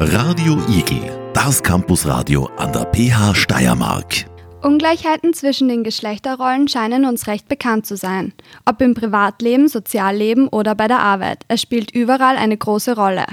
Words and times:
Radio 0.00 0.62
Igel, 0.68 1.10
das 1.34 1.60
Campusradio 1.60 2.48
an 2.56 2.72
der 2.72 2.86
PH 2.92 3.34
Steiermark. 3.34 4.26
Ungleichheiten 4.62 5.34
zwischen 5.34 5.66
den 5.66 5.82
Geschlechterrollen 5.82 6.68
scheinen 6.68 7.04
uns 7.04 7.26
recht 7.26 7.48
bekannt 7.48 7.84
zu 7.84 7.96
sein. 7.96 8.32
Ob 8.64 8.80
im 8.80 8.94
Privatleben, 8.94 9.66
Sozialleben 9.66 10.46
oder 10.46 10.76
bei 10.76 10.86
der 10.86 11.00
Arbeit. 11.00 11.40
Es 11.48 11.60
spielt 11.60 11.90
überall 11.90 12.36
eine 12.36 12.56
große 12.56 12.94
Rolle. 12.94 13.26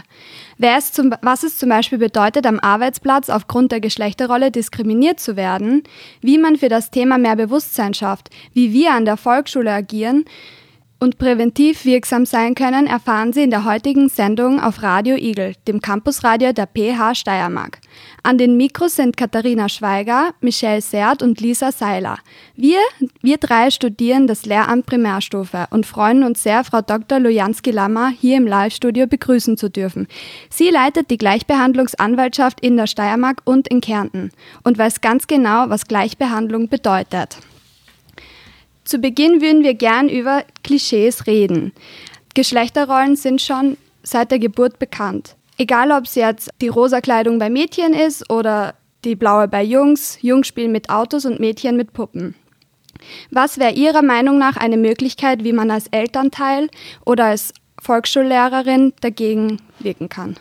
Es 0.57 0.91
zum, 0.91 1.13
was 1.21 1.43
es 1.43 1.59
zum 1.59 1.69
Beispiel 1.69 1.99
bedeutet, 1.99 2.47
am 2.47 2.59
Arbeitsplatz 2.59 3.29
aufgrund 3.29 3.71
der 3.71 3.79
Geschlechterrolle 3.79 4.49
diskriminiert 4.49 5.19
zu 5.19 5.35
werden, 5.35 5.83
wie 6.21 6.39
man 6.39 6.55
für 6.55 6.69
das 6.69 6.89
Thema 6.89 7.19
mehr 7.19 7.35
Bewusstsein 7.35 7.93
schafft, 7.93 8.31
wie 8.53 8.73
wir 8.73 8.91
an 8.91 9.05
der 9.05 9.17
Volksschule 9.17 9.71
agieren, 9.71 10.25
und 10.99 11.17
präventiv 11.17 11.85
wirksam 11.85 12.25
sein 12.25 12.55
können, 12.55 12.87
erfahren 12.87 13.33
Sie 13.33 13.43
in 13.43 13.49
der 13.49 13.65
heutigen 13.65 14.09
Sendung 14.09 14.59
auf 14.59 14.81
Radio 14.81 15.15
Igel, 15.15 15.53
dem 15.67 15.81
Campusradio 15.81 16.53
der 16.53 16.67
PH 16.67 17.15
Steiermark. 17.15 17.79
An 18.23 18.37
den 18.37 18.57
Mikros 18.57 18.95
sind 18.95 19.17
Katharina 19.17 19.69
Schweiger, 19.69 20.33
Michelle 20.41 20.81
Seert 20.81 21.21
und 21.21 21.41
Lisa 21.41 21.71
Seiler. 21.71 22.17
Wir, 22.55 22.79
wir 23.21 23.37
drei 23.37 23.71
studieren 23.71 24.27
das 24.27 24.45
Lehramt 24.45 24.85
Primärstufe 24.85 25.67
und 25.69 25.85
freuen 25.85 26.23
uns 26.23 26.43
sehr, 26.43 26.63
Frau 26.63 26.81
Dr. 26.81 27.19
Lujanski-Lammer 27.19 28.09
hier 28.09 28.37
im 28.37 28.47
Live-Studio 28.47 29.07
begrüßen 29.07 29.57
zu 29.57 29.69
dürfen. 29.69 30.07
Sie 30.49 30.69
leitet 30.69 31.11
die 31.11 31.17
Gleichbehandlungsanwaltschaft 31.17 32.61
in 32.61 32.77
der 32.77 32.87
Steiermark 32.87 33.41
und 33.43 33.67
in 33.67 33.81
Kärnten 33.81 34.31
und 34.63 34.77
weiß 34.77 35.01
ganz 35.01 35.27
genau, 35.27 35.69
was 35.69 35.87
Gleichbehandlung 35.87 36.69
bedeutet. 36.69 37.37
Zu 38.85 38.99
Beginn 38.99 39.41
würden 39.41 39.63
wir 39.63 39.73
gern 39.73 40.09
über 40.09 40.43
Klischees 40.63 41.25
reden. 41.25 41.73
Geschlechterrollen 42.35 43.15
sind 43.15 43.41
schon 43.41 43.77
seit 44.03 44.29
der 44.29 44.37
Geburt 44.37 44.77
bekannt. 44.77 45.35
Egal, 45.57 45.91
ob 45.91 46.05
es 46.05 46.13
jetzt 46.13 46.49
die 46.61 46.67
rosa 46.67 47.01
Kleidung 47.01 47.39
bei 47.39 47.49
Mädchen 47.49 47.93
ist 47.93 48.29
oder 48.29 48.75
die 49.03 49.15
blaue 49.15 49.47
bei 49.47 49.63
Jungs, 49.63 50.19
Jungs 50.21 50.47
spielen 50.47 50.71
mit 50.71 50.89
Autos 50.89 51.25
und 51.25 51.39
Mädchen 51.39 51.77
mit 51.77 51.93
Puppen. 51.93 52.35
Was 53.31 53.57
wäre 53.57 53.73
Ihrer 53.73 54.03
Meinung 54.03 54.37
nach 54.37 54.55
eine 54.55 54.77
Möglichkeit, 54.77 55.43
wie 55.43 55.53
man 55.53 55.71
als 55.71 55.87
Elternteil 55.87 56.69
oder 57.05 57.25
als 57.25 57.53
Volksschullehrerin 57.81 58.93
dagegen 59.01 59.61
wirken 59.79 60.09
kann? 60.09 60.35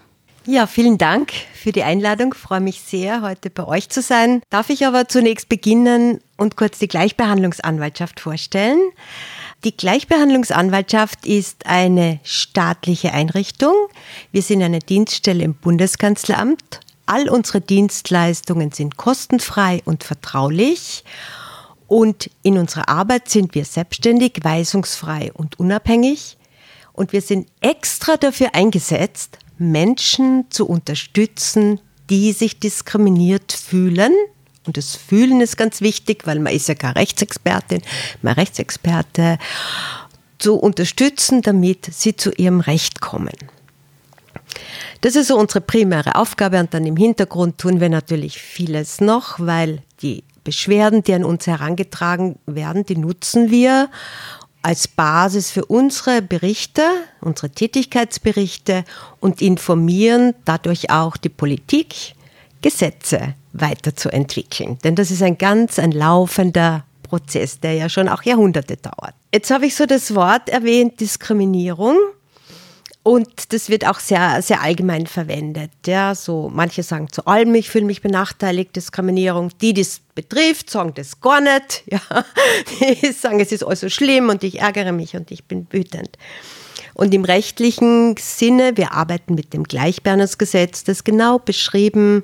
Ja, 0.46 0.66
vielen 0.66 0.98
Dank 0.98 1.32
für 1.54 1.72
die 1.72 1.82
Einladung. 1.82 2.34
Ich 2.34 2.40
freue 2.40 2.60
mich 2.60 2.82
sehr, 2.82 3.22
heute 3.22 3.48
bei 3.48 3.66
euch 3.66 3.88
zu 3.88 4.02
sein. 4.02 4.42
Darf 4.50 4.68
ich 4.68 4.86
aber 4.86 5.08
zunächst 5.08 5.48
beginnen 5.48 6.20
und 6.36 6.56
kurz 6.56 6.78
die 6.78 6.88
Gleichbehandlungsanwaltschaft 6.88 8.20
vorstellen? 8.20 8.80
Die 9.64 9.76
Gleichbehandlungsanwaltschaft 9.76 11.24
ist 11.26 11.66
eine 11.66 12.20
staatliche 12.22 13.12
Einrichtung. 13.12 13.74
Wir 14.30 14.42
sind 14.42 14.62
eine 14.62 14.80
Dienststelle 14.80 15.42
im 15.42 15.54
Bundeskanzleramt. 15.54 16.80
All 17.06 17.28
unsere 17.28 17.60
Dienstleistungen 17.60 18.72
sind 18.72 18.96
kostenfrei 18.96 19.82
und 19.84 20.04
vertraulich. 20.04 21.04
Und 21.86 22.30
in 22.42 22.58
unserer 22.58 22.88
Arbeit 22.88 23.28
sind 23.28 23.54
wir 23.54 23.64
selbstständig, 23.64 24.40
weisungsfrei 24.42 25.32
und 25.32 25.58
unabhängig. 25.58 26.36
Und 26.92 27.12
wir 27.12 27.22
sind 27.22 27.48
extra 27.60 28.16
dafür 28.16 28.54
eingesetzt, 28.54 29.38
Menschen 29.58 30.46
zu 30.50 30.66
unterstützen, 30.66 31.80
die 32.10 32.32
sich 32.32 32.58
diskriminiert 32.58 33.52
fühlen. 33.52 34.12
Und 34.66 34.76
das 34.76 34.96
Fühlen 34.96 35.40
ist 35.40 35.56
ganz 35.56 35.80
wichtig, 35.80 36.26
weil 36.26 36.38
man 36.38 36.52
ist 36.52 36.68
ja 36.68 36.74
keine 36.74 36.96
Rechtsexpertin, 36.96 37.82
man 38.22 38.34
Rechtsexperte, 38.34 39.38
zu 40.38 40.56
unterstützen, 40.56 41.42
damit 41.42 41.86
sie 41.92 42.16
zu 42.16 42.30
ihrem 42.32 42.60
Recht 42.60 43.00
kommen. 43.00 43.34
Das 45.00 45.16
ist 45.16 45.28
so 45.28 45.38
unsere 45.38 45.60
primäre 45.60 46.16
Aufgabe 46.16 46.60
und 46.60 46.74
dann 46.74 46.86
im 46.86 46.96
Hintergrund 46.96 47.58
tun 47.58 47.80
wir 47.80 47.88
natürlich 47.88 48.38
vieles 48.38 49.00
noch, 49.00 49.38
weil 49.38 49.82
die 50.02 50.24
Beschwerden, 50.44 51.02
die 51.02 51.14
an 51.14 51.24
uns 51.24 51.46
herangetragen 51.46 52.38
werden, 52.46 52.84
die 52.84 52.96
nutzen 52.96 53.50
wir 53.50 53.90
als 54.62 54.88
Basis 54.88 55.50
für 55.50 55.64
unsere 55.66 56.22
Berichte, 56.22 56.82
unsere 57.20 57.50
Tätigkeitsberichte 57.50 58.84
und 59.20 59.42
informieren 59.42 60.34
dadurch 60.44 60.90
auch 60.90 61.16
die 61.16 61.28
Politik, 61.28 62.14
Gesetze 62.62 63.34
weiterzuentwickeln. 63.54 64.78
Denn 64.84 64.94
das 64.94 65.10
ist 65.10 65.22
ein 65.22 65.38
ganz 65.38 65.78
ein 65.78 65.92
laufender 65.92 66.84
Prozess, 67.02 67.60
der 67.60 67.74
ja 67.74 67.88
schon 67.88 68.08
auch 68.08 68.22
Jahrhunderte 68.22 68.76
dauert. 68.76 69.14
Jetzt 69.32 69.50
habe 69.50 69.66
ich 69.66 69.74
so 69.74 69.86
das 69.86 70.14
Wort 70.14 70.48
erwähnt, 70.48 71.00
Diskriminierung. 71.00 71.96
Und 73.04 73.52
das 73.52 73.68
wird 73.68 73.86
auch 73.86 74.00
sehr, 74.00 74.40
sehr 74.40 74.62
allgemein 74.62 75.06
verwendet. 75.06 75.70
Ja, 75.86 76.14
so 76.14 76.50
manche 76.52 76.82
sagen 76.82 77.12
zu 77.12 77.26
allem, 77.26 77.54
ich 77.54 77.68
fühle 77.68 77.84
mich 77.84 78.00
benachteiligt, 78.00 78.74
Diskriminierung. 78.74 79.50
Die, 79.60 79.74
die 79.74 79.82
es 79.82 80.00
betrifft, 80.14 80.70
sagen 80.70 80.94
das 80.94 81.20
gar 81.20 81.42
nicht. 81.42 81.84
Ja, 81.86 82.00
die 82.80 83.12
sagen, 83.12 83.40
es 83.40 83.52
ist 83.52 83.62
alles 83.62 83.92
schlimm 83.92 84.30
und 84.30 84.42
ich 84.42 84.60
ärgere 84.60 84.92
mich 84.92 85.14
und 85.16 85.30
ich 85.30 85.44
bin 85.44 85.66
wütend. 85.70 86.16
Und 86.94 87.12
im 87.12 87.24
rechtlichen 87.24 88.16
Sinne, 88.16 88.76
wir 88.76 88.92
arbeiten 88.92 89.34
mit 89.34 89.52
dem 89.52 89.64
Gleichbehandlungsgesetz, 89.64 90.84
das 90.84 91.04
genau 91.04 91.38
beschrieben, 91.40 92.22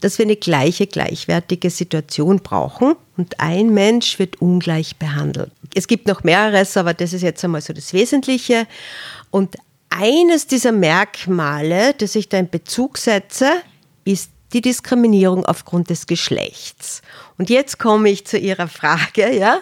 dass 0.00 0.18
wir 0.18 0.24
eine 0.24 0.36
gleiche, 0.36 0.86
gleichwertige 0.86 1.70
Situation 1.70 2.38
brauchen 2.38 2.94
und 3.16 3.40
ein 3.40 3.74
Mensch 3.74 4.18
wird 4.18 4.40
ungleich 4.40 4.96
behandelt. 4.96 5.50
Es 5.74 5.88
gibt 5.88 6.06
noch 6.06 6.22
mehreres, 6.22 6.76
aber 6.76 6.94
das 6.94 7.12
ist 7.12 7.22
jetzt 7.22 7.44
einmal 7.44 7.60
so 7.60 7.72
das 7.72 7.92
Wesentliche. 7.92 8.66
Und 9.30 9.56
eines 9.90 10.46
dieser 10.46 10.72
Merkmale, 10.72 11.94
das 11.94 12.14
ich 12.14 12.28
da 12.28 12.38
in 12.38 12.48
Bezug 12.48 12.98
setze, 12.98 13.50
ist 14.04 14.30
die 14.52 14.60
Diskriminierung 14.60 15.44
aufgrund 15.46 15.90
des 15.90 16.06
Geschlechts. 16.06 17.02
Und 17.38 17.50
jetzt 17.50 17.78
komme 17.78 18.10
ich 18.10 18.26
zu 18.26 18.38
Ihrer 18.38 18.68
Frage, 18.68 19.34
ja. 19.34 19.60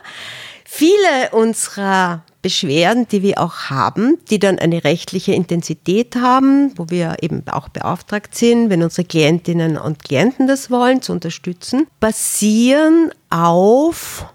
Viele 0.64 1.30
unserer 1.32 2.24
Beschwerden, 2.42 3.06
die 3.08 3.22
wir 3.22 3.38
auch 3.38 3.70
haben, 3.70 4.18
die 4.30 4.38
dann 4.38 4.58
eine 4.58 4.82
rechtliche 4.84 5.32
Intensität 5.32 6.16
haben, 6.16 6.72
wo 6.76 6.86
wir 6.88 7.16
eben 7.20 7.46
auch 7.48 7.68
beauftragt 7.68 8.34
sind, 8.34 8.70
wenn 8.70 8.82
unsere 8.82 9.06
Klientinnen 9.06 9.76
und 9.76 10.02
Klienten 10.02 10.46
das 10.46 10.70
wollen, 10.70 11.02
zu 11.02 11.12
unterstützen, 11.12 11.86
basieren 12.00 13.10
auf 13.28 14.26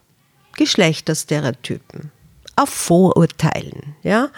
Geschlechterstereotypen, 0.56 2.12
auf 2.56 2.70
Vorurteilen, 2.70 3.96
ja. 4.04 4.30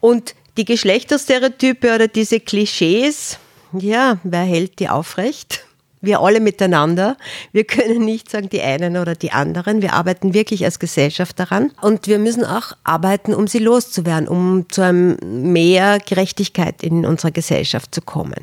Und 0.00 0.34
die 0.56 0.64
Geschlechterstereotype 0.64 1.94
oder 1.94 2.08
diese 2.08 2.40
Klischees, 2.40 3.38
ja, 3.72 4.18
wer 4.22 4.42
hält 4.42 4.78
die 4.78 4.88
aufrecht? 4.88 5.63
Wir 6.04 6.20
alle 6.20 6.40
miteinander. 6.40 7.16
Wir 7.52 7.64
können 7.64 8.04
nicht 8.04 8.30
sagen, 8.30 8.48
die 8.48 8.62
einen 8.62 8.96
oder 8.96 9.14
die 9.14 9.32
anderen. 9.32 9.82
Wir 9.82 9.94
arbeiten 9.94 10.34
wirklich 10.34 10.64
als 10.64 10.78
Gesellschaft 10.78 11.38
daran. 11.38 11.72
Und 11.80 12.06
wir 12.06 12.18
müssen 12.18 12.44
auch 12.44 12.72
arbeiten, 12.84 13.34
um 13.34 13.46
sie 13.46 13.58
loszuwerden, 13.58 14.28
um 14.28 14.66
zu 14.70 14.82
einem 14.82 15.16
mehr 15.52 15.98
Gerechtigkeit 15.98 16.82
in 16.82 17.06
unserer 17.06 17.30
Gesellschaft 17.30 17.94
zu 17.94 18.02
kommen. 18.02 18.40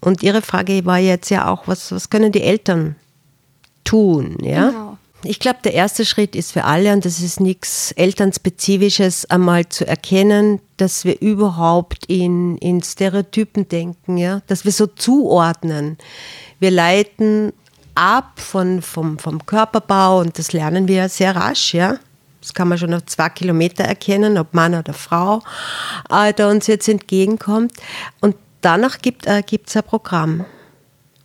Und 0.00 0.22
Ihre 0.22 0.42
Frage 0.42 0.84
war 0.86 0.98
jetzt 0.98 1.30
ja 1.30 1.48
auch, 1.48 1.68
was, 1.68 1.92
was 1.92 2.10
können 2.10 2.32
die 2.32 2.42
Eltern 2.42 2.96
tun? 3.84 4.38
Ja? 4.42 4.70
Genau. 4.70 4.96
Ich 5.22 5.38
glaube, 5.38 5.58
der 5.62 5.74
erste 5.74 6.06
Schritt 6.06 6.34
ist 6.34 6.52
für 6.52 6.64
alle, 6.64 6.92
und 6.94 7.04
das 7.04 7.20
ist 7.20 7.40
nichts 7.40 7.92
Elternspezifisches, 7.92 9.26
einmal 9.30 9.68
zu 9.68 9.86
erkennen, 9.86 10.60
dass 10.80 11.04
wir 11.04 11.20
überhaupt 11.20 12.06
in, 12.06 12.56
in 12.58 12.82
Stereotypen 12.82 13.68
denken, 13.68 14.16
ja, 14.16 14.40
dass 14.46 14.64
wir 14.64 14.72
so 14.72 14.86
zuordnen. 14.86 15.98
Wir 16.58 16.70
leiten 16.70 17.52
ab 17.94 18.40
von, 18.40 18.80
vom, 18.82 19.18
vom 19.18 19.44
Körperbau 19.44 20.20
und 20.20 20.38
das 20.38 20.52
lernen 20.52 20.88
wir 20.88 21.08
sehr 21.08 21.36
rasch, 21.36 21.74
ja. 21.74 21.98
Das 22.40 22.54
kann 22.54 22.68
man 22.68 22.78
schon 22.78 22.94
auf 22.94 23.04
zwei 23.04 23.28
Kilometer 23.28 23.84
erkennen, 23.84 24.38
ob 24.38 24.54
Mann 24.54 24.74
oder 24.74 24.94
Frau 24.94 25.42
äh, 26.08 26.32
da 26.32 26.50
uns 26.50 26.66
jetzt 26.68 26.88
entgegenkommt. 26.88 27.72
Und 28.20 28.34
danach 28.62 29.02
gibt 29.02 29.26
es 29.26 29.76
äh, 29.76 29.78
ein 29.78 29.84
Programm. 29.84 30.46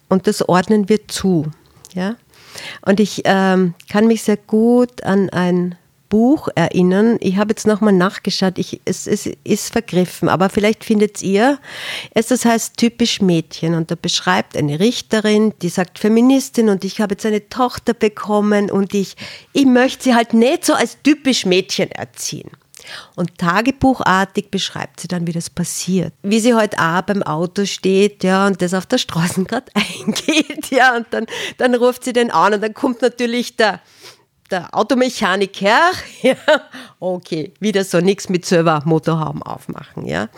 Und 0.09 0.27
das 0.27 0.47
ordnen 0.47 0.89
wir 0.89 1.07
zu. 1.07 1.49
Ja? 1.93 2.15
Und 2.81 2.99
ich 2.99 3.21
ähm, 3.23 3.75
kann 3.89 4.07
mich 4.07 4.23
sehr 4.23 4.37
gut 4.37 5.03
an 5.03 5.29
ein 5.29 5.75
Buch 6.09 6.49
erinnern. 6.55 7.17
Ich 7.19 7.37
habe 7.37 7.51
jetzt 7.51 7.67
nochmal 7.67 7.93
nachgeschaut. 7.93 8.57
Ich, 8.57 8.81
es, 8.85 9.07
es 9.07 9.29
ist 9.43 9.71
vergriffen, 9.71 10.29
aber 10.29 10.49
vielleicht 10.49 10.83
findet 10.83 11.21
ihr 11.21 11.59
es. 12.11 12.27
Das 12.27 12.45
heißt 12.45 12.77
typisch 12.77 13.21
Mädchen 13.21 13.75
und 13.75 13.91
da 13.91 13.95
beschreibt 13.99 14.57
eine 14.57 14.79
Richterin, 14.79 15.53
die 15.61 15.69
sagt 15.69 15.99
Feministin 15.99 16.69
und 16.69 16.83
ich 16.83 17.01
habe 17.01 17.13
jetzt 17.13 17.25
eine 17.25 17.49
Tochter 17.49 17.93
bekommen 17.93 18.71
und 18.71 18.93
ich, 18.93 19.15
ich 19.53 19.65
möchte 19.65 20.05
sie 20.05 20.15
halt 20.15 20.33
nicht 20.33 20.65
so 20.65 20.73
als 20.73 20.97
typisch 21.03 21.45
Mädchen 21.45 21.91
erziehen. 21.91 22.51
Und 23.15 23.37
tagebuchartig 23.37 24.51
beschreibt 24.51 24.99
sie 24.99 25.07
dann, 25.07 25.27
wie 25.27 25.31
das 25.31 25.49
passiert. 25.49 26.13
Wie 26.21 26.39
sie 26.39 26.53
heute 26.53 26.77
auch 26.79 27.01
beim 27.01 27.23
Auto 27.23 27.65
steht, 27.65 28.23
ja, 28.23 28.47
und 28.47 28.61
das 28.61 28.73
auf 28.73 28.85
der 28.85 28.97
Straße 28.97 29.43
gerade 29.43 29.71
eingeht, 29.73 30.69
ja, 30.71 30.95
und 30.95 31.07
dann, 31.11 31.25
dann 31.57 31.75
ruft 31.75 32.03
sie 32.03 32.13
den 32.13 32.31
an 32.31 32.53
und 32.53 32.61
dann 32.61 32.73
kommt 32.73 33.01
natürlich 33.01 33.55
der, 33.55 33.81
der 34.51 34.73
Automechaniker, 34.73 35.91
ja, 36.21 36.35
okay, 36.99 37.53
wieder 37.59 37.83
so 37.83 37.99
nichts 37.99 38.29
mit 38.29 38.45
selber 38.45 38.81
Motorhaben 38.85 39.41
aufmachen, 39.43 40.05
ja. 40.05 40.29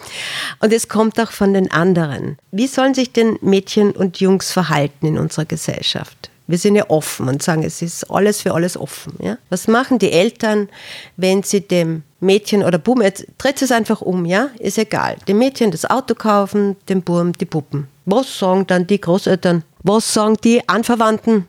Und 0.59 0.73
es 0.73 0.87
kommt 0.87 1.19
auch 1.19 1.31
von 1.31 1.53
den 1.53 1.71
anderen. 1.71 2.37
Wie 2.51 2.67
sollen 2.67 2.93
sich 2.93 3.11
denn 3.11 3.37
Mädchen 3.41 3.91
und 3.91 4.19
Jungs 4.19 4.51
verhalten 4.51 5.05
in 5.07 5.17
unserer 5.17 5.45
Gesellschaft? 5.45 6.29
Wir 6.47 6.57
sind 6.57 6.75
ja 6.75 6.89
offen 6.89 7.27
und 7.27 7.43
sagen, 7.43 7.63
es 7.63 7.81
ist 7.81 8.09
alles 8.09 8.41
für 8.41 8.53
alles 8.53 8.77
offen. 8.77 9.13
Ja? 9.21 9.37
Was 9.49 9.67
machen 9.67 9.99
die 9.99 10.13
Eltern, 10.13 10.69
wenn 11.17 11.43
sie 11.43 11.59
dem 11.59 12.03
Mädchen 12.21 12.63
oder 12.63 12.77
Buben, 12.77 13.03
jetzt 13.03 13.27
dreht 13.37 13.61
es 13.61 13.71
einfach 13.71 14.01
um, 14.01 14.25
ja, 14.25 14.49
ist 14.57 14.77
egal. 14.77 15.17
Dem 15.27 15.39
Mädchen 15.39 15.71
das 15.71 15.87
Auto 15.89 16.15
kaufen, 16.15 16.77
dem 16.87 17.01
Buben 17.01 17.33
die 17.33 17.45
Puppen. 17.45 17.87
Was 18.05 18.39
sagen 18.39 18.65
dann 18.65 18.87
die 18.87 18.99
Großeltern? 18.99 19.63
Was 19.83 20.13
sagen 20.13 20.37
die 20.43 20.67
Anverwandten? 20.67 21.47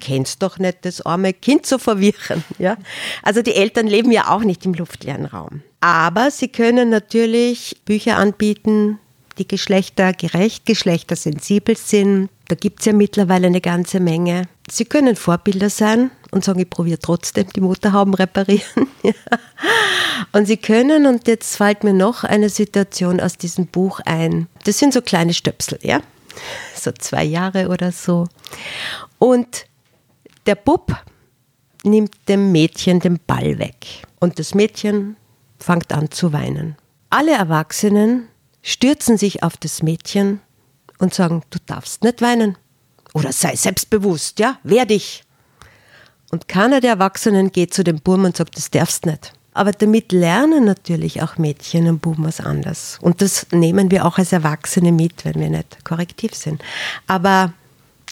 Kennst 0.00 0.42
doch 0.42 0.58
nicht 0.58 0.78
das 0.82 1.00
arme 1.02 1.32
Kind 1.32 1.66
zu 1.66 1.78
verwirren, 1.78 2.44
ja? 2.58 2.76
Also 3.22 3.42
die 3.42 3.54
Eltern 3.54 3.86
leben 3.86 4.10
ja 4.10 4.30
auch 4.30 4.42
nicht 4.42 4.64
im 4.64 4.74
luftleeren 4.74 5.26
Raum. 5.26 5.62
Aber 5.80 6.30
sie 6.30 6.48
können 6.48 6.90
natürlich 6.90 7.82
Bücher 7.84 8.16
anbieten, 8.16 8.98
die 9.38 9.48
geschlechtergerecht, 9.48 10.66
geschlechtersensibel 10.66 11.76
sind. 11.76 12.28
Da 12.48 12.54
gibt 12.54 12.80
es 12.80 12.86
ja 12.86 12.92
mittlerweile 12.92 13.46
eine 13.46 13.60
ganze 13.60 13.98
Menge. 13.98 14.42
Sie 14.70 14.84
können 14.84 15.16
Vorbilder 15.16 15.70
sein 15.70 16.10
und 16.30 16.44
sagen, 16.44 16.60
ich 16.60 16.70
probiere 16.70 16.98
trotzdem 16.98 17.48
die 17.54 17.60
Motorhauben 17.60 18.14
reparieren. 18.14 18.88
und 20.32 20.46
Sie 20.46 20.56
können, 20.56 21.06
und 21.06 21.26
jetzt 21.28 21.56
fällt 21.56 21.84
mir 21.84 21.94
noch 21.94 22.24
eine 22.24 22.48
Situation 22.48 23.20
aus 23.20 23.36
diesem 23.36 23.66
Buch 23.66 24.00
ein. 24.04 24.48
Das 24.64 24.78
sind 24.78 24.94
so 24.94 25.02
kleine 25.02 25.34
Stöpsel, 25.34 25.78
ja? 25.82 26.00
So 26.74 26.92
zwei 26.92 27.24
Jahre 27.24 27.68
oder 27.68 27.92
so. 27.92 28.26
Und 29.18 29.66
der 30.46 30.54
Bub 30.54 30.94
nimmt 31.84 32.28
dem 32.28 32.52
Mädchen 32.52 33.00
den 33.00 33.18
Ball 33.26 33.58
weg. 33.58 34.02
Und 34.20 34.38
das 34.38 34.54
Mädchen 34.54 35.16
fängt 35.58 35.92
an 35.92 36.10
zu 36.10 36.32
weinen. 36.32 36.76
Alle 37.10 37.32
Erwachsenen 37.32 38.28
stürzen 38.62 39.18
sich 39.18 39.42
auf 39.42 39.56
das 39.56 39.82
Mädchen 39.82 40.40
und 40.98 41.12
sagen, 41.12 41.42
du 41.50 41.58
darfst 41.66 42.04
nicht 42.04 42.22
weinen. 42.22 42.56
Oder 43.14 43.32
sei 43.32 43.56
selbstbewusst, 43.56 44.38
ja, 44.38 44.58
wehr 44.62 44.86
dich. 44.86 45.24
Und 46.30 46.48
keiner 46.48 46.80
der 46.80 46.92
Erwachsenen 46.92 47.52
geht 47.52 47.74
zu 47.74 47.84
dem 47.84 48.00
Buben 48.00 48.24
und 48.24 48.36
sagt, 48.36 48.56
das 48.56 48.70
darfst 48.70 49.04
nicht. 49.04 49.34
Aber 49.54 49.72
damit 49.72 50.12
lernen 50.12 50.64
natürlich 50.64 51.22
auch 51.22 51.36
Mädchen 51.36 51.86
und 51.86 52.00
Buben 52.00 52.24
was 52.24 52.40
anderes. 52.40 52.98
Und 53.02 53.20
das 53.20 53.46
nehmen 53.50 53.90
wir 53.90 54.06
auch 54.06 54.16
als 54.16 54.32
Erwachsene 54.32 54.92
mit, 54.92 55.26
wenn 55.26 55.34
wir 55.34 55.50
nicht 55.50 55.84
korrektiv 55.84 56.34
sind. 56.34 56.62
Aber 57.06 57.52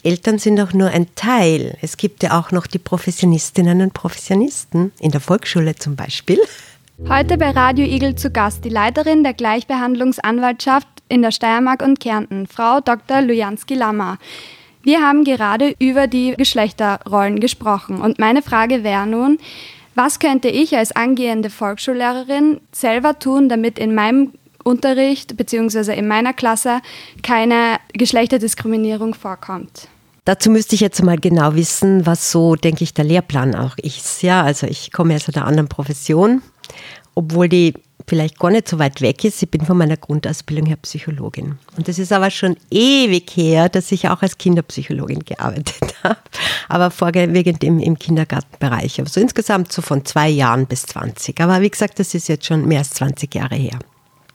Eltern 0.03 0.39
sind 0.39 0.61
auch 0.61 0.73
nur 0.73 0.89
ein 0.89 1.15
Teil. 1.15 1.77
Es 1.83 1.97
gibt 1.97 2.23
ja 2.23 2.39
auch 2.39 2.53
noch 2.53 2.67
die 2.67 2.79
Professionistinnen 2.79 3.83
und 3.83 3.95
Professionisten, 3.95 4.93
in 4.99 5.11
der 5.11 5.21
Volksschule 5.21 5.75
zum 5.77 5.97
Beispiel. 5.97 6.39
Heute 7.09 7.39
bei 7.39 7.51
Radio 7.51 7.87
Igel 7.87 8.15
zu 8.15 8.31
Gast 8.31 8.65
die 8.65 8.69
Leiterin 8.69 9.25
der 9.25 9.35
Gleichbehandlungsanwaltschaft 9.35 10.87
in 11.09 11.23
der 11.23 11.33
Steiermark 11.33 11.83
und 11.83 12.01
Kärnten, 12.01 12.47
Frau 12.47 12.81
Dr. 12.81 13.23
Lujanski-Lammer. 13.23 14.19
Wir 14.83 15.03
haben 15.03 15.25
gerade 15.25 15.75
über 15.79 16.07
die 16.07 16.35
Geschlechterrollen 16.37 17.41
gesprochen 17.41 18.01
und 18.01 18.19
meine 18.19 18.43
Frage 18.43 18.85
wäre 18.85 19.07
nun, 19.07 19.39
was 19.95 20.19
könnte 20.19 20.49
ich 20.49 20.77
als 20.77 20.93
angehende 20.93 21.51
Volksschullehrerin 21.51 22.61
selber 22.73 23.19
tun, 23.19 23.49
damit 23.49 23.79
in 23.79 23.95
meinem 23.95 24.33
Unterricht 24.65 25.37
bzw. 25.37 25.95
in 25.95 26.09
meiner 26.09 26.33
Klasse 26.33 26.81
keine 27.23 27.79
Geschlechterdiskriminierung 27.93 29.15
vorkommt? 29.15 29.89
Dazu 30.25 30.51
müsste 30.51 30.75
ich 30.75 30.81
jetzt 30.81 31.03
mal 31.03 31.19
genau 31.19 31.55
wissen, 31.55 32.07
was 32.07 32.31
so, 32.31 32.55
denke 32.55 32.85
ich, 32.85 32.95
der 32.95 33.05
Lehrplan 33.05 33.55
auch 33.55 33.77
ist. 33.79 34.23
Ja, 34.23 34.43
also 34.43 34.67
ich 34.67 34.93
komme 34.93 35.15
aus 35.17 35.35
einer 35.35 35.47
anderen 35.47 35.69
Profession 35.69 36.43
obwohl 37.15 37.49
die 37.49 37.75
vielleicht 38.07 38.39
gar 38.39 38.51
nicht 38.51 38.67
so 38.67 38.79
weit 38.79 39.01
weg 39.03 39.25
ist. 39.25 39.43
Ich 39.43 39.51
bin 39.51 39.65
von 39.65 39.77
meiner 39.77 39.97
Grundausbildung 39.97 40.67
her 40.67 40.79
Psychologin. 40.83 41.59
Und 41.77 41.87
das 41.87 41.99
ist 41.99 42.13
aber 42.13 42.31
schon 42.31 42.57
ewig 42.71 43.31
her, 43.37 43.69
dass 43.69 43.93
ich 43.93 44.09
auch 44.09 44.23
als 44.23 44.39
Kinderpsychologin 44.39 45.21
gearbeitet 45.21 45.95
habe. 46.03 46.19
Aber 46.69 46.91
vorwiegend 46.91 47.63
im, 47.63 47.79
im 47.79 47.99
Kindergartenbereich. 47.99 49.01
Also 49.01 49.21
insgesamt 49.21 49.71
so 49.71 49.83
von 49.83 50.05
zwei 50.05 50.29
Jahren 50.29 50.67
bis 50.67 50.83
20. 50.85 51.41
Aber 51.41 51.61
wie 51.61 51.71
gesagt, 51.71 51.99
das 51.99 52.15
ist 52.15 52.29
jetzt 52.29 52.47
schon 52.47 52.67
mehr 52.67 52.79
als 52.79 52.91
20 52.91 53.35
Jahre 53.35 53.57
her. 53.57 53.79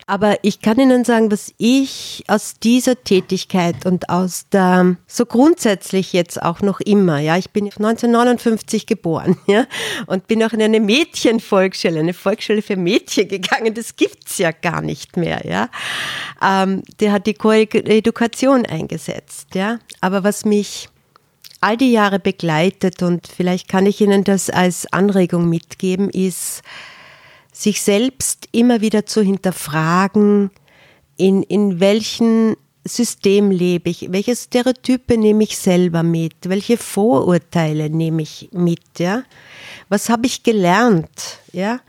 Aber 0.07 0.37
ich 0.43 0.61
kann 0.61 0.79
Ihnen 0.79 1.03
sagen, 1.03 1.31
was 1.31 1.51
ich 1.57 2.23
aus 2.27 2.59
dieser 2.59 3.03
Tätigkeit 3.03 3.87
und 3.87 4.09
aus 4.09 4.47
der, 4.49 4.97
so 5.07 5.25
grundsätzlich 5.25 6.13
jetzt 6.13 6.39
auch 6.43 6.61
noch 6.61 6.79
immer, 6.79 7.17
ja, 7.17 7.37
ich 7.37 7.49
bin 7.49 7.65
1959 7.65 8.85
geboren, 8.85 9.37
ja, 9.47 9.65
und 10.05 10.27
bin 10.27 10.43
auch 10.43 10.53
in 10.53 10.61
eine 10.61 10.79
Mädchenvolksschule, 10.79 11.99
eine 11.99 12.13
Volksschule 12.13 12.61
für 12.61 12.75
Mädchen 12.75 13.27
gegangen, 13.27 13.73
das 13.73 13.95
gibt's 13.95 14.37
ja 14.37 14.51
gar 14.51 14.81
nicht 14.81 15.17
mehr, 15.17 15.43
ja. 15.43 15.69
Ähm, 16.39 16.83
der 16.99 17.11
hat 17.11 17.25
die 17.25 17.33
Koedukation 17.33 18.67
eingesetzt, 18.67 19.55
ja. 19.55 19.79
Aber 20.01 20.23
was 20.23 20.45
mich 20.45 20.87
all 21.61 21.77
die 21.77 21.91
Jahre 21.91 22.19
begleitet 22.19 23.01
und 23.01 23.25
vielleicht 23.25 23.67
kann 23.67 23.87
ich 23.87 24.01
Ihnen 24.01 24.23
das 24.23 24.51
als 24.51 24.85
Anregung 24.93 25.49
mitgeben, 25.49 26.11
ist, 26.11 26.61
sich 27.55 27.81
selbst 27.81 28.49
immer 28.51 28.81
wieder 28.81 29.05
zu 29.05 29.21
hinterfragen, 29.21 30.51
in, 31.15 31.41
in 31.43 31.79
welchem 31.79 32.57
System 32.83 33.49
lebe 33.49 33.89
ich, 33.89 34.11
welche 34.11 34.35
Stereotype 34.35 35.17
nehme 35.17 35.43
ich 35.43 35.57
selber 35.57 36.03
mit, 36.03 36.35
welche 36.43 36.77
Vorurteile 36.77 37.89
nehme 37.89 38.21
ich 38.21 38.49
mit, 38.51 38.99
ja? 38.99 39.23
Was 39.87 40.09
habe 40.09 40.25
ich 40.25 40.43
gelernt, 40.43 41.39
ja? 41.53 41.79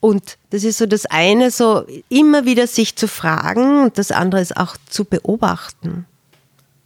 Und 0.00 0.36
das 0.50 0.62
ist 0.64 0.78
so 0.78 0.86
das 0.86 1.06
eine, 1.06 1.50
so 1.50 1.84
immer 2.08 2.44
wieder 2.44 2.66
sich 2.66 2.94
zu 2.94 3.08
fragen 3.08 3.82
und 3.82 3.98
das 3.98 4.12
andere 4.12 4.42
ist 4.42 4.56
auch 4.56 4.76
zu 4.88 5.04
beobachten 5.04 6.06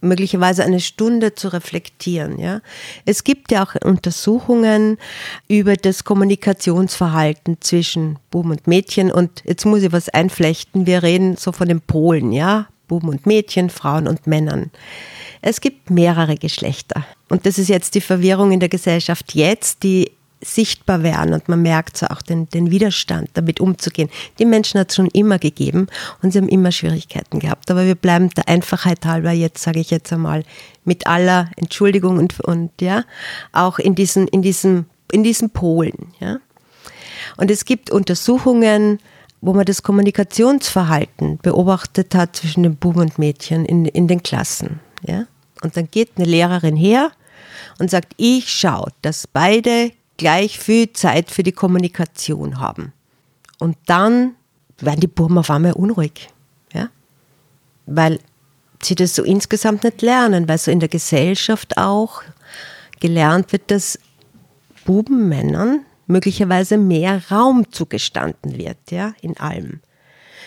möglicherweise 0.01 0.63
eine 0.63 0.79
Stunde 0.79 1.33
zu 1.35 1.47
reflektieren. 1.47 2.39
Ja? 2.39 2.61
Es 3.05 3.23
gibt 3.23 3.51
ja 3.51 3.63
auch 3.63 3.75
Untersuchungen 3.83 4.97
über 5.47 5.75
das 5.75 6.03
Kommunikationsverhalten 6.03 7.57
zwischen 7.61 8.19
Buben 8.29 8.51
und 8.51 8.67
Mädchen 8.67 9.11
und 9.11 9.43
jetzt 9.45 9.65
muss 9.65 9.83
ich 9.83 9.91
was 9.91 10.09
einflechten. 10.09 10.85
Wir 10.85 11.03
reden 11.03 11.37
so 11.37 11.51
von 11.51 11.67
den 11.67 11.81
Polen, 11.81 12.31
ja, 12.31 12.67
Buben 12.87 13.09
und 13.09 13.25
Mädchen, 13.25 13.69
Frauen 13.69 14.07
und 14.07 14.27
Männern. 14.27 14.71
Es 15.41 15.61
gibt 15.61 15.89
mehrere 15.89 16.35
Geschlechter. 16.35 17.05
Und 17.29 17.45
das 17.45 17.57
ist 17.57 17.69
jetzt 17.69 17.95
die 17.95 18.01
Verwirrung 18.01 18.51
in 18.51 18.59
der 18.59 18.69
Gesellschaft 18.69 19.33
jetzt, 19.33 19.83
die 19.83 20.11
sichtbar 20.43 21.03
werden 21.03 21.33
und 21.33 21.47
man 21.47 21.61
merkt 21.61 21.97
so 21.97 22.07
auch 22.07 22.21
den, 22.21 22.49
den 22.49 22.71
Widerstand, 22.71 23.29
damit 23.33 23.59
umzugehen. 23.59 24.09
Die 24.39 24.45
Menschen 24.45 24.79
hat 24.79 24.89
es 24.89 24.95
schon 24.95 25.07
immer 25.07 25.39
gegeben 25.39 25.87
und 26.21 26.31
sie 26.31 26.39
haben 26.39 26.49
immer 26.49 26.71
Schwierigkeiten 26.71 27.39
gehabt. 27.39 27.69
Aber 27.69 27.85
wir 27.85 27.95
bleiben 27.95 28.29
der 28.31 28.47
Einfachheit 28.47 29.05
halber 29.05 29.31
jetzt, 29.31 29.63
sage 29.63 29.79
ich 29.79 29.91
jetzt 29.91 30.11
einmal, 30.11 30.43
mit 30.83 31.07
aller 31.07 31.49
Entschuldigung 31.57 32.17
und, 32.17 32.39
und 32.41 32.71
ja, 32.81 33.03
auch 33.51 33.79
in 33.79 33.95
diesen, 33.95 34.27
in 34.27 34.41
diesem, 34.41 34.85
in 35.11 35.23
diesen 35.23 35.51
Polen, 35.51 36.13
ja. 36.19 36.37
Und 37.37 37.51
es 37.51 37.65
gibt 37.65 37.91
Untersuchungen, 37.91 38.99
wo 39.41 39.53
man 39.53 39.65
das 39.65 39.83
Kommunikationsverhalten 39.83 41.37
beobachtet 41.37 42.15
hat 42.15 42.35
zwischen 42.35 42.63
den 42.63 42.75
Buben 42.75 43.01
und 43.01 43.19
Mädchen 43.19 43.65
in, 43.65 43.85
in 43.85 44.07
den 44.07 44.23
Klassen, 44.23 44.79
ja. 45.05 45.25
Und 45.61 45.77
dann 45.77 45.89
geht 45.91 46.11
eine 46.15 46.25
Lehrerin 46.25 46.75
her 46.75 47.11
und 47.77 47.91
sagt, 47.91 48.13
ich 48.17 48.49
schaue, 48.49 48.91
dass 49.03 49.27
beide 49.27 49.91
gleich 50.21 50.59
viel 50.59 50.93
Zeit 50.93 51.31
für 51.31 51.41
die 51.41 51.51
Kommunikation 51.51 52.59
haben. 52.59 52.93
Und 53.57 53.75
dann 53.87 54.35
werden 54.77 54.99
die 54.99 55.07
Buben 55.07 55.39
auf 55.39 55.49
einmal 55.49 55.73
unruhig. 55.73 56.29
Ja? 56.73 56.89
Weil 57.87 58.19
sie 58.83 58.93
das 58.93 59.15
so 59.15 59.23
insgesamt 59.23 59.83
nicht 59.83 60.03
lernen, 60.03 60.47
weil 60.47 60.59
so 60.59 60.69
in 60.69 60.79
der 60.79 60.89
Gesellschaft 60.89 61.75
auch 61.75 62.21
gelernt 62.99 63.51
wird, 63.51 63.71
dass 63.71 63.97
Bubenmännern 64.85 65.85
möglicherweise 66.05 66.77
mehr 66.77 67.23
Raum 67.31 67.71
zugestanden 67.71 68.59
wird, 68.59 68.91
ja, 68.91 69.15
in 69.21 69.37
allem. 69.37 69.79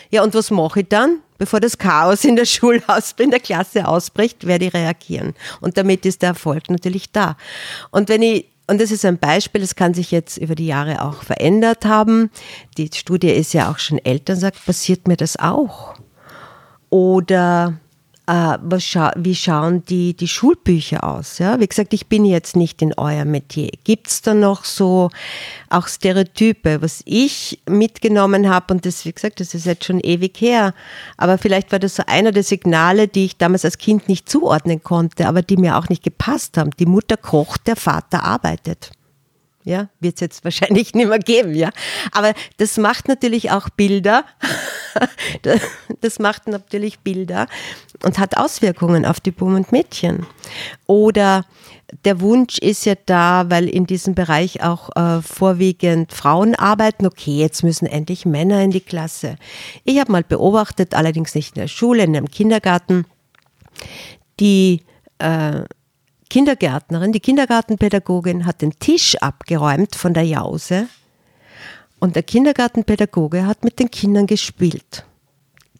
Ja, 0.09 0.23
und 0.23 0.33
was 0.35 0.51
mache 0.51 0.81
ich 0.81 0.87
dann? 0.87 1.19
Bevor 1.37 1.59
das 1.59 1.77
Chaos 1.77 2.23
in 2.23 2.37
der 2.37 2.45
Schulhaus, 2.55 3.13
in 3.17 3.29
der 3.29 3.41
Klasse 3.41 3.85
ausbricht, 3.85 4.47
werde 4.47 4.67
ich 4.67 4.73
reagieren. 4.73 5.33
Und 5.59 5.77
damit 5.77 6.05
ist 6.05 6.21
der 6.21 6.29
Erfolg 6.29 6.69
natürlich 6.69 7.11
da. 7.11 7.35
Und 7.91 8.07
wenn 8.07 8.21
ich 8.21 8.45
und 8.67 8.81
das 8.81 8.91
ist 8.91 9.05
ein 9.05 9.19
Beispiel, 9.19 9.61
das 9.61 9.75
kann 9.75 9.93
sich 9.93 10.11
jetzt 10.11 10.37
über 10.37 10.55
die 10.55 10.65
Jahre 10.65 11.03
auch 11.03 11.23
verändert 11.23 11.85
haben. 11.85 12.31
Die 12.77 12.89
Studie 12.93 13.29
ist 13.29 13.53
ja 13.53 13.71
auch 13.71 13.77
schon 13.77 13.99
älter, 13.99 14.35
sagt, 14.35 14.65
passiert 14.65 15.07
mir 15.07 15.17
das 15.17 15.37
auch? 15.37 15.95
Oder 16.89 17.79
äh, 18.27 18.79
scha 18.79 19.13
wie 19.15 19.35
schauen 19.35 19.83
die, 19.85 20.15
die 20.15 20.27
Schulbücher 20.27 21.03
aus? 21.03 21.39
Ja? 21.39 21.59
Wie 21.59 21.67
gesagt, 21.67 21.93
ich 21.93 22.07
bin 22.07 22.25
jetzt 22.25 22.55
nicht 22.55 22.81
in 22.81 22.93
euer 22.97 23.25
Metier. 23.25 23.69
Gibt 23.83 24.07
es 24.07 24.21
da 24.21 24.33
noch 24.33 24.65
so 24.65 25.09
auch 25.69 25.87
Stereotype, 25.87 26.81
was 26.81 27.01
ich 27.05 27.61
mitgenommen 27.67 28.49
habe? 28.49 28.73
Und 28.73 28.85
das, 28.85 29.05
wie 29.05 29.11
gesagt, 29.11 29.39
das 29.39 29.53
ist 29.53 29.65
jetzt 29.65 29.85
schon 29.85 29.99
ewig 29.99 30.39
her. 30.39 30.73
Aber 31.17 31.37
vielleicht 31.37 31.71
war 31.71 31.79
das 31.79 31.95
so 31.95 32.03
einer 32.07 32.31
der 32.31 32.43
Signale, 32.43 33.07
die 33.07 33.25
ich 33.25 33.37
damals 33.37 33.65
als 33.65 33.77
Kind 33.77 34.09
nicht 34.09 34.29
zuordnen 34.29 34.83
konnte, 34.83 35.27
aber 35.27 35.41
die 35.41 35.57
mir 35.57 35.77
auch 35.77 35.89
nicht 35.89 36.03
gepasst 36.03 36.57
haben. 36.57 36.71
Die 36.79 36.85
Mutter 36.85 37.17
kocht, 37.17 37.67
der 37.67 37.75
Vater 37.75 38.23
arbeitet. 38.23 38.91
Ja, 39.65 39.89
wird 39.99 40.15
es 40.15 40.21
jetzt 40.21 40.43
wahrscheinlich 40.43 40.93
nicht 40.93 41.07
mehr 41.07 41.19
geben, 41.19 41.55
ja. 41.55 41.71
Aber 42.11 42.33
das 42.57 42.77
macht 42.77 43.07
natürlich 43.07 43.51
auch 43.51 43.69
Bilder. 43.69 44.23
Das 45.99 46.19
macht 46.19 46.47
natürlich 46.47 46.99
Bilder 46.99 47.47
und 48.03 48.17
hat 48.17 48.37
Auswirkungen 48.37 49.05
auf 49.05 49.19
die 49.19 49.31
Buben 49.31 49.55
und 49.55 49.73
Mädchen. 49.73 50.25
Oder 50.87 51.43
der 52.05 52.21
Wunsch 52.21 52.57
ist 52.59 52.85
ja 52.85 52.93
da, 53.05 53.49
weil 53.49 53.67
in 53.67 53.85
diesem 53.85 54.15
Bereich 54.15 54.63
auch 54.63 54.95
äh, 54.95 55.21
vorwiegend 55.21 56.13
Frauen 56.13 56.55
arbeiten. 56.55 57.05
Okay, 57.05 57.37
jetzt 57.37 57.63
müssen 57.63 57.87
endlich 57.87 58.25
Männer 58.25 58.61
in 58.61 58.71
die 58.71 58.79
Klasse. 58.79 59.35
Ich 59.83 59.99
habe 59.99 60.13
mal 60.13 60.23
beobachtet, 60.23 60.93
allerdings 60.93 61.35
nicht 61.35 61.57
in 61.57 61.61
der 61.63 61.67
Schule, 61.67 62.03
in 62.03 62.15
einem 62.15 62.29
Kindergarten, 62.29 63.05
die 64.39 64.81
äh, 65.19 65.63
Kindergärtnerin, 66.29 67.11
die 67.11 67.19
Kindergartenpädagogin 67.19 68.45
hat 68.45 68.61
den 68.61 68.77
Tisch 68.79 69.15
abgeräumt 69.17 69.95
von 69.95 70.13
der 70.13 70.23
Jause 70.23 70.87
und 71.99 72.15
der 72.15 72.23
Kindergartenpädagoge 72.23 73.45
hat 73.45 73.63
mit 73.63 73.79
den 73.79 73.91
Kindern 73.91 74.27
gespielt. 74.27 75.05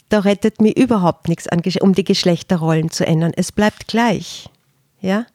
Da 0.10 0.20
rettet 0.20 0.62
mir 0.62 0.76
überhaupt 0.76 1.28
nichts, 1.28 1.48
an, 1.48 1.62
um 1.82 1.94
die 1.94 2.04
Geschlechterrollen 2.04 2.92
zu 2.92 3.06
ändern. 3.06 3.34
Es 3.36 3.52
bleibt 3.52 3.88
gleich. 3.88 4.50
Ja? 5.02 5.26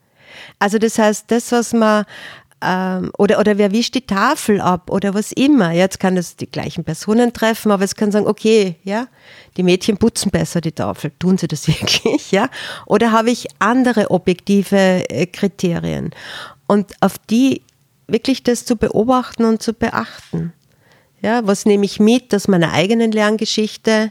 Also 0.58 0.78
das 0.78 0.98
heißt, 0.98 1.24
das, 1.28 1.50
was 1.52 1.72
man 1.72 2.04
ähm, 2.62 3.10
oder, 3.16 3.38
oder 3.38 3.58
wer 3.58 3.72
wischt 3.72 3.94
die 3.94 4.06
Tafel 4.06 4.60
ab 4.60 4.90
oder 4.90 5.14
was 5.14 5.32
immer. 5.32 5.72
Jetzt 5.72 5.98
kann 6.00 6.16
es 6.16 6.36
die 6.36 6.50
gleichen 6.50 6.84
Personen 6.84 7.32
treffen, 7.32 7.72
aber 7.72 7.84
es 7.84 7.94
kann 7.94 8.12
sagen, 8.12 8.26
okay, 8.26 8.76
ja, 8.84 9.06
die 9.56 9.62
Mädchen 9.62 9.96
putzen 9.96 10.30
besser 10.30 10.60
die 10.60 10.72
Tafel. 10.72 11.12
Tun 11.18 11.38
sie 11.38 11.48
das 11.48 11.66
wirklich, 11.68 12.32
ja? 12.32 12.48
Oder 12.86 13.12
habe 13.12 13.30
ich 13.30 13.48
andere 13.58 14.10
objektive 14.10 15.08
äh, 15.10 15.26
Kriterien? 15.26 16.10
Und 16.66 16.92
auf 17.00 17.18
die 17.18 17.62
wirklich 18.06 18.42
das 18.42 18.64
zu 18.64 18.76
beobachten 18.76 19.44
und 19.44 19.62
zu 19.62 19.72
beachten. 19.72 20.52
Ja, 21.22 21.46
was 21.46 21.66
nehme 21.66 21.84
ich 21.84 22.00
mit 22.00 22.34
aus 22.34 22.48
meiner 22.48 22.72
eigenen 22.72 23.12
Lerngeschichte 23.12 24.10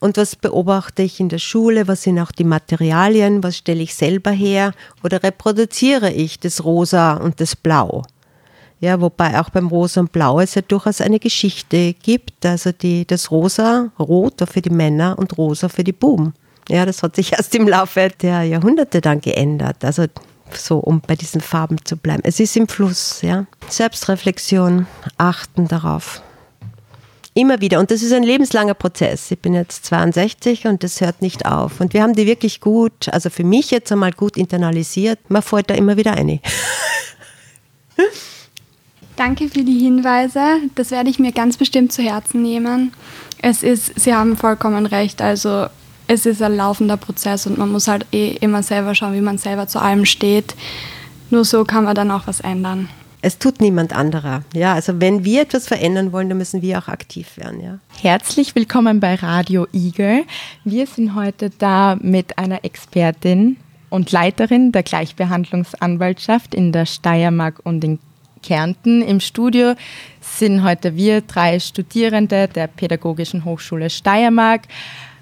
und 0.00 0.18
was 0.18 0.36
beobachte 0.36 1.02
ich 1.02 1.18
in 1.18 1.30
der 1.30 1.38
Schule? 1.38 1.88
Was 1.88 2.02
sind 2.02 2.18
auch 2.18 2.30
die 2.30 2.44
Materialien? 2.44 3.42
Was 3.42 3.56
stelle 3.56 3.82
ich 3.82 3.94
selber 3.94 4.30
her? 4.30 4.74
Oder 5.02 5.22
reproduziere 5.22 6.12
ich 6.12 6.40
das 6.40 6.62
Rosa 6.62 7.14
und 7.14 7.40
das 7.40 7.56
Blau? 7.56 8.02
Ja, 8.80 9.00
wobei 9.00 9.40
auch 9.40 9.48
beim 9.48 9.68
Rosa 9.68 10.00
und 10.00 10.12
Blau 10.12 10.40
es 10.40 10.54
ja 10.54 10.60
durchaus 10.60 11.00
eine 11.00 11.20
Geschichte 11.20 11.94
gibt. 11.94 12.44
Also 12.44 12.72
die, 12.72 13.06
das 13.06 13.30
Rosa, 13.30 13.90
Rot 13.98 14.44
für 14.46 14.60
die 14.60 14.70
Männer 14.70 15.18
und 15.18 15.38
Rosa 15.38 15.70
für 15.70 15.84
die 15.84 15.92
Buben. 15.92 16.34
Ja, 16.68 16.84
das 16.84 17.02
hat 17.02 17.16
sich 17.16 17.32
erst 17.32 17.54
im 17.54 17.66
Laufe 17.66 18.10
der 18.20 18.42
Jahrhunderte 18.42 19.00
dann 19.00 19.22
geändert. 19.22 19.84
Also 19.84 20.04
so, 20.52 20.78
um 20.78 21.00
bei 21.00 21.14
diesen 21.14 21.40
Farben 21.40 21.82
zu 21.84 21.96
bleiben. 21.96 22.22
Es 22.24 22.40
ist 22.40 22.56
im 22.56 22.68
Fluss, 22.68 23.22
ja. 23.22 23.46
Selbstreflexion, 23.68 24.86
achten 25.16 25.66
darauf. 25.66 26.20
Immer 27.34 27.60
wieder. 27.62 27.80
Und 27.80 27.90
das 27.90 28.02
ist 28.02 28.12
ein 28.12 28.24
lebenslanger 28.24 28.74
Prozess. 28.74 29.30
Ich 29.30 29.38
bin 29.38 29.54
jetzt 29.54 29.86
62 29.86 30.66
und 30.66 30.84
das 30.84 31.00
hört 31.00 31.22
nicht 31.22 31.46
auf. 31.46 31.80
Und 31.80 31.94
wir 31.94 32.02
haben 32.02 32.14
die 32.14 32.26
wirklich 32.26 32.60
gut, 32.60 33.08
also 33.10 33.30
für 33.30 33.44
mich 33.44 33.70
jetzt 33.70 33.90
einmal 33.90 34.12
gut 34.12 34.36
internalisiert. 34.36 35.18
Man 35.28 35.40
fällt 35.40 35.70
da 35.70 35.74
immer 35.74 35.96
wieder 35.96 36.12
eine. 36.12 36.40
Danke 39.16 39.48
für 39.48 39.62
die 39.62 39.78
Hinweise. 39.78 40.40
Das 40.74 40.90
werde 40.90 41.08
ich 41.08 41.18
mir 41.18 41.32
ganz 41.32 41.56
bestimmt 41.56 41.92
zu 41.92 42.02
Herzen 42.02 42.42
nehmen. 42.42 42.92
Es 43.40 43.62
ist, 43.62 43.98
Sie 43.98 44.14
haben 44.14 44.36
vollkommen 44.36 44.84
recht. 44.84 45.22
Also 45.22 45.68
es 46.08 46.26
ist 46.26 46.42
ein 46.42 46.56
laufender 46.56 46.98
Prozess 46.98 47.46
und 47.46 47.56
man 47.56 47.72
muss 47.72 47.88
halt 47.88 48.04
eh 48.12 48.32
immer 48.40 48.62
selber 48.62 48.94
schauen, 48.94 49.14
wie 49.14 49.22
man 49.22 49.38
selber 49.38 49.68
zu 49.68 49.78
allem 49.78 50.04
steht. 50.04 50.54
Nur 51.30 51.46
so 51.46 51.64
kann 51.64 51.84
man 51.84 51.94
dann 51.94 52.10
auch 52.10 52.26
was 52.26 52.40
ändern 52.40 52.90
es 53.22 53.38
tut 53.38 53.60
niemand 53.60 53.94
anderer. 53.94 54.42
Ja, 54.52 54.74
also 54.74 55.00
wenn 55.00 55.24
wir 55.24 55.42
etwas 55.42 55.68
verändern 55.68 56.12
wollen, 56.12 56.28
dann 56.28 56.38
müssen 56.38 56.60
wir 56.60 56.78
auch 56.78 56.88
aktiv 56.88 57.36
werden. 57.36 57.60
Ja. 57.62 57.78
Herzlich 58.00 58.54
willkommen 58.56 58.98
bei 58.98 59.14
Radio 59.14 59.68
Eagle. 59.72 60.24
Wir 60.64 60.88
sind 60.88 61.14
heute 61.14 61.50
da 61.50 61.96
mit 62.00 62.36
einer 62.36 62.64
Expertin 62.64 63.56
und 63.90 64.10
Leiterin 64.10 64.72
der 64.72 64.82
Gleichbehandlungsanwaltschaft 64.82 66.52
in 66.52 66.72
der 66.72 66.84
Steiermark 66.84 67.60
und 67.62 67.84
in 67.84 68.00
Kärnten. 68.42 69.02
Im 69.02 69.20
Studio 69.20 69.74
sind 70.20 70.64
heute 70.64 70.96
wir 70.96 71.20
drei 71.20 71.60
Studierende 71.60 72.48
der 72.48 72.66
Pädagogischen 72.66 73.44
Hochschule 73.44 73.88
Steiermark. 73.88 74.62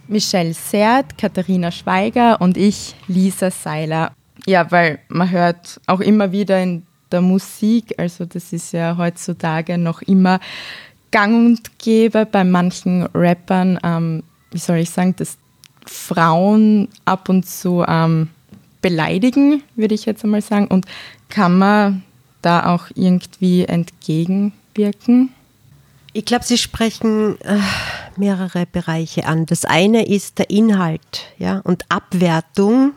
Michelle 0.08 0.54
Sert, 0.54 1.18
Katharina 1.18 1.70
Schweiger 1.70 2.40
und 2.40 2.56
ich, 2.56 2.94
Lisa 3.08 3.50
Seiler. 3.50 4.12
Ja, 4.46 4.70
weil 4.70 5.00
man 5.08 5.30
hört 5.30 5.80
auch 5.86 6.00
immer 6.00 6.32
wieder 6.32 6.60
in 6.62 6.86
der 7.12 7.20
Musik. 7.20 7.94
Also 7.98 8.24
das 8.24 8.52
ist 8.52 8.72
ja 8.72 8.96
heutzutage 8.96 9.78
noch 9.78 10.02
immer 10.02 10.40
gang 11.10 11.46
und 11.46 11.78
gäbe 11.78 12.26
bei 12.26 12.44
manchen 12.44 13.06
Rappern, 13.14 13.78
ähm, 13.82 14.22
wie 14.50 14.58
soll 14.58 14.78
ich 14.78 14.90
sagen, 14.90 15.14
dass 15.16 15.38
Frauen 15.86 16.88
ab 17.04 17.28
und 17.28 17.48
zu 17.48 17.84
ähm, 17.86 18.28
beleidigen, 18.80 19.62
würde 19.76 19.94
ich 19.94 20.06
jetzt 20.06 20.24
einmal 20.24 20.42
sagen. 20.42 20.66
Und 20.68 20.86
kann 21.28 21.58
man 21.58 22.02
da 22.42 22.74
auch 22.74 22.86
irgendwie 22.94 23.64
entgegenwirken? 23.64 25.30
Ich 26.12 26.24
glaube, 26.24 26.44
Sie 26.44 26.58
sprechen 26.58 27.40
äh, 27.42 27.58
mehrere 28.16 28.66
Bereiche 28.66 29.26
an. 29.26 29.46
Das 29.46 29.64
eine 29.64 30.06
ist 30.06 30.38
der 30.38 30.50
Inhalt 30.50 31.26
ja, 31.38 31.60
und 31.60 31.84
Abwertung 31.88 32.92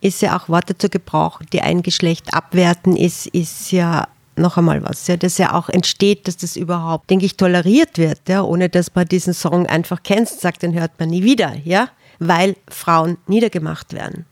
ist 0.00 0.22
ja 0.22 0.36
auch 0.36 0.48
Worte 0.48 0.76
zu 0.76 0.88
gebrauchen, 0.88 1.46
die 1.52 1.60
ein 1.60 1.82
Geschlecht 1.82 2.32
abwerten, 2.34 2.96
ist, 2.96 3.26
ist 3.28 3.72
ja 3.72 4.08
noch 4.36 4.56
einmal 4.56 4.82
was, 4.82 5.06
ja, 5.06 5.16
das 5.16 5.38
ja 5.38 5.52
auch 5.52 5.68
entsteht, 5.68 6.26
dass 6.26 6.36
das 6.36 6.56
überhaupt, 6.56 7.10
denke 7.10 7.26
ich, 7.26 7.36
toleriert 7.36 7.98
wird, 7.98 8.20
ja, 8.28 8.42
ohne 8.42 8.68
dass 8.68 8.94
man 8.94 9.06
diesen 9.06 9.34
Song 9.34 9.66
einfach 9.66 10.02
kennt, 10.02 10.28
sagt, 10.28 10.62
den 10.62 10.78
hört 10.78 10.92
man 10.98 11.10
nie 11.10 11.22
wieder, 11.22 11.54
ja, 11.64 11.88
weil 12.18 12.56
Frauen 12.68 13.18
niedergemacht 13.26 13.92
werden. 13.92 14.26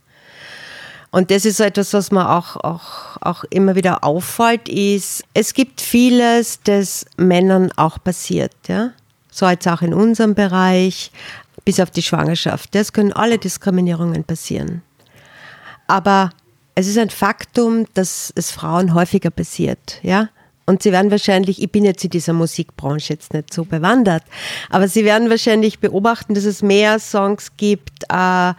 Und 1.11 1.31
das 1.31 1.45
ist 1.45 1.57
so 1.57 1.65
etwas, 1.65 1.95
was 1.95 2.11
mir 2.11 2.29
auch, 2.31 2.57
auch, 2.57 3.17
auch 3.21 3.45
immer 3.45 3.75
wieder 3.75 4.05
auffällt, 4.05 4.69
ist, 4.69 5.25
es 5.33 5.55
gibt 5.55 5.81
vieles, 5.81 6.61
das 6.65 7.07
Männern 7.17 7.73
auch 7.77 8.03
passiert, 8.03 8.55
ja. 8.67 8.93
So 9.31 9.49
jetzt 9.49 9.69
auch 9.69 9.83
in 9.83 9.95
unserem 9.95 10.35
Bereich, 10.35 11.13
bis 11.65 11.81
auf 11.81 11.91
die 11.91 12.03
Schwangerschaft. 12.03 12.75
Das 12.75 12.93
können 12.93 13.13
alle 13.13 13.39
Diskriminierungen 13.39 14.25
passieren. 14.25 14.83
Aber 15.89 16.31
es 16.77 16.87
ist 16.87 16.97
ein 16.97 17.11
Faktum, 17.11 17.87
dass 17.95 18.33
es 18.37 18.53
Frauen 18.53 18.95
häufiger 18.95 19.31
passiert, 19.31 19.99
ja. 20.03 20.29
Und 20.65 20.83
sie 20.83 20.93
werden 20.93 21.11
wahrscheinlich, 21.11 21.63
ich 21.63 21.73
bin 21.73 21.85
jetzt 21.85 22.05
in 22.05 22.11
dieser 22.11 22.35
Musikbranche 22.35 23.15
jetzt 23.15 23.33
nicht 23.33 23.55
so 23.55 23.65
bewandert, 23.65 24.23
aber 24.69 24.87
sie 24.87 25.05
werden 25.05 25.31
wahrscheinlich 25.31 25.81
beobachten, 25.81 26.35
dass 26.35 26.45
es 26.45 26.63
mehr 26.63 26.99
Songs 26.99 27.57
gibt 27.57 28.05
äh, 28.11 28.53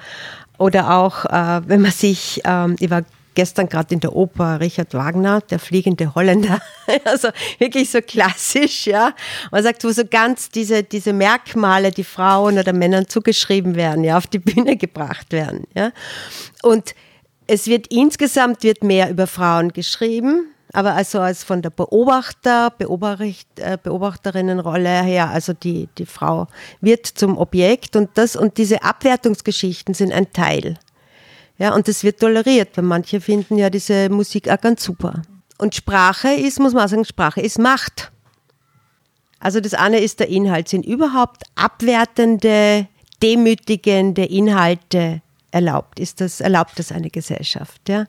oder 0.57 0.97
auch, 0.97 1.25
äh, 1.25 1.61
wenn 1.67 1.81
man 1.81 1.91
sich, 1.91 2.43
äh, 2.45 2.73
ich 2.79 2.89
war 2.89 3.03
gestern 3.35 3.69
gerade 3.69 3.93
in 3.93 3.99
der 3.99 4.15
Oper 4.15 4.59
Richard 4.59 4.93
Wagner, 4.95 5.39
der 5.41 5.59
fliegende 5.59 6.13
Holländer, 6.15 6.59
also 7.05 7.29
wirklich 7.59 7.89
so 7.89 8.01
klassisch, 8.01 8.87
ja. 8.87 9.13
Man 9.51 9.63
sagt, 9.63 9.83
wo 9.83 9.91
so 9.91 10.03
ganz 10.03 10.49
diese, 10.49 10.83
diese 10.83 11.13
Merkmale, 11.13 11.91
die 11.91 12.03
Frauen 12.03 12.57
oder 12.57 12.73
Männern 12.73 13.07
zugeschrieben 13.07 13.75
werden, 13.75 14.03
ja, 14.03 14.17
auf 14.17 14.27
die 14.27 14.39
Bühne 14.39 14.75
gebracht 14.75 15.31
werden, 15.31 15.65
ja. 15.75 15.91
Und 16.63 16.95
es 17.49 17.67
wird 17.67 17.87
insgesamt 17.87 18.63
wird 18.63 18.83
mehr 18.83 19.09
über 19.09 19.25
Frauen 19.25 19.73
geschrieben, 19.73 20.53
aber 20.71 20.93
also 20.93 21.19
als 21.19 21.43
von 21.43 21.63
der 21.63 21.71
Beobachter, 21.71 22.69
Beobacht, 22.69 23.47
äh, 23.55 23.77
Beobachterinnenrolle 23.81 25.01
her, 25.01 25.29
also 25.29 25.53
die, 25.53 25.89
die 25.97 26.05
Frau 26.05 26.47
wird 26.79 27.07
zum 27.07 27.37
Objekt 27.39 27.95
und 27.95 28.11
das 28.13 28.35
und 28.35 28.57
diese 28.59 28.83
Abwertungsgeschichten 28.83 29.95
sind 29.95 30.13
ein 30.13 30.31
Teil. 30.31 30.77
Ja, 31.57 31.73
und 31.73 31.87
das 31.87 32.03
wird 32.03 32.19
toleriert, 32.19 32.77
weil 32.77 32.83
manche 32.83 33.19
finden 33.19 33.57
ja 33.57 33.71
diese 33.71 34.09
Musik 34.09 34.47
auch 34.47 34.61
ganz 34.61 34.83
super. 34.83 35.23
Und 35.57 35.73
Sprache 35.73 36.29
ist, 36.29 36.59
muss 36.59 36.73
man 36.73 36.85
auch 36.85 36.89
sagen, 36.89 37.03
Sprache 37.03 37.41
ist 37.41 37.57
Macht. 37.57 38.11
Also 39.39 39.59
das 39.59 39.73
eine 39.73 39.99
ist 39.99 40.19
der 40.19 40.29
Inhalt. 40.29 40.69
Sind 40.69 40.85
überhaupt 40.85 41.43
abwertende, 41.55 42.87
demütigende 43.21 44.23
Inhalte 44.23 45.21
erlaubt 45.51 45.99
ist 45.99 46.21
das, 46.21 46.41
erlaubt 46.41 46.73
das 46.77 46.91
eine 46.91 47.09
Gesellschaft, 47.09 47.87
ja. 47.87 48.05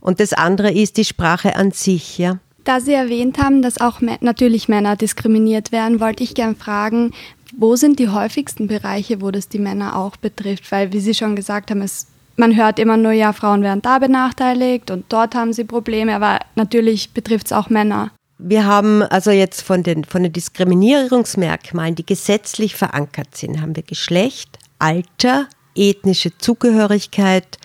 Und 0.00 0.20
das 0.20 0.32
andere 0.32 0.72
ist 0.72 0.96
die 0.96 1.04
Sprache 1.04 1.56
an 1.56 1.70
sich, 1.70 2.18
ja. 2.18 2.38
Da 2.64 2.80
Sie 2.80 2.92
erwähnt 2.92 3.38
haben, 3.38 3.62
dass 3.62 3.78
auch 3.78 4.00
natürlich 4.20 4.68
Männer 4.68 4.96
diskriminiert 4.96 5.72
werden, 5.72 6.00
wollte 6.00 6.22
ich 6.22 6.34
gerne 6.34 6.54
fragen, 6.54 7.12
wo 7.56 7.76
sind 7.76 7.98
die 7.98 8.08
häufigsten 8.08 8.66
Bereiche, 8.66 9.20
wo 9.20 9.30
das 9.30 9.48
die 9.48 9.58
Männer 9.58 9.96
auch 9.96 10.16
betrifft? 10.16 10.70
Weil, 10.70 10.92
wie 10.92 11.00
Sie 11.00 11.14
schon 11.14 11.34
gesagt 11.34 11.70
haben, 11.70 11.80
es, 11.80 12.06
man 12.36 12.56
hört 12.56 12.78
immer 12.78 12.96
nur, 12.96 13.12
ja, 13.12 13.32
Frauen 13.32 13.62
werden 13.62 13.80
da 13.80 13.98
benachteiligt 13.98 14.90
und 14.90 15.06
dort 15.08 15.34
haben 15.34 15.52
sie 15.52 15.64
Probleme, 15.64 16.14
aber 16.14 16.40
natürlich 16.56 17.12
betrifft 17.12 17.46
es 17.46 17.52
auch 17.52 17.70
Männer. 17.70 18.10
Wir 18.38 18.66
haben 18.66 19.02
also 19.02 19.30
jetzt 19.30 19.62
von 19.62 19.82
den, 19.82 20.04
von 20.04 20.22
den 20.22 20.32
Diskriminierungsmerkmalen, 20.32 21.94
die 21.94 22.06
gesetzlich 22.06 22.76
verankert 22.76 23.34
sind, 23.36 23.60
haben 23.60 23.74
wir 23.74 23.82
Geschlecht, 23.82 24.58
Alter, 24.78 25.48
ethnische 25.78 26.36
Zugehörigkeit, 26.36 27.58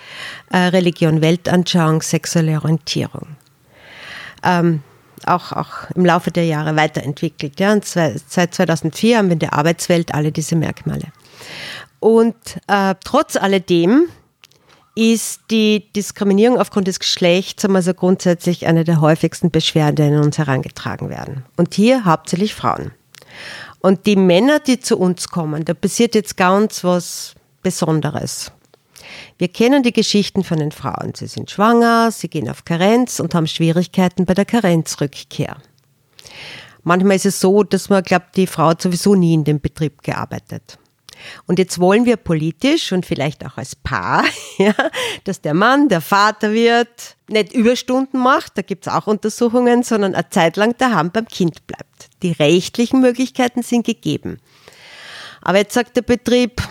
äh, 0.51 0.57
Religion, 0.57 1.21
Weltanschauung, 1.21 2.01
sexuelle 2.01 2.55
Orientierung. 2.61 3.35
Ähm, 4.43 4.83
auch, 5.25 5.51
auch 5.51 5.89
im 5.95 6.05
Laufe 6.05 6.31
der 6.31 6.45
Jahre 6.45 6.75
weiterentwickelt. 6.75 7.59
Ja. 7.59 7.73
Und 7.73 7.85
seit 7.85 8.53
2004 8.53 9.17
haben 9.17 9.27
wir 9.27 9.33
in 9.33 9.39
der 9.39 9.53
Arbeitswelt 9.53 10.13
alle 10.13 10.31
diese 10.31 10.55
Merkmale. 10.55 11.07
Und 11.99 12.35
äh, 12.67 12.95
trotz 13.03 13.37
alledem 13.37 14.07
ist 14.95 15.41
die 15.49 15.91
Diskriminierung 15.95 16.59
aufgrund 16.59 16.87
des 16.87 16.99
Geschlechts 16.99 17.65
also 17.65 17.93
grundsätzlich 17.93 18.67
eine 18.67 18.83
der 18.83 19.01
häufigsten 19.01 19.49
Beschwerden, 19.49 19.95
die 19.95 20.03
an 20.03 20.23
uns 20.23 20.37
herangetragen 20.37 21.09
werden. 21.09 21.45
Und 21.57 21.73
hier 21.73 22.05
hauptsächlich 22.05 22.53
Frauen. 22.53 22.91
Und 23.79 24.05
die 24.05 24.15
Männer, 24.15 24.59
die 24.59 24.79
zu 24.79 24.97
uns 24.97 25.29
kommen, 25.29 25.65
da 25.65 25.73
passiert 25.73 26.13
jetzt 26.13 26.37
ganz 26.37 26.83
was 26.83 27.33
Besonderes. 27.63 28.51
Wir 29.37 29.47
kennen 29.47 29.83
die 29.83 29.93
Geschichten 29.93 30.43
von 30.43 30.59
den 30.59 30.71
Frauen. 30.71 31.13
Sie 31.15 31.27
sind 31.27 31.49
schwanger, 31.49 32.11
sie 32.11 32.27
gehen 32.27 32.49
auf 32.49 32.65
Karenz 32.65 33.19
und 33.19 33.33
haben 33.33 33.47
Schwierigkeiten 33.47 34.25
bei 34.25 34.33
der 34.33 34.45
Karenzrückkehr. 34.45 35.57
Manchmal 36.83 37.15
ist 37.15 37.25
es 37.25 37.39
so, 37.39 37.63
dass 37.63 37.89
man 37.89 38.03
glaubt, 38.03 38.35
die 38.35 38.47
Frau 38.47 38.67
hat 38.67 38.81
sowieso 38.81 39.15
nie 39.15 39.33
in 39.33 39.43
dem 39.43 39.61
Betrieb 39.61 40.03
gearbeitet. 40.03 40.77
Und 41.45 41.59
jetzt 41.59 41.79
wollen 41.79 42.05
wir 42.05 42.17
politisch 42.17 42.91
und 42.91 43.05
vielleicht 43.05 43.45
auch 43.45 43.57
als 43.57 43.75
Paar, 43.75 44.25
ja, 44.57 44.73
dass 45.23 45.41
der 45.41 45.53
Mann, 45.53 45.87
der 45.87 46.01
Vater 46.01 46.51
wird, 46.51 47.15
nicht 47.27 47.53
Überstunden 47.53 48.19
macht, 48.19 48.57
da 48.57 48.61
gibt 48.61 48.87
es 48.87 48.93
auch 48.93 49.07
Untersuchungen, 49.07 49.83
sondern 49.83 50.15
eine 50.15 50.29
Zeit 50.29 50.57
lang 50.57 50.75
daheim 50.77 51.11
beim 51.11 51.27
Kind 51.27 51.65
bleibt. 51.67 52.09
Die 52.21 52.31
rechtlichen 52.31 52.99
Möglichkeiten 52.99 53.63
sind 53.63 53.85
gegeben. 53.85 54.39
Aber 55.41 55.57
jetzt 55.59 55.73
sagt 55.73 55.95
der 55.95 56.01
Betrieb, 56.01 56.61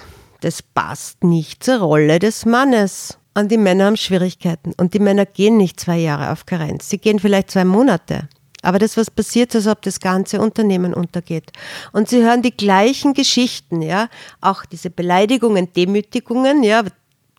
das 0.42 0.60
passt 0.60 1.24
nicht 1.24 1.64
zur 1.64 1.78
Rolle 1.78 2.18
des 2.18 2.44
Mannes. 2.44 3.18
Und 3.34 3.50
die 3.50 3.56
Männer 3.56 3.86
haben 3.86 3.96
Schwierigkeiten. 3.96 4.74
Und 4.76 4.92
die 4.92 4.98
Männer 4.98 5.24
gehen 5.24 5.56
nicht 5.56 5.80
zwei 5.80 5.98
Jahre 5.98 6.30
auf 6.30 6.44
Karenz. 6.44 6.90
Sie 6.90 6.98
gehen 6.98 7.18
vielleicht 7.18 7.50
zwei 7.50 7.64
Monate. 7.64 8.28
Aber 8.60 8.78
das, 8.78 8.96
was 8.96 9.10
passiert, 9.10 9.54
als 9.54 9.66
ob 9.66 9.82
das 9.82 10.00
ganze 10.00 10.40
Unternehmen 10.40 10.94
untergeht. 10.94 11.50
Und 11.92 12.08
sie 12.08 12.22
hören 12.22 12.42
die 12.42 12.56
gleichen 12.56 13.14
Geschichten, 13.14 13.82
ja. 13.82 14.08
Auch 14.40 14.64
diese 14.64 14.90
Beleidigungen, 14.90 15.72
Demütigungen, 15.72 16.62
ja. 16.62 16.82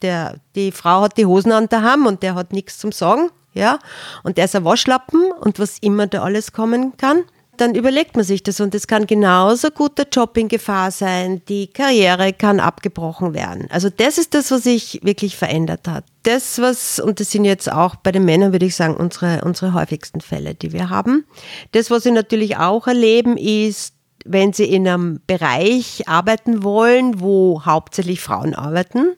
Der, 0.01 0.37
die 0.55 0.71
Frau 0.71 1.01
hat 1.01 1.17
die 1.17 1.25
Hosen 1.25 1.51
an 1.51 1.69
der 1.69 1.81
Ham 1.81 2.07
und 2.07 2.23
der 2.23 2.35
hat 2.35 2.51
nichts 2.51 2.79
zum 2.79 2.91
Sagen, 2.91 3.29
ja. 3.53 3.79
Und 4.23 4.37
der 4.37 4.45
ist 4.45 4.55
ein 4.55 4.65
Waschlappen 4.65 5.31
und 5.39 5.59
was 5.59 5.77
immer 5.79 6.07
da 6.07 6.23
alles 6.23 6.51
kommen 6.51 6.97
kann 6.97 7.23
dann 7.57 7.75
überlegt 7.75 8.15
man 8.15 8.25
sich 8.25 8.43
das 8.43 8.59
und 8.59 8.73
es 8.73 8.87
kann 8.87 9.07
genauso 9.07 9.69
gut 9.69 9.97
der 9.97 10.07
Job 10.11 10.35
in 10.37 10.47
Gefahr 10.47 10.91
sein, 10.91 11.41
die 11.47 11.67
Karriere 11.67 12.33
kann 12.33 12.59
abgebrochen 12.59 13.33
werden. 13.33 13.67
Also 13.69 13.89
das 13.89 14.17
ist 14.17 14.33
das, 14.33 14.51
was 14.51 14.63
sich 14.63 14.99
wirklich 15.03 15.37
verändert 15.37 15.87
hat. 15.87 16.05
Das, 16.23 16.59
was, 16.59 16.99
und 16.99 17.19
das 17.19 17.31
sind 17.31 17.45
jetzt 17.45 17.71
auch 17.71 17.95
bei 17.95 18.11
den 18.11 18.25
Männern, 18.25 18.53
würde 18.53 18.65
ich 18.65 18.75
sagen, 18.75 18.95
unsere, 18.95 19.41
unsere 19.43 19.73
häufigsten 19.73 20.21
Fälle, 20.21 20.55
die 20.55 20.71
wir 20.71 20.89
haben. 20.89 21.25
Das, 21.71 21.91
was 21.91 22.03
sie 22.03 22.11
natürlich 22.11 22.57
auch 22.57 22.87
erleben, 22.87 23.37
ist, 23.37 23.93
wenn 24.25 24.53
sie 24.53 24.65
in 24.65 24.87
einem 24.87 25.19
Bereich 25.27 26.07
arbeiten 26.07 26.63
wollen, 26.63 27.19
wo 27.19 27.63
hauptsächlich 27.65 28.21
Frauen 28.21 28.55
arbeiten, 28.55 29.15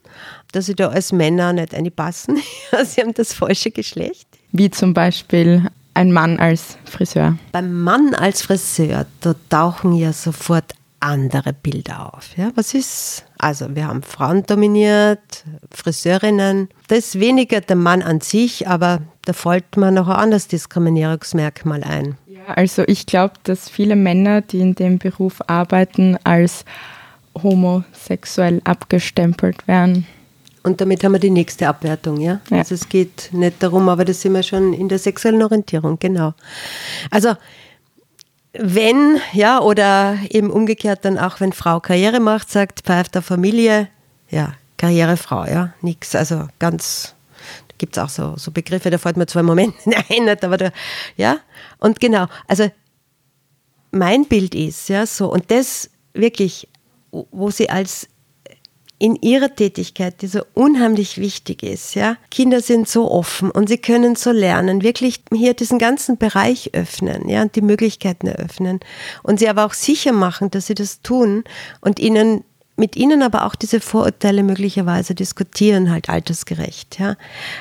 dass 0.51 0.65
sie 0.65 0.75
da 0.75 0.89
als 0.89 1.12
Männer 1.12 1.54
nicht 1.54 1.75
einpassen. 1.75 2.42
sie 2.86 3.01
haben 3.01 3.13
das 3.13 3.34
falsche 3.34 3.72
Geschlecht. 3.72 4.27
Wie 4.51 4.72
zum 4.72 4.94
Beispiel 4.94 5.70
ein 5.96 6.12
Mann 6.12 6.40
als 6.40 6.78
Friseur? 6.86 7.38
Beim 7.52 7.82
Mann 7.82 8.14
als 8.14 8.44
Friseur, 8.44 9.08
da 9.22 9.36
tauchen 9.50 9.94
ja 9.94 10.14
sofort 10.14 10.74
andere 11.00 11.54
Bilder 11.54 12.14
auf. 12.14 12.36
Ja, 12.38 12.52
was 12.56 12.74
ist? 12.74 13.25
Also 13.38 13.75
wir 13.75 13.88
haben 13.88 14.02
Frauen 14.02 14.44
dominiert, 14.44 15.44
Friseurinnen. 15.72 16.70
Da 16.88 16.96
ist 16.96 17.20
weniger 17.20 17.62
der 17.62 17.75
Mann 17.75 18.02
an 18.02 18.22
sich, 18.22 18.68
aber 18.68 19.02
da 19.25 19.34
fällt 19.34 19.78
mir 19.78 19.92
noch 19.92 20.08
ein 20.08 20.16
anderes 20.16 20.48
Diskriminierungsmerkmal 20.48 21.84
ein. 21.84 22.18
Ja, 22.28 22.54
also 22.56 22.84
ich 22.88 23.06
glaube, 23.06 23.34
dass 23.44 23.70
viele 23.70 23.96
Männer, 23.96 24.42
die 24.42 24.60
in 24.60 24.75
dem 24.75 24.98
Beruf 24.98 25.42
arbeiten, 25.48 26.18
als 26.24 26.66
homosexuell 27.42 28.62
abgestempelt 28.64 29.68
werden. 29.68 30.08
Und 30.65 30.81
damit 30.81 31.03
haben 31.03 31.12
wir 31.12 31.19
die 31.19 31.29
nächste 31.29 31.67
Abwertung, 31.67 32.19
ja? 32.19 32.41
ja? 32.50 32.57
Also 32.57 32.74
es 32.74 32.89
geht 32.89 33.29
nicht 33.31 33.62
darum, 33.62 33.87
aber 33.87 34.03
das 34.03 34.22
sind 34.22 34.33
wir 34.33 34.42
schon 34.42 34.74
in 34.74 34.90
der 34.90 34.98
sexuellen 34.98 35.44
Orientierung, 35.44 36.00
genau. 36.00 36.33
Also 37.11 37.35
wenn, 38.53 39.20
ja, 39.33 39.61
oder 39.61 40.18
eben 40.31 40.50
umgekehrt 40.50 41.05
dann 41.05 41.20
auch, 41.20 41.40
wenn 41.40 41.53
Frau 41.53 41.79
Karriere 41.79 42.20
macht, 42.20 42.50
sagt, 42.50 42.81
pfeift 42.81 43.13
der 43.13 43.22
Familie, 43.22 43.90
ja, 44.31 44.53
Karrierefrau, 44.77 45.46
ja, 45.46 45.74
nix, 45.81 46.16
also 46.16 46.48
ganz, 46.57 47.13
da 47.68 47.75
gibt 47.77 47.96
es 47.96 48.03
auch 48.03 48.09
so, 48.09 48.33
so 48.35 48.50
Begriffe, 48.50 48.90
da 48.90 48.98
fällt 48.98 49.18
mir 49.18 49.27
zwei 49.27 49.44
Momente 49.44 49.77
ein, 50.09 50.27
aber 50.27 50.57
da, 50.57 50.72
ja, 51.16 51.37
und 51.77 52.00
genau, 52.00 52.25
also 52.48 52.72
mein 53.92 54.25
Bild 54.25 54.55
ist, 54.55 54.90
ja, 54.90 55.05
so, 55.05 55.31
und 55.31 55.51
das 55.51 55.92
wirklich, 56.16 56.68
wo 57.11 57.51
sie 57.51 57.70
als 57.70 58.07
in 58.98 59.16
ihrer 59.16 59.53
Tätigkeit, 59.53 60.22
die 60.22 60.27
so 60.27 60.42
unheimlich 60.53 61.18
wichtig 61.18 61.64
ist. 61.64 61.96
Ja? 61.96 62.18
Kinder 62.31 62.62
sind 62.62 62.88
so 62.88 63.12
offen 63.12 63.51
und 63.51 63.68
sie 63.68 63.77
können 63.77 64.16
so 64.16 64.31
lernen, 64.31 64.84
wirklich 64.84 65.22
hier 65.34 65.53
diesen 65.53 65.79
ganzen 65.79 66.18
Bereich 66.18 66.74
öffnen 66.74 67.27
ja? 67.27 67.42
und 67.42 67.55
die 67.55 67.62
Möglichkeiten 67.62 68.27
eröffnen 68.27 68.79
und 69.24 69.40
sie 69.40 69.50
aber 69.50 69.66
auch 69.66 69.74
sicher 69.74 70.14
machen, 70.14 70.50
dass 70.51 70.68
sie 70.68 70.75
das 70.75 71.01
tun 71.01 71.44
und 71.81 72.00
ihnen 72.00 72.44
mit 72.77 72.98
ihnen 72.98 73.22
aber 73.22 73.46
auch 73.46 73.55
diese 73.55 73.79
Vorurteile 73.79 74.44
möglicherweise 74.44 75.16
diskutieren, 75.16 75.92
halt 75.92 76.10
altersgerecht, 76.10 77.00
ja. 77.00 77.16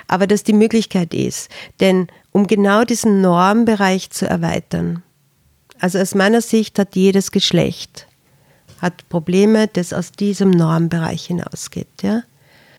Aber 0.09 0.27
dass 0.27 0.42
die 0.42 0.53
Möglichkeit 0.53 1.14
ist, 1.14 1.51
denn 1.79 2.09
um 2.33 2.49
genau 2.49 2.83
diesen 2.83 3.20
Normbereich 3.20 4.11
zu 4.11 4.27
erweitern, 4.27 5.05
also 5.79 6.01
aus 6.01 6.16
meiner 6.16 6.40
Sicht 6.40 6.81
hat 6.81 6.97
jedes 6.97 7.31
Geschlecht 7.31 8.09
hat 8.85 9.09
Probleme, 9.09 9.66
das 9.66 9.92
aus 9.92 10.12
diesem 10.12 10.51
Normbereich 10.51 11.27
hinausgeht. 11.27 12.03
Ja? 12.03 12.23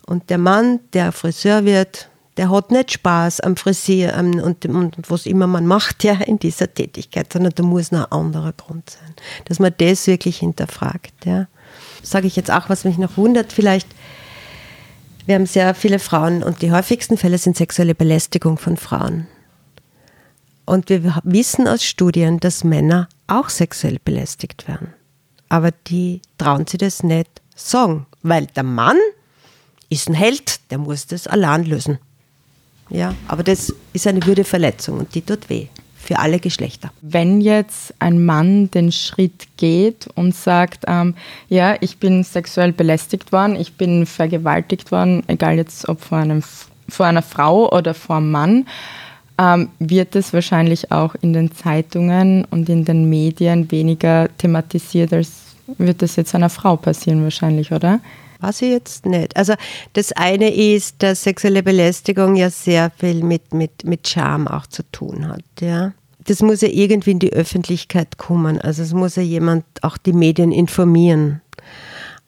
Und 0.06 0.30
der 0.30 0.38
Mann, 0.38 0.80
der 0.94 1.12
Friseur 1.12 1.66
wird, 1.66 2.10
der 2.38 2.52
hat 2.52 2.70
nicht 2.70 2.92
Spaß 2.92 3.40
am 3.40 3.56
Frisier 3.56 4.14
und, 4.18 4.40
und, 4.40 4.66
und, 4.66 5.10
was 5.10 5.26
immer 5.26 5.48
man 5.48 5.66
macht 5.66 6.04
ja 6.04 6.14
in 6.14 6.38
dieser 6.38 6.72
Tätigkeit, 6.72 7.34
sondern 7.34 7.54
da 7.56 7.64
muss 7.64 7.92
noch 7.92 8.12
ein 8.12 8.26
anderer 8.26 8.54
Grund 8.54 8.90
sein, 8.90 9.16
dass 9.46 9.60
man 9.60 9.74
das 9.78 10.06
wirklich 10.06 10.38
hinterfragt. 10.40 11.26
Ja. 11.26 11.48
Sage 12.04 12.28
ich 12.28 12.36
jetzt 12.36 12.52
auch, 12.52 12.70
was 12.70 12.84
mich 12.84 12.98
noch 12.98 13.18
wundert, 13.18 13.52
vielleicht, 13.52 13.88
wir 15.26 15.36
haben 15.36 15.48
sehr 15.48 15.74
viele 15.74 15.98
Frauen 15.98 16.44
und 16.44 16.62
die 16.62 16.72
häufigsten 16.72 17.18
Fälle 17.18 17.40
sind 17.40 17.58
sexuelle 17.58 17.96
Belästigung 17.96 18.60
von 18.60 18.78
Frauen. 18.78 19.28
Und 20.66 20.90
wir 20.90 21.20
wissen 21.24 21.68
aus 21.68 21.84
Studien, 21.84 22.40
dass 22.40 22.64
Männer 22.64 23.08
auch 23.28 23.50
sexuell 23.50 23.98
belästigt 24.04 24.68
werden 24.68 24.94
aber 25.50 25.72
die 25.88 26.22
trauen 26.38 26.68
sich 26.68 26.80
das 26.80 27.04
nicht 27.04 27.30
sagen, 27.56 28.06
weil 28.24 28.48
der 28.48 28.64
Mann 28.64 28.98
ist 29.90 30.10
ein 30.10 30.14
Held, 30.14 30.60
der 30.72 30.78
muss 30.78 31.08
das 31.08 31.28
allein 31.28 31.66
lösen. 31.66 32.00
Ja, 32.90 33.16
aber 33.28 33.44
das 33.44 33.74
ist 33.94 34.08
eine 34.08 34.26
Würdeverletzung 34.26 35.00
und 35.00 35.16
die 35.16 35.22
tut 35.22 35.50
weh 35.50 35.68
für 36.06 36.20
alle 36.20 36.40
Geschlechter. 36.40 36.92
Wenn 37.02 37.42
jetzt 37.42 37.94
ein 37.98 38.24
Mann 38.24 38.70
den 38.70 38.92
Schritt 38.92 39.48
geht 39.58 40.08
und 40.14 40.36
sagt, 40.36 40.84
ähm, 40.88 41.16
ja, 41.50 41.76
ich 41.82 41.98
bin 41.98 42.24
sexuell 42.24 42.72
belästigt 42.74 43.32
worden, 43.32 43.56
ich 43.56 43.74
bin 43.74 44.06
vergewaltigt 44.06 44.92
worden, 44.92 45.24
egal 45.28 45.56
jetzt 45.56 45.90
ob 45.90 46.02
vor, 46.02 46.20
einem, 46.20 46.44
vor 46.88 47.08
einer 47.08 47.24
Frau 47.24 47.72
oder 47.72 47.96
vor 47.96 48.18
einem 48.18 48.30
Mann, 48.30 48.68
ähm, 49.38 49.70
wird 49.80 50.16
es 50.16 50.34
wahrscheinlich 50.34 50.92
auch 50.92 51.16
in 51.22 51.34
den 51.34 51.52
Zeitungen 51.52 52.46
und 52.46 52.70
in 52.70 52.86
den 52.86 53.10
Medien 53.10 53.72
weniger 53.72 54.30
thematisiert, 54.38 55.14
als 55.14 55.32
wird 55.78 56.02
das 56.02 56.16
jetzt 56.16 56.36
einer 56.36 56.50
Frau 56.50 56.76
passieren 56.76 57.24
wahrscheinlich, 57.24 57.72
oder? 57.72 58.00
Weiß 58.40 58.62
ich 58.62 58.70
jetzt 58.70 59.06
nicht. 59.06 59.36
Also 59.36 59.54
das 59.94 60.12
eine 60.12 60.54
ist, 60.54 60.96
dass 61.00 61.24
sexuelle 61.24 61.64
Belästigung 61.64 62.36
ja 62.36 62.50
sehr 62.50 62.92
viel 62.92 63.24
mit, 63.24 63.54
mit, 63.54 63.84
mit 63.86 64.08
Scham 64.08 64.48
auch 64.48 64.68
zu 64.68 64.84
tun 64.92 65.28
hat. 65.28 65.44
Ja. 65.60 65.94
Das 66.26 66.42
muss 66.42 66.62
ja 66.62 66.68
irgendwie 66.68 67.12
in 67.12 67.20
die 67.20 67.34
Öffentlichkeit 67.34 68.18
kommen. 68.18 68.60
Also 68.60 68.84
es 68.84 68.94
muss 68.94 69.16
ja 69.16 69.24
jemand 69.24 69.66
auch 69.82 69.98
die 69.98 70.14
Medien 70.14 70.52
informieren. 70.52 71.42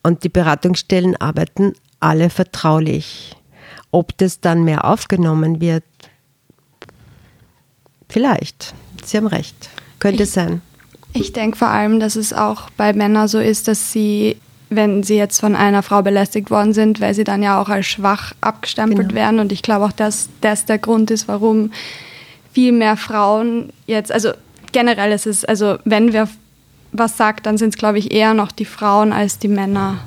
Und 0.03 0.23
die 0.23 0.29
Beratungsstellen 0.29 1.15
arbeiten 1.17 1.73
alle 1.99 2.29
vertraulich. 2.29 3.35
Ob 3.91 4.17
das 4.17 4.39
dann 4.39 4.63
mehr 4.63 4.85
aufgenommen 4.85 5.61
wird, 5.61 5.83
Vielleicht. 8.09 8.73
Sie 9.03 9.17
haben 9.17 9.27
recht. 9.27 9.69
Könnte 9.99 10.23
ich, 10.23 10.31
sein. 10.31 10.61
Ich 11.13 11.33
denke 11.33 11.57
vor 11.57 11.69
allem, 11.69 11.99
dass 11.99 12.15
es 12.15 12.33
auch 12.33 12.69
bei 12.71 12.93
Männern 12.93 13.27
so 13.27 13.39
ist, 13.39 13.67
dass 13.67 13.91
sie, 13.91 14.37
wenn 14.69 15.03
sie 15.03 15.15
jetzt 15.15 15.39
von 15.39 15.55
einer 15.55 15.83
Frau 15.83 16.01
belästigt 16.01 16.51
worden 16.51 16.73
sind, 16.73 17.01
weil 17.01 17.13
sie 17.13 17.23
dann 17.23 17.43
ja 17.43 17.61
auch 17.61 17.69
als 17.69 17.87
schwach 17.87 18.33
abgestempelt 18.41 19.09
genau. 19.09 19.19
werden. 19.19 19.39
Und 19.39 19.51
ich 19.51 19.61
glaube 19.61 19.85
auch, 19.85 19.91
dass 19.91 20.29
das 20.41 20.65
der 20.65 20.77
Grund 20.77 21.11
ist, 21.11 21.27
warum 21.27 21.71
viel 22.53 22.71
mehr 22.71 22.97
Frauen 22.97 23.71
jetzt, 23.85 24.11
also 24.11 24.31
generell 24.71 25.11
ist 25.11 25.27
es, 25.27 25.45
also 25.45 25.77
wenn 25.85 26.13
wer 26.13 26.27
was 26.91 27.17
sagt, 27.17 27.45
dann 27.45 27.57
sind 27.57 27.69
es, 27.69 27.77
glaube 27.77 27.99
ich, 27.99 28.11
eher 28.11 28.33
noch 28.33 28.51
die 28.51 28.65
Frauen 28.65 29.13
als 29.13 29.39
die 29.39 29.47
Männer. 29.47 29.99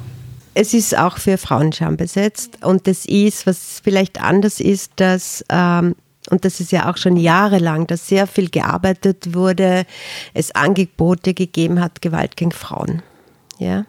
Es 0.55 0.75
ist 0.75 0.97
auch 0.97 1.19
für 1.19 1.39
Frauen 1.39 1.73
Scham 1.73 1.97
besetzt. 1.97 2.65
Und 2.65 2.87
das 2.87 3.07
ist, 3.07 3.47
was 3.47 3.81
vielleicht 3.83 4.21
anders 4.21 4.61
ist, 4.61 4.93
dass 4.97 5.45
ähm, 5.49 5.95
Und 6.29 6.45
das 6.45 6.61
ist 6.61 6.71
ja 6.71 6.91
auch 6.91 6.97
schon 6.97 7.17
jahrelang, 7.17 7.87
dass 7.87 8.09
sehr 8.09 8.27
viel 8.27 8.51
gearbeitet 8.51 9.35
wurde, 9.35 9.87
es 10.35 10.55
Angebote 10.55 11.33
gegeben 11.33 11.81
hat, 11.81 12.03
Gewalt 12.03 12.37
gegen 12.37 12.53
Frauen. 12.53 13.03
Ja. 13.59 13.87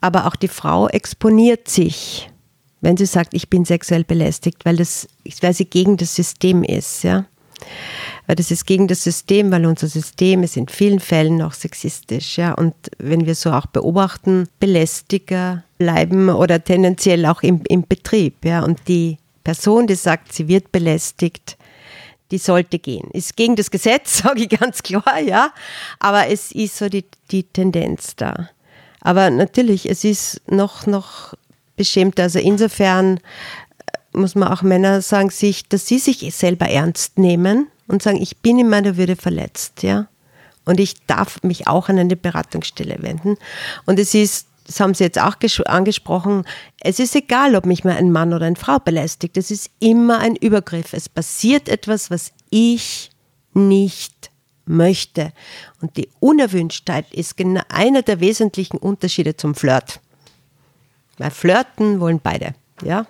Aber 0.00 0.26
auch 0.26 0.36
die 0.36 0.48
Frau 0.48 0.88
exponiert 0.88 1.68
sich, 1.68 2.30
wenn 2.82 2.98
sie 2.98 3.06
sagt, 3.06 3.32
ich 3.32 3.48
bin 3.48 3.64
sexuell 3.64 4.04
belästigt, 4.04 4.64
weil, 4.64 4.76
das, 4.76 5.08
weil 5.40 5.54
sie 5.54 5.64
gegen 5.64 5.96
das 5.96 6.14
System 6.14 6.62
ist. 6.62 7.04
Ja. 7.04 7.24
Weil 8.26 8.36
das 8.36 8.50
ist 8.50 8.66
gegen 8.66 8.86
das 8.86 9.02
System, 9.02 9.50
weil 9.50 9.64
unser 9.64 9.88
System 9.88 10.42
ist 10.42 10.58
in 10.58 10.68
vielen 10.68 11.00
Fällen 11.00 11.40
auch 11.40 11.54
sexistisch. 11.54 12.36
Ja. 12.36 12.52
Und 12.52 12.74
wenn 12.98 13.24
wir 13.24 13.34
so 13.34 13.50
auch 13.50 13.66
beobachten, 13.66 14.48
Belästiger 14.60 15.64
bleiben 15.78 16.28
oder 16.28 16.62
tendenziell 16.62 17.24
auch 17.24 17.42
im, 17.42 17.62
im 17.68 17.86
Betrieb. 17.88 18.44
Ja. 18.44 18.62
Und 18.62 18.80
die 18.88 19.16
Person, 19.46 19.86
die 19.86 19.94
sagt, 19.94 20.32
sie 20.32 20.48
wird 20.48 20.72
belästigt, 20.72 21.56
die 22.32 22.38
sollte 22.38 22.80
gehen. 22.80 23.08
Ist 23.12 23.36
gegen 23.36 23.54
das 23.54 23.70
Gesetz, 23.70 24.18
sage 24.24 24.42
ich 24.42 24.48
ganz 24.48 24.82
klar, 24.82 25.20
ja. 25.20 25.52
Aber 26.00 26.26
es 26.26 26.50
ist 26.50 26.76
so 26.76 26.88
die, 26.88 27.04
die 27.30 27.44
Tendenz 27.44 28.16
da. 28.16 28.50
Aber 29.00 29.30
natürlich, 29.30 29.88
es 29.88 30.02
ist 30.02 30.42
noch, 30.50 30.88
noch 30.88 31.34
beschämter. 31.76 32.24
Also 32.24 32.40
insofern 32.40 33.18
äh, 33.18 34.18
muss 34.18 34.34
man 34.34 34.48
auch 34.48 34.62
Männer 34.62 35.00
sagen, 35.00 35.30
sich, 35.30 35.68
dass 35.68 35.86
sie 35.86 36.00
sich 36.00 36.34
selber 36.34 36.66
ernst 36.66 37.16
nehmen 37.16 37.68
und 37.86 38.02
sagen, 38.02 38.20
ich 38.20 38.38
bin 38.38 38.58
in 38.58 38.68
meiner 38.68 38.96
Würde 38.96 39.14
verletzt, 39.14 39.84
ja. 39.84 40.08
Und 40.64 40.80
ich 40.80 41.06
darf 41.06 41.40
mich 41.44 41.68
auch 41.68 41.88
an 41.88 42.00
eine 42.00 42.16
Beratungsstelle 42.16 42.96
wenden. 43.00 43.36
Und 43.84 44.00
es 44.00 44.12
ist 44.12 44.48
das 44.66 44.80
haben 44.80 44.94
Sie 44.94 45.04
jetzt 45.04 45.20
auch 45.20 45.36
angesprochen, 45.66 46.44
es 46.80 46.98
ist 46.98 47.14
egal, 47.14 47.54
ob 47.54 47.66
mich 47.66 47.84
mal 47.84 47.96
ein 47.96 48.10
Mann 48.10 48.34
oder 48.34 48.46
eine 48.46 48.56
Frau 48.56 48.78
belästigt. 48.78 49.36
Es 49.36 49.50
ist 49.50 49.70
immer 49.78 50.18
ein 50.18 50.36
Übergriff. 50.36 50.92
Es 50.92 51.08
passiert 51.08 51.68
etwas, 51.68 52.10
was 52.10 52.32
ich 52.50 53.10
nicht 53.54 54.30
möchte. 54.64 55.32
Und 55.80 55.96
die 55.96 56.08
Unerwünschtheit 56.18 57.12
ist 57.14 57.36
genau 57.36 57.62
einer 57.68 58.02
der 58.02 58.20
wesentlichen 58.20 58.78
Unterschiede 58.78 59.36
zum 59.36 59.54
Flirt. 59.54 60.00
Weil 61.18 61.30
flirten 61.30 62.00
wollen 62.00 62.20
beide, 62.22 62.54
ja 62.82 63.06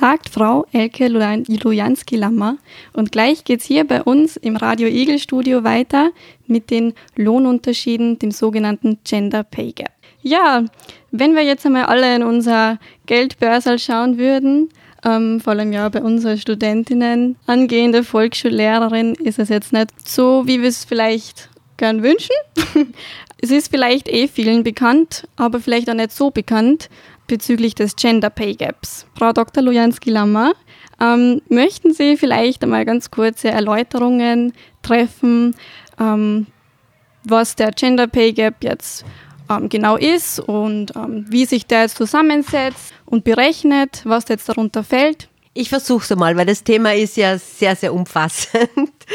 sagt 0.00 0.30
Frau 0.30 0.64
Elke 0.72 1.08
Lujanski-Lammer. 1.08 2.56
Und 2.94 3.12
gleich 3.12 3.44
geht 3.44 3.60
es 3.60 3.66
hier 3.66 3.86
bei 3.86 4.02
uns 4.02 4.38
im 4.38 4.56
Radio 4.56 4.88
Eagle 4.88 5.18
Studio 5.18 5.62
weiter 5.62 6.12
mit 6.46 6.70
den 6.70 6.94
Lohnunterschieden, 7.16 8.18
dem 8.18 8.30
sogenannten 8.30 8.98
Gender 9.04 9.44
Pay 9.44 9.72
Gap. 9.72 9.92
Ja, 10.22 10.64
wenn 11.10 11.34
wir 11.34 11.42
jetzt 11.42 11.66
einmal 11.66 11.84
alle 11.84 12.16
in 12.16 12.22
unser 12.22 12.78
Geldbörsel 13.04 13.78
schauen 13.78 14.16
würden, 14.16 14.70
ähm, 15.04 15.38
vor 15.38 15.52
allem 15.52 15.70
ja 15.70 15.86
bei 15.90 16.00
unseren 16.00 16.38
Studentinnen, 16.38 17.36
angehende 17.46 18.02
Volksschullehrerin, 18.02 19.16
ist 19.16 19.38
es 19.38 19.50
jetzt 19.50 19.74
nicht 19.74 19.90
so, 20.08 20.46
wie 20.46 20.62
wir 20.62 20.68
es 20.70 20.86
vielleicht 20.86 21.50
gern 21.76 22.02
wünschen. 22.02 22.36
es 23.42 23.50
ist 23.50 23.68
vielleicht 23.68 24.08
eh 24.08 24.28
vielen 24.28 24.62
bekannt, 24.62 25.28
aber 25.36 25.60
vielleicht 25.60 25.90
auch 25.90 25.94
nicht 25.94 26.12
so 26.12 26.30
bekannt 26.30 26.88
bezüglich 27.30 27.76
des 27.76 27.94
Gender 27.94 28.28
Pay 28.28 28.56
Gaps. 28.56 29.06
Frau 29.16 29.32
Dr. 29.32 29.62
Lujanski-Lammer, 29.62 30.52
ähm, 31.00 31.40
möchten 31.48 31.94
Sie 31.94 32.16
vielleicht 32.16 32.62
einmal 32.62 32.84
ganz 32.84 33.10
kurze 33.10 33.48
Erläuterungen 33.48 34.52
treffen, 34.82 35.54
ähm, 35.98 36.48
was 37.24 37.54
der 37.54 37.70
Gender 37.70 38.08
Pay 38.08 38.32
Gap 38.32 38.64
jetzt 38.64 39.04
ähm, 39.48 39.68
genau 39.68 39.96
ist 39.96 40.40
und 40.40 40.94
ähm, 40.96 41.24
wie 41.28 41.44
sich 41.44 41.66
der 41.66 41.82
jetzt 41.82 41.96
zusammensetzt 41.96 42.92
und 43.06 43.22
berechnet, 43.22 44.02
was 44.04 44.28
jetzt 44.28 44.48
darunter 44.48 44.82
fällt? 44.82 45.29
Ich 45.52 45.68
versuche 45.68 46.04
es 46.04 46.16
mal, 46.16 46.36
weil 46.36 46.46
das 46.46 46.62
Thema 46.62 46.94
ist 46.94 47.16
ja 47.16 47.36
sehr, 47.36 47.74
sehr 47.74 47.92
umfassend. 47.92 48.70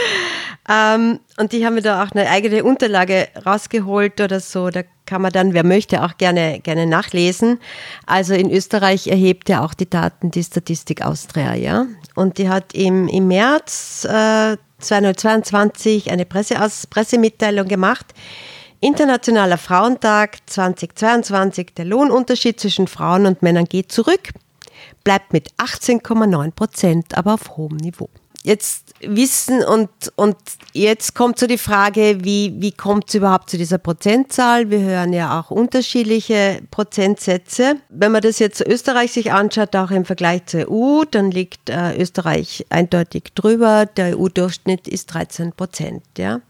ähm, 0.69 1.19
und 1.37 1.53
ich 1.53 1.63
habe 1.63 1.75
mir 1.75 1.81
da 1.81 2.03
auch 2.03 2.11
eine 2.11 2.29
eigene 2.29 2.65
Unterlage 2.65 3.29
rausgeholt 3.45 4.19
oder 4.19 4.41
so. 4.41 4.69
Da 4.69 4.81
kann 5.05 5.21
man 5.21 5.31
dann, 5.31 5.53
wer 5.53 5.63
möchte, 5.63 6.03
auch 6.03 6.17
gerne, 6.17 6.59
gerne 6.59 6.87
nachlesen. 6.87 7.59
Also 8.05 8.33
in 8.33 8.51
Österreich 8.51 9.07
erhebt 9.07 9.47
ja 9.47 9.63
auch 9.63 9.73
die 9.73 9.89
Daten 9.89 10.29
die 10.29 10.43
Statistik 10.43 11.03
Austria, 11.03 11.53
ja. 11.53 11.85
Und 12.15 12.37
die 12.37 12.49
hat 12.49 12.73
im, 12.73 13.07
im 13.07 13.29
März 13.29 14.03
äh, 14.03 14.57
2022 14.79 16.11
eine 16.11 16.25
Presseaus 16.25 16.85
Pressemitteilung 16.87 17.69
gemacht. 17.69 18.07
Internationaler 18.81 19.57
Frauentag 19.57 20.39
2022. 20.47 21.75
Der 21.77 21.85
Lohnunterschied 21.85 22.59
zwischen 22.59 22.87
Frauen 22.87 23.25
und 23.25 23.41
Männern 23.41 23.65
geht 23.65 23.89
zurück 23.89 24.33
bleibt 25.05 25.31
mit 25.31 25.53
18,9 25.53 26.51
Prozent 26.51 27.17
aber 27.17 27.35
auf 27.35 27.55
hohem 27.55 27.77
Niveau. 27.77 28.09
Jetzt 28.43 28.93
wissen 28.99 29.63
und, 29.63 29.89
und 30.15 30.35
jetzt 30.73 31.15
kommt 31.15 31.39
so 31.39 31.47
die 31.47 31.57
Frage, 31.57 32.19
wie, 32.21 32.53
wie 32.59 32.71
kommt 32.71 33.07
es 33.07 33.15
überhaupt 33.15 33.49
zu 33.49 33.57
dieser 33.57 33.79
Prozentzahl? 33.79 34.69
Wir 34.69 34.81
hören 34.81 35.13
ja 35.13 35.39
auch 35.39 35.49
unterschiedliche 35.49 36.61
Prozentsätze. 36.69 37.77
Wenn 37.89 38.11
man 38.11 38.21
das 38.21 38.37
jetzt 38.37 38.61
Österreich 38.61 39.13
sich 39.13 39.31
anschaut, 39.31 39.75
auch 39.75 39.89
im 39.89 40.05
Vergleich 40.05 40.45
zur 40.45 40.69
EU, 40.69 41.05
dann 41.09 41.31
liegt 41.31 41.71
äh, 41.71 41.97
Österreich 41.99 42.67
eindeutig 42.69 43.33
drüber. 43.33 43.87
Der 43.87 44.15
EU-Durchschnitt 44.15 44.87
ist 44.87 45.07
13 45.07 45.53
Prozent. 45.53 46.03
Ja? 46.19 46.41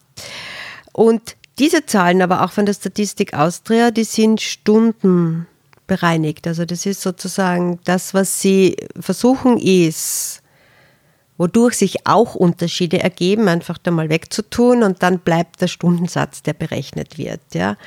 Und 0.91 1.37
diese 1.59 1.85
Zahlen 1.85 2.21
aber 2.21 2.43
auch 2.43 2.51
von 2.51 2.65
der 2.65 2.73
Statistik 2.73 3.33
Austria, 3.33 3.91
die 3.91 4.03
sind 4.03 4.41
Stunden 4.41 5.47
bereinigt. 5.87 6.47
Also 6.47 6.65
das 6.65 6.85
ist 6.85 7.01
sozusagen 7.01 7.79
das, 7.83 8.13
was 8.13 8.41
sie 8.41 8.77
versuchen 8.99 9.57
ist, 9.57 10.41
wodurch 11.37 11.75
sich 11.75 12.07
auch 12.07 12.35
Unterschiede 12.35 12.99
ergeben, 12.99 13.47
einfach 13.47 13.77
da 13.77 13.91
mal 13.91 14.09
wegzutun 14.09 14.83
und 14.83 15.03
dann 15.03 15.19
bleibt 15.19 15.61
der 15.61 15.67
Stundensatz, 15.67 16.41
der 16.41 16.53
berechnet 16.53 17.17
wird. 17.17 17.41
Ja. 17.53 17.77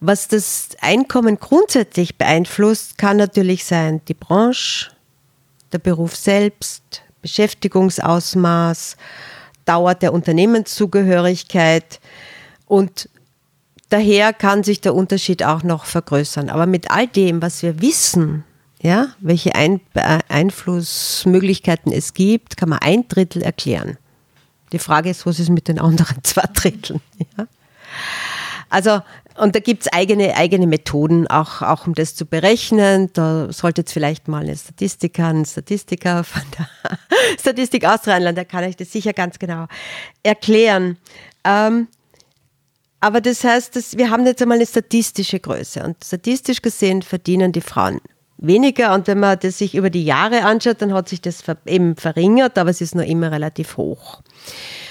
Was 0.00 0.26
das 0.26 0.70
Einkommen 0.80 1.38
grundsätzlich 1.38 2.18
beeinflusst, 2.18 2.98
kann 2.98 3.18
natürlich 3.18 3.64
sein 3.64 4.00
die 4.08 4.14
Branche, 4.14 4.90
der 5.72 5.78
Beruf 5.78 6.16
selbst, 6.16 7.02
Beschäftigungsausmaß, 7.22 8.96
Dauer 9.64 9.94
der 9.94 10.12
Unternehmenszugehörigkeit 10.12 12.00
und 12.66 13.08
Daher 13.92 14.32
kann 14.32 14.64
sich 14.64 14.80
der 14.80 14.94
Unterschied 14.94 15.44
auch 15.44 15.62
noch 15.62 15.84
vergrößern. 15.84 16.48
Aber 16.48 16.64
mit 16.64 16.90
all 16.90 17.06
dem, 17.06 17.42
was 17.42 17.62
wir 17.62 17.82
wissen, 17.82 18.42
ja, 18.80 19.08
welche 19.20 19.54
Ein 19.54 19.82
äh, 19.92 20.20
Einflussmöglichkeiten 20.28 21.92
es 21.92 22.14
gibt, 22.14 22.56
kann 22.56 22.70
man 22.70 22.78
ein 22.78 23.06
Drittel 23.06 23.42
erklären. 23.42 23.98
Die 24.72 24.78
Frage 24.78 25.10
ist, 25.10 25.26
was 25.26 25.38
ist 25.38 25.50
mit 25.50 25.68
den 25.68 25.78
anderen 25.78 26.16
zwei 26.24 26.44
Dritteln? 26.54 27.02
Ja? 27.36 27.46
Also, 28.70 29.02
und 29.36 29.54
da 29.54 29.60
gibt 29.60 29.82
es 29.82 29.92
eigene, 29.92 30.36
eigene 30.38 30.66
Methoden, 30.66 31.26
auch, 31.26 31.60
auch 31.60 31.86
um 31.86 31.92
das 31.92 32.14
zu 32.14 32.24
berechnen. 32.24 33.10
Da 33.12 33.52
sollte 33.52 33.82
jetzt 33.82 33.92
vielleicht 33.92 34.26
mal 34.26 34.44
eine 34.44 34.56
Statistikerin, 34.56 35.40
ein 35.40 35.44
Statistiker 35.44 36.24
von 36.24 36.40
der 36.56 36.98
Statistik 37.38 37.84
Australien, 37.84 38.34
da 38.34 38.44
kann 38.44 38.64
ich 38.64 38.76
das 38.76 38.90
sicher 38.90 39.12
ganz 39.12 39.38
genau 39.38 39.66
erklären. 40.22 40.96
Ähm, 41.44 41.88
aber 43.02 43.20
das 43.20 43.44
heißt, 43.44 43.76
dass 43.76 43.96
wir 43.98 44.10
haben 44.10 44.24
jetzt 44.26 44.40
einmal 44.40 44.56
eine 44.56 44.66
statistische 44.66 45.40
Größe 45.40 45.82
und 45.82 45.96
statistisch 46.04 46.62
gesehen 46.62 47.02
verdienen 47.02 47.52
die 47.52 47.60
Frauen 47.60 48.00
weniger 48.42 48.92
und 48.94 49.06
wenn 49.06 49.20
man 49.20 49.38
das 49.38 49.58
sich 49.58 49.74
über 49.74 49.88
die 49.88 50.04
Jahre 50.04 50.44
anschaut, 50.44 50.82
dann 50.82 50.92
hat 50.92 51.08
sich 51.08 51.20
das 51.20 51.44
eben 51.66 51.96
verringert, 51.96 52.58
aber 52.58 52.70
es 52.70 52.80
ist 52.80 52.94
noch 52.94 53.04
immer 53.04 53.30
relativ 53.30 53.76
hoch. 53.76 54.20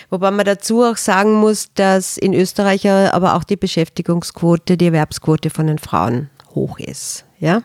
Wobei 0.09 0.31
man 0.31 0.45
dazu 0.45 0.83
auch 0.83 0.97
sagen 0.97 1.33
muss, 1.33 1.73
dass 1.73 2.17
in 2.17 2.33
Österreich 2.33 2.89
aber 2.89 3.35
auch 3.35 3.43
die 3.43 3.57
Beschäftigungsquote, 3.57 4.77
die 4.77 4.87
Erwerbsquote 4.87 5.49
von 5.49 5.67
den 5.67 5.79
Frauen 5.79 6.29
hoch 6.53 6.79
ist. 6.79 7.25
Ja? 7.39 7.63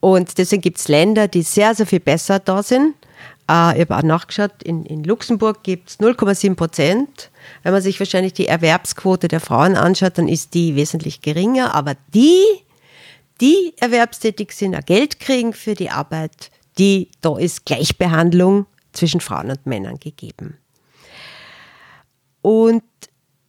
Und 0.00 0.38
deswegen 0.38 0.62
gibt 0.62 0.78
es 0.78 0.88
Länder, 0.88 1.28
die 1.28 1.42
sehr, 1.42 1.74
sehr 1.74 1.86
viel 1.86 2.00
besser 2.00 2.38
da 2.38 2.62
sind. 2.62 2.94
Äh, 3.48 3.74
ich 3.74 3.80
habe 3.82 3.98
auch 3.98 4.02
nachgeschaut, 4.02 4.62
in, 4.64 4.84
in 4.84 5.04
Luxemburg 5.04 5.62
gibt 5.62 5.90
es 5.90 6.00
0,7 6.00 6.54
Prozent 6.56 7.29
wenn 7.62 7.72
man 7.72 7.82
sich 7.82 7.98
wahrscheinlich 8.00 8.32
die 8.32 8.46
Erwerbsquote 8.46 9.28
der 9.28 9.40
Frauen 9.40 9.76
anschaut, 9.76 10.18
dann 10.18 10.28
ist 10.28 10.54
die 10.54 10.76
wesentlich 10.76 11.20
geringer. 11.22 11.74
Aber 11.74 11.94
die, 12.14 12.42
die 13.40 13.74
erwerbstätig 13.78 14.52
sind, 14.52 14.86
Geld 14.86 15.20
kriegen 15.20 15.52
für 15.52 15.74
die 15.74 15.90
Arbeit, 15.90 16.50
die, 16.78 17.08
da 17.20 17.36
ist 17.38 17.66
Gleichbehandlung 17.66 18.66
zwischen 18.92 19.20
Frauen 19.20 19.50
und 19.50 19.66
Männern 19.66 19.98
gegeben. 19.98 20.56
Und 22.42 22.82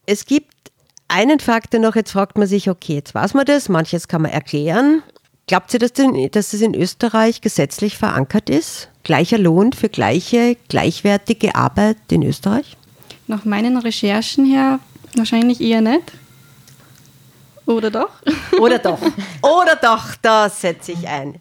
es 0.05 0.25
gibt 0.25 0.71
einen 1.07 1.39
Faktor 1.39 1.79
noch, 1.79 1.95
jetzt 1.95 2.11
fragt 2.11 2.37
man 2.37 2.47
sich, 2.47 2.69
okay, 2.69 2.95
jetzt 2.95 3.13
weiß 3.13 3.33
man 3.33 3.45
das, 3.45 3.69
manches 3.69 4.07
kann 4.07 4.21
man 4.21 4.31
erklären. 4.31 5.03
Glaubt 5.47 5.73
ihr, 5.73 5.79
dass, 5.79 5.91
dass 5.93 6.51
das 6.51 6.61
in 6.61 6.75
Österreich 6.75 7.41
gesetzlich 7.41 7.97
verankert 7.97 8.49
ist? 8.49 8.89
Gleicher 9.03 9.37
Lohn 9.37 9.73
für 9.73 9.89
gleiche, 9.89 10.55
gleichwertige 10.69 11.55
Arbeit 11.55 11.97
in 12.11 12.23
Österreich? 12.23 12.77
Nach 13.31 13.45
meinen 13.45 13.77
Recherchen 13.77 14.45
her 14.45 14.81
wahrscheinlich 15.15 15.61
eher 15.61 15.79
nicht. 15.79 16.11
Oder 17.65 17.89
doch? 17.89 18.09
Oder 18.59 18.77
doch. 18.77 18.99
Oder 19.41 19.77
doch, 19.81 20.15
da 20.21 20.49
setze 20.49 20.91
ich 20.91 21.07
ein. 21.07 21.35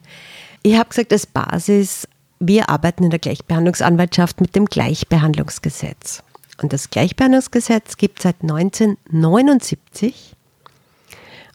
Ich 0.63 0.77
habe 0.77 0.87
gesagt, 0.87 1.11
als 1.11 1.25
Basis 1.25 2.07
wir 2.39 2.69
arbeiten 2.69 3.03
in 3.03 3.09
der 3.09 3.19
Gleichbehandlungsanwaltschaft 3.19 4.39
mit 4.39 4.55
dem 4.55 4.67
Gleichbehandlungsgesetz. 4.67 6.23
Und 6.61 6.71
das 6.71 6.91
Gleichbehandlungsgesetz 6.91 7.97
gibt 7.97 8.19
es 8.19 8.23
seit 8.23 8.41
1979. 8.41 10.33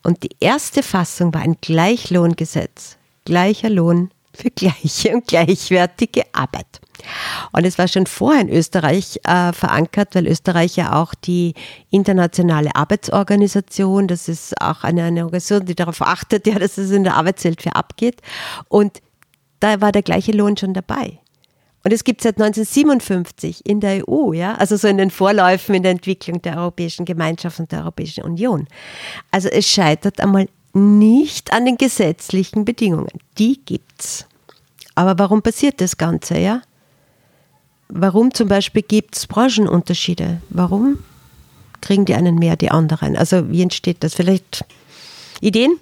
Und 0.02 0.22
die 0.22 0.36
erste 0.38 0.82
Fassung 0.82 1.32
war 1.32 1.40
ein 1.40 1.56
Gleichlohngesetz. 1.62 2.98
Gleicher 3.24 3.70
Lohn 3.70 4.10
für 4.36 4.50
gleiche 4.50 5.14
und 5.14 5.26
gleichwertige 5.26 6.22
Arbeit. 6.32 6.80
Und 7.52 7.64
es 7.64 7.78
war 7.78 7.88
schon 7.88 8.06
vorher 8.06 8.42
in 8.42 8.48
Österreich 8.48 9.20
äh, 9.24 9.52
verankert, 9.52 10.14
weil 10.14 10.26
Österreich 10.26 10.76
ja 10.76 11.00
auch 11.00 11.14
die 11.14 11.54
internationale 11.90 12.74
Arbeitsorganisation, 12.74 14.08
das 14.08 14.28
ist 14.28 14.60
auch 14.60 14.84
eine, 14.84 15.04
eine 15.04 15.24
Organisation, 15.24 15.66
die 15.66 15.74
darauf 15.74 16.02
achtet, 16.02 16.46
ja, 16.46 16.58
dass 16.58 16.78
es 16.78 16.90
in 16.90 17.04
der 17.04 17.14
Arbeitswelt 17.14 17.62
für 17.62 17.74
abgeht. 17.74 18.22
Und 18.68 19.02
da 19.60 19.80
war 19.80 19.92
der 19.92 20.02
gleiche 20.02 20.32
Lohn 20.32 20.56
schon 20.56 20.74
dabei. 20.74 21.20
Und 21.86 21.92
es 21.92 22.02
gibt 22.02 22.20
seit 22.20 22.40
1957 22.40 23.64
in 23.64 23.78
der 23.78 24.08
EU, 24.08 24.32
ja, 24.32 24.56
also 24.56 24.76
so 24.76 24.88
in 24.88 24.98
den 24.98 25.12
Vorläufen 25.12 25.72
in 25.72 25.84
der 25.84 25.92
Entwicklung 25.92 26.42
der 26.42 26.58
Europäischen 26.58 27.04
Gemeinschaft 27.04 27.60
und 27.60 27.70
der 27.70 27.82
Europäischen 27.82 28.24
Union. 28.24 28.66
Also 29.30 29.48
es 29.48 29.68
scheitert 29.68 30.20
einmal 30.20 30.48
nicht 30.76 31.52
an 31.52 31.64
den 31.64 31.78
gesetzlichen 31.78 32.64
Bedingungen. 32.64 33.18
Die 33.38 33.60
gibt's. 33.64 34.26
Aber 34.94 35.18
warum 35.18 35.42
passiert 35.42 35.80
das 35.80 35.96
Ganze, 35.96 36.38
ja? 36.38 36.62
Warum 37.88 38.34
zum 38.34 38.48
Beispiel 38.48 38.82
gibt 38.82 39.16
es 39.16 39.26
Branchenunterschiede? 39.26 40.40
Warum 40.50 40.98
kriegen 41.80 42.04
die 42.04 42.14
einen 42.14 42.36
mehr, 42.36 42.56
die 42.56 42.70
anderen? 42.70 43.16
Also 43.16 43.50
wie 43.50 43.62
entsteht 43.62 44.02
das? 44.02 44.14
Vielleicht 44.14 44.64
Ideen? 45.40 45.78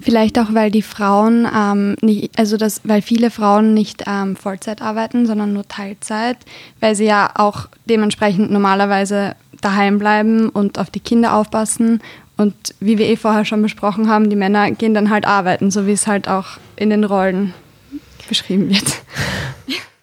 Vielleicht 0.00 0.38
auch, 0.38 0.54
weil 0.54 0.70
die 0.70 0.82
Frauen 0.82 1.46
ähm, 1.54 1.96
nicht, 2.00 2.38
also 2.38 2.56
das, 2.56 2.80
weil 2.84 3.02
viele 3.02 3.30
Frauen 3.30 3.74
nicht 3.74 4.04
ähm, 4.06 4.34
Vollzeit 4.34 4.80
arbeiten, 4.80 5.26
sondern 5.26 5.52
nur 5.52 5.68
Teilzeit, 5.68 6.38
weil 6.80 6.94
sie 6.94 7.04
ja 7.04 7.30
auch 7.34 7.68
dementsprechend 7.84 8.50
normalerweise 8.50 9.36
daheim 9.60 9.98
bleiben 9.98 10.48
und 10.48 10.78
auf 10.78 10.88
die 10.88 11.00
Kinder 11.00 11.34
aufpassen. 11.34 12.00
Und 12.40 12.74
wie 12.80 12.96
wir 12.96 13.06
eh 13.06 13.16
vorher 13.16 13.44
schon 13.44 13.60
besprochen 13.60 14.08
haben, 14.08 14.30
die 14.30 14.36
Männer 14.36 14.70
gehen 14.70 14.94
dann 14.94 15.10
halt 15.10 15.26
arbeiten, 15.26 15.70
so 15.70 15.86
wie 15.86 15.92
es 15.92 16.06
halt 16.06 16.26
auch 16.26 16.56
in 16.74 16.88
den 16.88 17.04
Rollen 17.04 17.52
beschrieben 18.28 18.70
wird. 18.70 18.86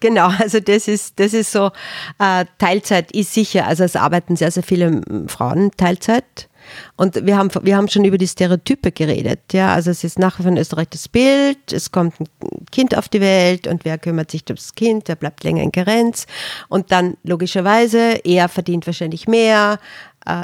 Genau, 0.00 0.28
also 0.28 0.60
das 0.60 0.86
ist, 0.86 1.18
das 1.18 1.34
ist 1.34 1.50
so, 1.50 1.72
äh, 2.20 2.44
Teilzeit 2.58 3.10
ist 3.10 3.34
sicher, 3.34 3.66
also 3.66 3.82
es 3.82 3.96
arbeiten 3.96 4.36
sehr, 4.36 4.52
sehr 4.52 4.62
viele 4.62 5.02
Frauen 5.26 5.72
Teilzeit. 5.76 6.48
Und 6.96 7.26
wir 7.26 7.36
haben, 7.36 7.50
wir 7.62 7.76
haben 7.76 7.88
schon 7.88 8.04
über 8.04 8.16
die 8.16 8.28
Stereotype 8.28 8.92
geredet. 8.92 9.40
Ja, 9.52 9.74
also 9.74 9.90
es 9.90 10.04
ist 10.04 10.18
nachher 10.18 10.44
von 10.44 10.56
Österreich 10.56 10.88
das 10.90 11.08
Bild, 11.08 11.72
es 11.72 11.90
kommt 11.90 12.20
ein 12.20 12.28
Kind 12.70 12.96
auf 12.96 13.08
die 13.08 13.20
Welt 13.20 13.66
und 13.66 13.84
wer 13.84 13.98
kümmert 13.98 14.30
sich 14.30 14.44
um 14.48 14.54
das 14.54 14.76
Kind, 14.76 15.08
der 15.08 15.16
bleibt 15.16 15.42
länger 15.42 15.64
in 15.64 15.72
Karenz. 15.72 16.26
Und 16.68 16.92
dann 16.92 17.16
logischerweise, 17.24 18.20
er 18.22 18.48
verdient 18.48 18.86
wahrscheinlich 18.86 19.26
mehr, 19.26 19.80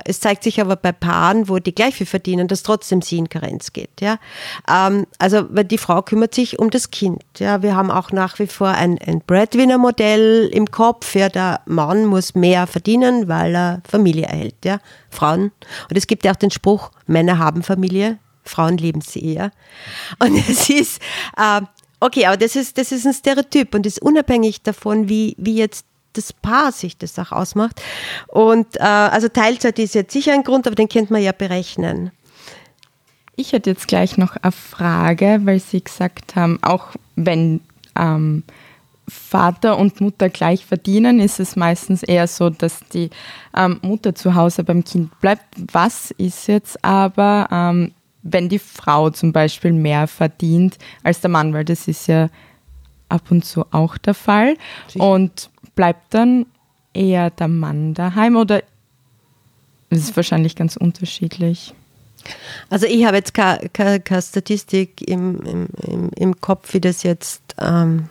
es 0.05 0.20
zeigt 0.20 0.42
sich 0.42 0.61
aber 0.61 0.77
bei 0.77 0.92
Paaren, 0.92 1.49
wo 1.49 1.59
die 1.59 1.75
gleich 1.75 1.94
viel 1.97 2.07
verdienen, 2.07 2.49
dass 2.49 2.62
trotzdem 2.62 3.03
sie 3.03 3.18
in 3.18 3.29
Karenz 3.29 3.73
geht. 3.73 4.01
Ja? 4.01 4.18
Ähm, 4.68 5.07
also 5.18 5.42
die 5.42 5.79
Frau 5.79 6.03
kümmert 6.03 6.35
sich 6.35 6.59
um 6.59 6.70
das 6.70 6.90
Kind. 6.90 7.23
Ja? 7.38 7.62
Wir 7.62 7.77
haben 7.77 7.90
auch 7.90 8.11
nach 8.11 8.38
wie 8.38 8.47
vor 8.47 8.68
ein, 8.68 8.99
ein 8.99 9.20
Breadwinner-Modell 9.20 10.49
im 10.53 10.70
Kopf. 10.70 11.14
Ja? 11.14 11.29
Der 11.29 11.61
Mann 11.66 12.07
muss 12.07 12.35
mehr 12.35 12.66
verdienen, 12.66 13.29
weil 13.29 13.55
er 13.55 13.83
Familie 13.88 14.25
erhält. 14.25 14.64
Ja? 14.64 14.79
Frauen. 15.11 15.53
Und 15.90 15.97
es 15.97 16.07
gibt 16.07 16.25
ja 16.25 16.33
auch 16.33 16.37
den 16.37 16.51
Spruch, 16.51 16.90
Männer 17.07 17.38
haben 17.38 17.62
Familie, 17.62 18.18
Frauen 18.44 18.79
lieben 18.79 19.01
sie. 19.01 19.35
Ja? 19.35 19.51
Und 20.18 20.37
es 20.49 20.70
ist, 20.70 21.01
äh, 21.37 21.61
okay, 22.01 22.27
aber 22.27 22.37
das 22.37 22.57
ist, 22.57 22.79
das 22.79 22.92
ist 22.92 23.07
ein 23.07 23.14
Stereotyp 23.14 23.75
und 23.75 23.87
ist 23.87 24.01
unabhängig 24.01 24.62
davon, 24.62 25.09
wie, 25.09 25.35
wie 25.38 25.57
jetzt 25.57 25.87
das 26.14 26.33
Paar 26.33 26.72
sich 26.72 26.96
das 26.96 27.18
auch 27.18 27.33
ausmacht. 27.33 27.81
Und 28.29 28.77
äh, 28.77 28.83
also 28.83 29.29
Teilzeit 29.29 29.79
ist 29.79 29.94
jetzt 29.94 30.12
sicher 30.12 30.33
ein 30.33 30.44
Grund, 30.44 30.66
aber 30.66 30.77
den 30.77 30.88
könnte 30.88 31.12
man 31.12 31.22
ja 31.22 31.33
berechnen. 31.33 32.11
Ich 33.37 33.53
hätte 33.53 33.70
jetzt 33.70 33.88
gleich 33.88 34.16
noch 34.16 34.37
eine 34.37 34.53
Frage, 34.53 35.40
weil 35.44 35.59
Sie 35.59 35.83
gesagt 35.83 36.37
haben, 36.37 36.59
auch 36.62 36.88
wenn 37.16 37.61
ähm, 37.96 38.44
Vater 39.09 39.77
und 39.77 40.00
Mutter 40.00 40.29
gleich 40.29 40.64
verdienen, 40.64 41.20
ist 41.20 41.40
es 41.40 41.57
meistens 41.57 42.03
eher 42.03 42.27
so, 42.27 42.48
dass 42.48 42.81
die 42.92 43.11
ähm, 43.57 43.79
Mutter 43.83 44.14
zu 44.14 44.35
Hause 44.35 44.64
beim 44.64 44.85
Kind 44.85 45.18
bleibt. 45.20 45.44
Was 45.72 46.11
ist 46.12 46.46
jetzt 46.46 46.83
aber, 46.85 47.48
ähm, 47.50 47.92
wenn 48.22 48.48
die 48.48 48.59
Frau 48.59 49.11
zum 49.11 49.33
Beispiel 49.33 49.72
mehr 49.72 50.07
verdient 50.07 50.79
als 51.03 51.20
der 51.20 51.31
Mann, 51.31 51.53
weil 51.53 51.64
das 51.64 51.88
ist 51.88 52.07
ja 52.07 52.29
ab 53.09 53.31
und 53.31 53.44
zu 53.44 53.66
auch 53.70 53.98
der 53.98 54.14
Fall. 54.14 54.57
Sicher. 54.88 55.05
Und 55.05 55.50
bleibt 55.74 56.14
dann 56.14 56.46
eher 56.92 57.30
der 57.30 57.48
Mann 57.48 57.94
daheim 57.94 58.37
oder 58.37 58.62
ist 59.90 60.10
es 60.10 60.16
wahrscheinlich 60.16 60.56
ganz 60.56 60.76
unterschiedlich? 60.76 61.74
Also 62.70 62.87
ich 62.87 63.04
habe 63.04 63.16
jetzt 63.16 63.34
keine, 63.34 63.68
keine, 63.68 64.00
keine 64.00 64.22
Statistik 64.22 65.06
im, 65.08 65.40
im, 65.44 65.68
im, 65.87 66.10
im, 66.16 66.40
Kopf, 66.40 66.72
wie 66.74 66.80
das 66.80 67.02
jetzt, 67.02 67.42
ähm, 67.60 68.08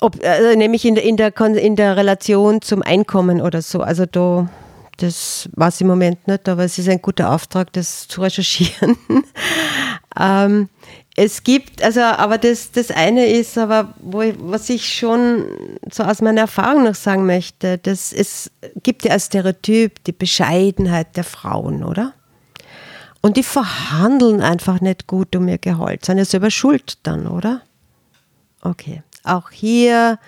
ob, 0.00 0.18
also 0.24 0.56
nämlich 0.56 0.84
in 0.84 0.94
der, 0.94 1.04
in, 1.04 1.16
der, 1.16 1.32
in 1.38 1.76
der 1.76 1.96
Relation 1.96 2.62
zum 2.62 2.82
Einkommen 2.82 3.40
oder 3.40 3.60
so. 3.62 3.80
Also 3.80 4.06
da, 4.06 4.48
das 4.96 5.48
weiß 5.52 5.76
ich 5.76 5.80
im 5.82 5.88
Moment 5.88 6.26
nicht, 6.26 6.48
aber 6.48 6.64
es 6.64 6.78
ist 6.78 6.88
ein 6.88 7.02
guter 7.02 7.30
Auftrag, 7.30 7.72
das 7.72 8.08
zu 8.08 8.22
recherchieren. 8.22 8.96
Ähm, 10.18 10.68
es 11.16 11.44
gibt, 11.44 11.82
also, 11.82 12.00
aber 12.00 12.38
das, 12.38 12.72
das 12.72 12.90
eine 12.90 13.26
ist, 13.26 13.56
aber 13.56 13.94
wo 14.00 14.22
was 14.38 14.68
ich 14.68 14.92
schon 14.92 15.44
so 15.92 16.02
aus 16.02 16.20
meiner 16.20 16.42
Erfahrung 16.42 16.84
noch 16.84 16.96
sagen 16.96 17.24
möchte, 17.24 17.78
dass 17.78 18.12
es 18.12 18.50
gibt 18.82 19.04
ja 19.04 19.12
als 19.12 19.26
Stereotyp 19.26 20.02
die 20.04 20.12
Bescheidenheit 20.12 21.16
der 21.16 21.24
Frauen, 21.24 21.84
oder? 21.84 22.14
Und 23.20 23.36
die 23.36 23.42
verhandeln 23.44 24.42
einfach 24.42 24.80
nicht 24.80 25.06
gut 25.06 25.34
um 25.36 25.48
ihr 25.48 25.58
Gehalt, 25.58 26.04
sind 26.04 26.18
ja 26.18 26.24
selber 26.24 26.50
schuld 26.50 26.98
dann, 27.04 27.26
oder? 27.26 27.62
Okay, 28.60 29.02
auch 29.22 29.50
hier 29.50 30.18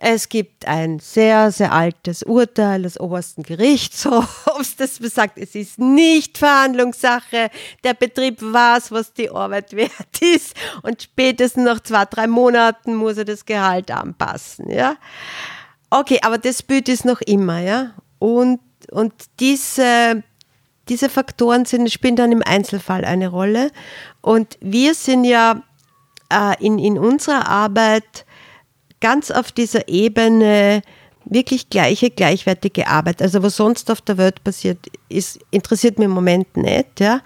es 0.00 0.28
gibt 0.28 0.66
ein 0.66 1.00
sehr, 1.00 1.50
sehr 1.50 1.72
altes 1.72 2.22
Urteil 2.22 2.82
des 2.82 3.00
obersten 3.00 3.42
Gerichtshofs, 3.42 4.76
das 4.78 5.00
besagt, 5.00 5.36
es 5.38 5.56
ist 5.56 5.80
nicht 5.80 6.38
Verhandlungssache. 6.38 7.50
Der 7.82 7.94
Betrieb 7.94 8.40
weiß, 8.40 8.92
was 8.92 9.12
die 9.12 9.28
Arbeit 9.28 9.74
wert 9.74 10.22
ist 10.22 10.54
und 10.82 11.02
spätestens 11.02 11.64
nach 11.64 11.80
zwei, 11.80 12.04
drei 12.04 12.28
Monaten 12.28 12.94
muss 12.94 13.18
er 13.18 13.24
das 13.24 13.44
Gehalt 13.44 13.90
anpassen, 13.90 14.70
ja. 14.70 14.96
Okay, 15.90 16.20
aber 16.22 16.38
das 16.38 16.62
Bild 16.62 16.88
ist 16.88 17.04
noch 17.04 17.20
immer, 17.22 17.58
ja. 17.58 17.94
Und, 18.20 18.60
und 18.92 19.12
diese, 19.40 20.22
diese 20.88 21.08
Faktoren 21.08 21.64
sind, 21.64 21.90
spielen 21.90 22.14
dann 22.14 22.30
im 22.30 22.42
Einzelfall 22.42 23.04
eine 23.04 23.28
Rolle. 23.28 23.72
Und 24.20 24.58
wir 24.60 24.94
sind 24.94 25.24
ja 25.24 25.62
äh, 26.32 26.64
in, 26.64 26.78
in 26.78 26.98
unserer 26.98 27.48
Arbeit 27.48 28.26
ganz 29.00 29.30
auf 29.30 29.52
dieser 29.52 29.88
Ebene 29.88 30.82
wirklich 31.24 31.70
gleiche, 31.70 32.10
gleichwertige 32.10 32.86
Arbeit. 32.88 33.22
Also 33.22 33.42
was 33.42 33.56
sonst 33.56 33.90
auf 33.90 34.00
der 34.00 34.18
Welt 34.18 34.42
passiert, 34.44 34.78
ist, 35.08 35.38
interessiert 35.50 35.98
mir 35.98 36.06
im 36.06 36.12
Moment 36.12 36.56
nicht. 36.56 37.00
Ja. 37.00 37.20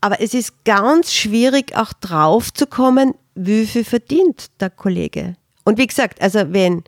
Aber 0.00 0.20
es 0.20 0.34
ist 0.34 0.64
ganz 0.64 1.12
schwierig 1.12 1.76
auch 1.76 1.92
drauf 1.92 2.52
zu 2.52 2.66
kommen, 2.66 3.14
wie 3.34 3.66
viel 3.66 3.84
verdient 3.84 4.50
der 4.60 4.70
Kollege. 4.70 5.36
Und 5.64 5.78
wie 5.78 5.86
gesagt, 5.86 6.20
also 6.20 6.52
wenn, 6.52 6.84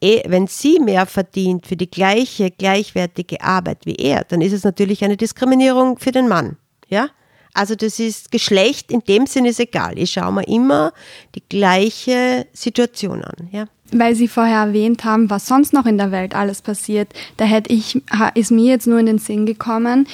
eh, 0.00 0.22
wenn 0.26 0.46
sie 0.46 0.78
mehr 0.80 1.06
verdient 1.06 1.66
für 1.66 1.76
die 1.76 1.90
gleiche, 1.90 2.50
gleichwertige 2.50 3.40
Arbeit 3.42 3.84
wie 3.84 3.96
er, 3.96 4.24
dann 4.24 4.40
ist 4.40 4.52
es 4.52 4.64
natürlich 4.64 5.04
eine 5.04 5.16
Diskriminierung 5.16 5.98
für 5.98 6.10
den 6.10 6.28
Mann. 6.28 6.56
Ja? 6.88 7.08
Also 7.54 7.74
das 7.74 7.98
ist 7.98 8.30
Geschlecht 8.30 8.90
in 8.90 9.00
dem 9.00 9.26
Sinne 9.26 9.50
ist 9.50 9.60
egal. 9.60 9.98
Ich 9.98 10.12
schaue 10.12 10.32
mir 10.32 10.46
immer 10.46 10.92
die 11.34 11.42
gleiche 11.48 12.46
Situation 12.52 13.22
an. 13.22 13.48
Ja. 13.52 13.66
Weil 13.90 14.14
Sie 14.14 14.28
vorher 14.28 14.58
erwähnt 14.58 15.04
haben, 15.04 15.30
was 15.30 15.46
sonst 15.46 15.72
noch 15.72 15.86
in 15.86 15.96
der 15.96 16.12
Welt 16.12 16.34
alles 16.34 16.60
passiert, 16.60 17.08
da 17.38 17.44
hätte 17.44 17.72
ich, 17.72 18.00
ist 18.34 18.50
mir 18.50 18.70
jetzt 18.72 18.86
nur 18.86 18.98
in 18.98 19.06
den 19.06 19.18
Sinn 19.18 19.46
gekommen, 19.46 20.06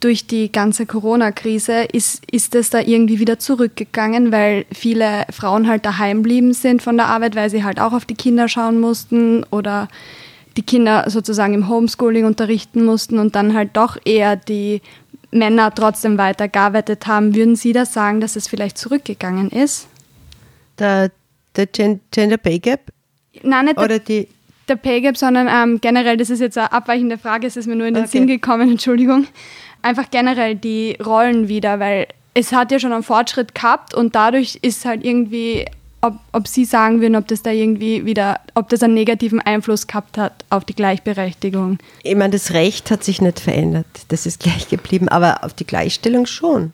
durch 0.00 0.26
die 0.26 0.52
ganze 0.52 0.86
Corona-Krise 0.86 1.84
ist, 1.92 2.22
ist 2.30 2.54
es 2.54 2.70
da 2.70 2.80
irgendwie 2.80 3.18
wieder 3.18 3.38
zurückgegangen, 3.38 4.30
weil 4.30 4.64
viele 4.72 5.26
Frauen 5.30 5.66
halt 5.66 5.84
daheim 5.84 6.22
blieben 6.22 6.52
sind 6.52 6.82
von 6.82 6.96
der 6.96 7.06
Arbeit, 7.06 7.34
weil 7.34 7.50
sie 7.50 7.64
halt 7.64 7.80
auch 7.80 7.92
auf 7.92 8.04
die 8.04 8.14
Kinder 8.14 8.48
schauen 8.48 8.78
mussten 8.78 9.44
oder 9.50 9.88
die 10.56 10.62
Kinder 10.62 11.08
sozusagen 11.08 11.54
im 11.54 11.68
Homeschooling 11.68 12.24
unterrichten 12.24 12.84
mussten 12.84 13.18
und 13.18 13.34
dann 13.34 13.54
halt 13.54 13.70
doch 13.76 13.96
eher 14.04 14.36
die 14.36 14.82
Männer 15.30 15.74
trotzdem 15.74 16.18
weiter 16.18 16.48
gearbeitet 16.48 17.06
haben, 17.06 17.34
würden 17.34 17.56
Sie 17.56 17.72
da 17.72 17.84
sagen, 17.84 18.20
dass 18.20 18.36
es 18.36 18.48
vielleicht 18.48 18.78
zurückgegangen 18.78 19.50
ist? 19.50 19.88
Der, 20.78 21.10
der 21.56 21.66
Gender 21.66 22.36
Pay 22.36 22.58
Gap? 22.58 22.80
Nein, 23.42 23.66
nicht 23.66 23.78
Oder 23.78 23.98
der, 23.98 24.00
die 24.00 24.28
der 24.68 24.76
Pay 24.76 25.00
Gap, 25.00 25.16
sondern 25.16 25.48
ähm, 25.48 25.80
generell, 25.80 26.16
das 26.16 26.30
ist 26.30 26.40
jetzt 26.40 26.58
eine 26.58 26.72
abweichende 26.72 27.18
Frage, 27.18 27.46
es 27.46 27.56
ist 27.56 27.66
mir 27.66 27.76
nur 27.76 27.86
in 27.86 27.94
den 27.94 28.04
okay. 28.04 28.18
Sinn 28.18 28.26
gekommen, 28.26 28.70
Entschuldigung. 28.72 29.26
Einfach 29.82 30.10
generell 30.10 30.56
die 30.56 30.96
Rollen 31.04 31.48
wieder, 31.48 31.80
weil 31.80 32.08
es 32.34 32.52
hat 32.52 32.70
ja 32.70 32.78
schon 32.78 32.92
einen 32.92 33.02
Fortschritt 33.02 33.54
gehabt 33.54 33.94
und 33.94 34.14
dadurch 34.14 34.58
ist 34.62 34.84
halt 34.84 35.04
irgendwie 35.04 35.64
ob, 36.00 36.14
ob 36.32 36.46
Sie 36.46 36.64
sagen 36.64 37.00
würden, 37.00 37.16
ob 37.16 37.26
das 37.28 37.42
da 37.42 37.50
irgendwie 37.50 38.04
wieder, 38.04 38.40
ob 38.54 38.68
das 38.68 38.82
einen 38.82 38.94
negativen 38.94 39.40
Einfluss 39.40 39.86
gehabt 39.86 40.18
hat 40.18 40.44
auf 40.50 40.64
die 40.64 40.74
Gleichberechtigung. 40.74 41.78
Ich 42.02 42.14
meine, 42.14 42.30
das 42.30 42.52
Recht 42.52 42.90
hat 42.90 43.02
sich 43.04 43.20
nicht 43.20 43.40
verändert, 43.40 43.86
das 44.08 44.26
ist 44.26 44.40
gleich 44.40 44.68
geblieben, 44.68 45.08
aber 45.08 45.44
auf 45.44 45.54
die 45.54 45.66
Gleichstellung 45.66 46.26
schon. 46.26 46.72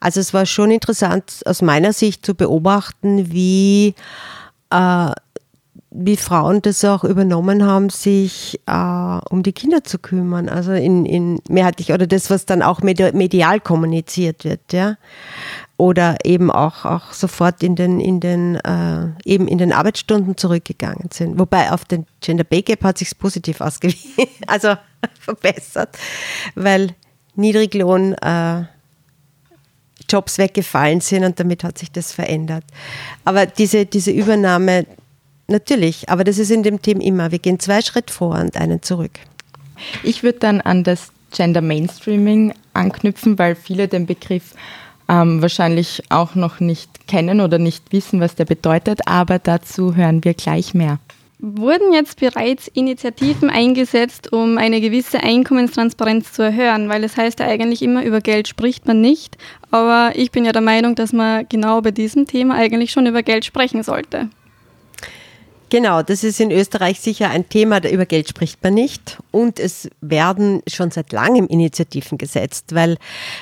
Also 0.00 0.20
es 0.20 0.34
war 0.34 0.46
schon 0.46 0.70
interessant 0.70 1.42
aus 1.46 1.62
meiner 1.62 1.92
Sicht 1.92 2.24
zu 2.26 2.34
beobachten, 2.34 3.32
wie 3.32 3.94
äh, 4.70 5.10
wie 5.98 6.16
Frauen 6.16 6.60
das 6.60 6.84
auch 6.84 7.04
übernommen 7.04 7.64
haben, 7.64 7.88
sich 7.88 8.60
äh, 8.66 9.18
um 9.30 9.42
die 9.42 9.52
Kinder 9.52 9.82
zu 9.82 9.98
kümmern. 9.98 10.48
Also 10.48 10.72
in, 10.72 11.06
in 11.06 11.40
mehrheitlich 11.48 11.92
oder 11.92 12.06
das, 12.06 12.28
was 12.28 12.44
dann 12.44 12.62
auch 12.62 12.82
medial 12.82 13.60
kommuniziert 13.60 14.44
wird, 14.44 14.72
ja. 14.72 14.96
Oder 15.78 16.16
eben 16.24 16.50
auch, 16.50 16.86
auch 16.86 17.12
sofort 17.12 17.62
in 17.62 17.76
den, 17.76 18.00
in 18.00 18.20
den, 18.20 18.56
äh, 18.56 19.08
eben 19.24 19.46
in 19.46 19.58
den 19.58 19.72
Arbeitsstunden 19.72 20.36
zurückgegangen 20.36 21.10
sind. 21.12 21.38
Wobei 21.38 21.70
auf 21.70 21.84
den 21.84 22.06
Gender 22.20 22.44
Pay 22.44 22.62
Gap 22.62 22.82
hat 22.82 22.98
sich 22.98 23.16
positiv 23.18 23.60
ausgewiesen, 23.60 24.26
also 24.46 24.74
verbessert, 25.20 25.96
weil 26.54 26.94
Niedriglohn 27.34 28.14
äh, 28.14 28.64
Jobs 30.08 30.38
weggefallen 30.38 31.00
sind 31.00 31.24
und 31.24 31.38
damit 31.38 31.62
hat 31.62 31.76
sich 31.76 31.92
das 31.92 32.12
verändert. 32.12 32.64
Aber 33.24 33.44
diese, 33.44 33.84
diese 33.84 34.12
Übernahme 34.12 34.86
Natürlich, 35.48 36.08
aber 36.08 36.24
das 36.24 36.38
ist 36.38 36.50
in 36.50 36.64
dem 36.64 36.82
Team 36.82 37.00
immer. 37.00 37.30
Wir 37.30 37.38
gehen 37.38 37.60
zwei 37.60 37.80
Schritte 37.80 38.12
vor 38.12 38.34
und 38.34 38.56
einen 38.56 38.82
zurück. 38.82 39.12
Ich 40.02 40.22
würde 40.22 40.40
dann 40.40 40.60
an 40.60 40.82
das 40.82 41.12
Gender 41.30 41.60
Mainstreaming 41.60 42.52
anknüpfen, 42.72 43.38
weil 43.38 43.54
viele 43.54 43.86
den 43.86 44.06
Begriff 44.06 44.54
ähm, 45.08 45.42
wahrscheinlich 45.42 46.02
auch 46.08 46.34
noch 46.34 46.60
nicht 46.60 47.06
kennen 47.06 47.40
oder 47.40 47.58
nicht 47.58 47.92
wissen, 47.92 48.20
was 48.20 48.34
der 48.34 48.44
bedeutet, 48.44 49.00
aber 49.06 49.38
dazu 49.38 49.94
hören 49.94 50.24
wir 50.24 50.34
gleich 50.34 50.74
mehr. 50.74 50.98
Wurden 51.38 51.92
jetzt 51.92 52.18
bereits 52.18 52.66
Initiativen 52.68 53.50
eingesetzt, 53.50 54.32
um 54.32 54.56
eine 54.56 54.80
gewisse 54.80 55.22
Einkommenstransparenz 55.22 56.32
zu 56.32 56.42
erhöhen? 56.42 56.88
Weil 56.88 57.04
es 57.04 57.18
heißt 57.18 57.40
ja 57.40 57.46
eigentlich 57.46 57.82
immer, 57.82 58.04
über 58.04 58.22
Geld 58.22 58.48
spricht 58.48 58.86
man 58.86 59.02
nicht. 59.02 59.36
Aber 59.70 60.12
ich 60.14 60.30
bin 60.30 60.46
ja 60.46 60.52
der 60.52 60.62
Meinung, 60.62 60.94
dass 60.94 61.12
man 61.12 61.46
genau 61.50 61.82
bei 61.82 61.90
diesem 61.90 62.26
Thema 62.26 62.54
eigentlich 62.54 62.90
schon 62.90 63.04
über 63.04 63.22
Geld 63.22 63.44
sprechen 63.44 63.82
sollte. 63.82 64.30
Genau, 65.68 66.02
das 66.02 66.24
ist 66.24 66.40
in 66.40 66.52
Österreich 66.52 67.00
sicher 67.00 67.28
ein 67.28 67.48
Thema, 67.48 67.80
da 67.80 67.90
über 67.90 68.06
Geld 68.06 68.28
spricht 68.28 68.62
man 68.62 68.72
nicht. 68.72 69.18
Und 69.30 69.58
es 69.58 69.90
werden 70.00 70.62
schon 70.66 70.90
seit 70.90 71.12
langem 71.12 71.48
Initiativen 71.48 72.16
gesetzt, 72.16 72.74
weil 72.74 72.96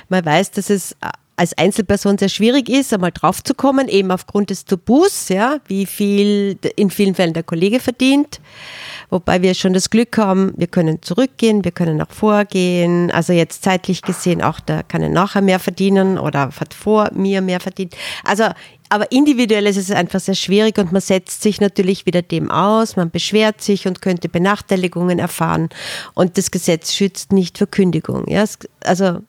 man 0.08 0.24
weiß, 0.24 0.50
dass 0.50 0.68
es 0.68 0.96
als 1.36 1.56
Einzelperson 1.58 2.18
sehr 2.18 2.28
schwierig 2.28 2.68
ist, 2.68 2.92
einmal 2.92 3.10
draufzukommen, 3.12 3.88
eben 3.88 4.10
aufgrund 4.10 4.50
des 4.50 4.64
Tabus, 4.64 5.28
ja, 5.28 5.58
wie 5.66 5.86
viel 5.86 6.58
in 6.76 6.90
vielen 6.90 7.14
Fällen 7.14 7.32
der 7.32 7.42
Kollege 7.42 7.80
verdient. 7.80 8.40
Wobei 9.10 9.42
wir 9.42 9.54
schon 9.54 9.72
das 9.72 9.90
Glück 9.90 10.16
haben, 10.16 10.52
wir 10.56 10.66
können 10.66 11.02
zurückgehen, 11.02 11.64
wir 11.64 11.72
können 11.72 12.00
auch 12.00 12.10
vorgehen. 12.10 13.10
Also 13.10 13.32
jetzt 13.32 13.62
zeitlich 13.62 14.02
gesehen 14.02 14.42
auch, 14.42 14.60
der 14.60 14.82
kann 14.82 15.02
er 15.02 15.08
nachher 15.08 15.42
mehr 15.42 15.58
verdienen 15.58 16.18
oder 16.18 16.50
hat 16.58 16.74
vor 16.74 17.10
mir 17.12 17.40
mehr 17.40 17.60
verdient. 17.60 17.94
Also 18.24 18.44
aber 18.90 19.10
individuell 19.10 19.66
ist 19.66 19.76
es 19.76 19.90
einfach 19.90 20.20
sehr 20.20 20.36
schwierig 20.36 20.78
und 20.78 20.92
man 20.92 21.00
setzt 21.00 21.42
sich 21.42 21.60
natürlich 21.60 22.06
wieder 22.06 22.22
dem 22.22 22.50
aus, 22.50 22.94
man 22.94 23.10
beschwert 23.10 23.60
sich 23.60 23.88
und 23.88 24.02
könnte 24.02 24.28
Benachteiligungen 24.28 25.18
erfahren 25.18 25.68
und 26.14 26.38
das 26.38 26.52
Gesetz 26.52 26.92
schützt 26.92 27.32
nicht 27.32 27.58
für 27.58 27.66
Kündigung. 27.66 28.28
Ja, 28.28 28.44
also 28.84 29.20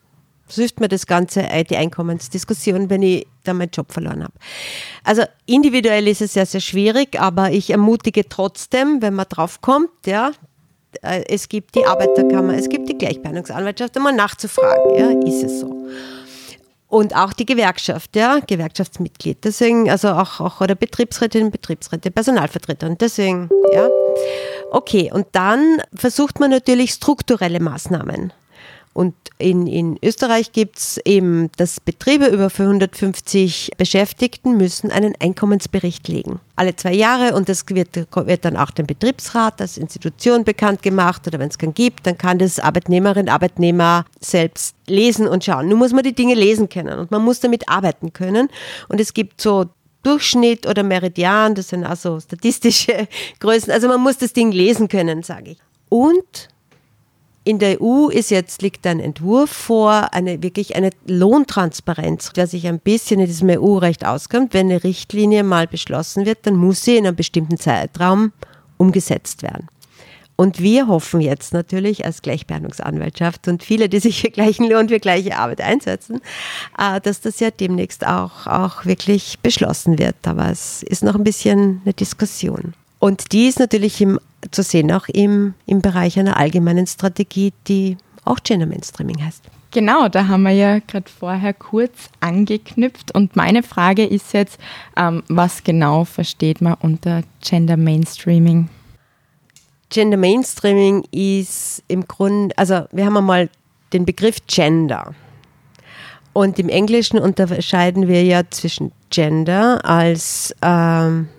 so 0.48 0.62
hilft 0.62 0.80
mir 0.80 0.88
das 0.88 1.08
Ganze, 1.08 1.44
äh, 1.44 1.64
die 1.64 1.78
Einkommensdiskussion, 1.78 2.90
wenn 2.90 3.02
ich 3.02 3.28
dann 3.44 3.58
meinen 3.58 3.72
Job 3.72 3.92
verloren 3.92 4.24
habe. 4.24 4.34
Also 5.04 5.24
individuell 5.46 6.08
ist 6.08 6.22
es 6.22 6.34
sehr, 6.34 6.46
sehr 6.46 6.62
schwierig, 6.62 7.20
aber 7.20 7.52
ich 7.52 7.70
ermutige 7.70 8.28
trotzdem, 8.30 9.02
wenn 9.02 9.16
man 9.16 9.26
drauf 9.30 9.62
kommt, 9.62 9.90
ja, 10.06 10.32
äh, 11.02 11.24
es 11.28 11.50
gibt 11.50 11.76
die 11.76 11.86
Arbeiterkammer, 11.86 12.54
es 12.54 12.70
gibt 12.70 12.90
die 12.90 12.98
Gleichbehandlungsanwaltschaft, 12.98 13.98
einmal 13.98 14.14
nachzufragen, 14.14 14.96
ja, 14.96 15.28
ist 15.28 15.44
es 15.44 15.60
so. 15.62 15.88
Und 16.88 17.16
auch 17.16 17.34
die 17.34 17.46
Gewerkschaft, 17.46 18.16
ja, 18.16 18.40
Gewerkschaftsmitglied. 18.46 19.44
Deswegen, 19.44 19.90
also 19.90 20.10
auch, 20.10 20.40
auch 20.40 20.62
oder 20.62 20.76
Betriebsrätin, 20.76 21.52
Betriebsräte, 21.52 22.12
Personalvertreterin. 22.12 22.98
Deswegen, 22.98 23.50
ja. 23.74 23.90
Okay, 24.72 25.12
und 25.12 25.28
dann 25.32 25.82
versucht 25.94 26.40
man 26.40 26.52
natürlich 26.52 26.92
strukturelle 26.92 27.60
Maßnahmen. 27.60 28.32
Und 28.96 29.14
in, 29.40 29.68
in 29.68 30.00
Österreich 30.02 30.54
gibt 30.54 30.78
es 30.78 31.02
eben, 31.04 31.52
dass 31.58 31.82
Betriebe 31.82 32.28
über 32.28 32.50
450 32.50 33.72
Beschäftigten 33.78 34.56
müssen 34.56 34.90
einen 34.90 35.14
Einkommensbericht 35.20 36.08
legen. 36.08 36.40
Alle 36.56 36.78
zwei 36.78 36.94
Jahre 36.94 37.36
und 37.36 37.50
das 37.50 37.66
wird, 37.68 37.90
wird 37.94 38.46
dann 38.46 38.56
auch 38.56 38.72
dem 38.72 38.88
Betriebsrat 38.88 39.60
als 39.60 39.76
Institution 39.76 40.46
bekannt 40.46 40.82
gemacht 40.82 41.28
oder 41.28 41.40
wenn 41.40 41.50
es 41.50 41.58
keinen 41.58 41.74
gibt, 41.74 42.08
dann 42.08 42.18
kann 42.18 42.40
das 42.40 42.58
Arbeitnehmerin, 42.58 43.28
Arbeitnehmer 43.28 44.06
selbst 44.22 44.78
lesen 44.88 45.28
und 45.28 45.44
schauen. 45.44 45.68
Nun 45.68 45.80
muss 45.80 45.92
man 45.92 46.04
die 46.04 46.16
Dinge 46.16 46.34
lesen 46.34 46.70
können 46.70 46.98
und 46.98 47.12
man 47.12 47.22
muss 47.22 47.42
damit 47.42 47.68
arbeiten 47.68 48.14
können. 48.14 48.48
Und 48.88 49.02
es 49.02 49.14
gibt 49.14 49.42
so 49.42 49.66
Durchschnitt 50.04 50.68
oder 50.68 50.84
Meridian, 50.84 51.54
das 51.54 51.68
sind 51.68 51.84
also 51.84 52.22
statistische 52.22 53.10
Größen. 53.42 53.74
Also 53.74 53.90
man 53.90 54.00
muss 54.00 54.20
das 54.20 54.32
Ding 54.32 54.54
lesen 54.54 54.88
können, 54.88 55.22
sage 55.22 55.52
ich. 55.52 55.58
Und 55.90 56.48
in 57.46 57.60
der 57.60 57.80
EU 57.80 58.10
ist 58.10 58.32
jetzt, 58.32 58.64
liegt 58.64 58.86
ein 58.88 59.00
Entwurf 59.00 59.52
vor, 59.52 60.14
eine 60.14 60.42
wirklich 60.42 60.76
eine 60.76 60.90
Lohntransparenz, 61.06 62.34
der 62.34 62.48
sich 62.48 62.68
ein 62.68 62.80
bisschen 62.80 63.20
in 63.20 63.28
diesem 63.28 63.50
EU-Recht 63.50 64.04
auskommt. 64.04 64.54
Wenn 64.56 64.72
eine 64.72 64.84
Richtlinie 64.84 65.44
mal 65.44 65.68
beschlossen 65.68 66.26
wird, 66.26 66.40
dann 66.48 66.56
muss 66.56 66.84
sie 66.84 66.98
in 66.98 67.06
einem 67.06 67.16
bestimmten 67.16 67.58
Zeitraum 67.58 68.34
umgesetzt 68.78 69.44
werden. 69.44 69.68
Und 70.36 70.60
wir 70.60 70.88
hoffen 70.88 71.22
jetzt 71.22 71.54
natürlich 71.54 72.04
als 72.04 72.24
Gleichbehandlungsanwaltschaft 72.24 73.48
und 73.48 73.64
viele, 73.64 73.90
die 73.90 74.00
sich 74.00 74.22
für 74.22 74.32
gleichen 74.32 74.70
Lohn 74.70 74.90
für 74.90 75.00
gleiche 75.00 75.38
Arbeit 75.38 75.62
einsetzen, 75.62 76.22
äh, 76.78 77.00
dass 77.00 77.22
das 77.22 77.40
ja 77.40 77.52
demnächst 77.52 78.06
auch, 78.06 78.48
auch 78.48 78.86
wirklich 78.86 79.40
beschlossen 79.40 80.00
wird. 80.00 80.16
Aber 80.26 80.50
es 80.50 80.82
ist 80.82 81.04
noch 81.04 81.16
ein 81.16 81.24
bisschen 81.24 81.82
eine 81.86 81.94
Diskussion. 81.94 82.74
Und 83.00 83.32
die 83.32 83.48
ist 83.48 83.60
natürlich 83.60 84.02
im, 84.02 84.20
zu 84.52 84.64
sehen 84.64 84.92
auch 84.92 85.08
im, 85.08 85.54
im 85.66 85.82
Bereich 85.82 86.20
einer 86.20 86.38
allgemeinen 86.38 86.88
Strategie, 86.88 87.54
die 87.68 87.98
auch 88.24 88.40
Gender 88.44 88.66
Mainstreaming 88.66 89.24
heißt. 89.24 89.44
Genau, 89.72 90.08
da 90.08 90.28
haben 90.28 90.44
wir 90.44 90.52
ja 90.52 90.80
gerade 90.80 91.12
vorher 91.12 91.54
kurz 91.54 92.10
angeknüpft. 92.22 93.14
Und 93.14 93.36
meine 93.36 93.62
Frage 93.62 94.06
ist 94.06 94.34
jetzt, 94.34 94.58
ähm, 94.96 95.22
was 95.28 95.64
genau 95.64 96.06
versteht 96.06 96.62
man 96.62 96.76
unter 96.76 97.24
Gender 97.42 97.76
Mainstreaming? 97.76 98.70
Gender 99.90 100.18
Mainstreaming 100.18 101.04
ist 101.12 101.84
im 101.88 102.08
Grunde, 102.08 102.58
also 102.58 102.86
wir 102.92 103.06
haben 103.06 103.18
einmal 103.18 103.50
den 103.92 104.06
Begriff 104.06 104.38
Gender. 104.48 105.14
Und 106.32 106.58
im 106.58 106.70
Englischen 106.70 107.20
unterscheiden 107.20 108.08
wir 108.08 108.24
ja 108.24 108.44
zwischen 108.50 108.92
Gender 109.10 109.84
als 109.86 110.56
ähm, 110.62 111.30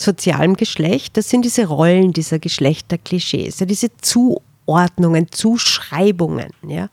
sozialem 0.00 0.56
Geschlecht, 0.56 1.16
das 1.16 1.28
sind 1.30 1.44
diese 1.44 1.66
Rollen 1.66 2.12
dieser 2.12 2.38
Geschlechterklischees, 2.38 3.56
diese 3.58 3.90
Zuordnungen, 3.98 5.30
Zuschreibungen, 5.30 6.50
ja, 6.66 6.88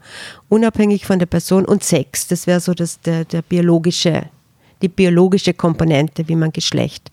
unabhängig 0.49 1.05
von 1.05 1.19
der 1.19 1.25
Person 1.25 1.65
und 1.65 1.83
Sex, 1.83 2.27
das 2.27 2.47
wäre 2.47 2.59
so 2.59 2.73
das, 2.73 2.99
der, 3.01 3.25
der 3.25 3.41
biologische, 3.41 4.23
die 4.81 4.89
biologische 4.89 5.53
Komponente, 5.53 6.27
wie 6.27 6.35
man 6.35 6.51
Geschlecht 6.51 7.09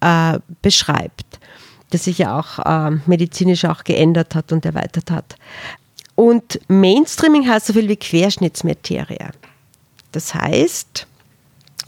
äh, 0.00 0.38
beschreibt, 0.62 1.38
das 1.90 2.04
sich 2.04 2.18
ja 2.18 2.38
auch 2.38 2.58
äh, 2.58 2.98
medizinisch 3.06 3.64
auch 3.64 3.84
geändert 3.84 4.34
hat 4.34 4.52
und 4.52 4.64
erweitert 4.64 5.10
hat. 5.10 5.36
Und 6.14 6.60
Mainstreaming 6.68 7.48
heißt 7.48 7.66
so 7.66 7.72
viel 7.72 7.88
wie 7.88 7.96
Querschnittsmaterie. 7.96 9.30
Das 10.12 10.34
heißt, 10.34 11.06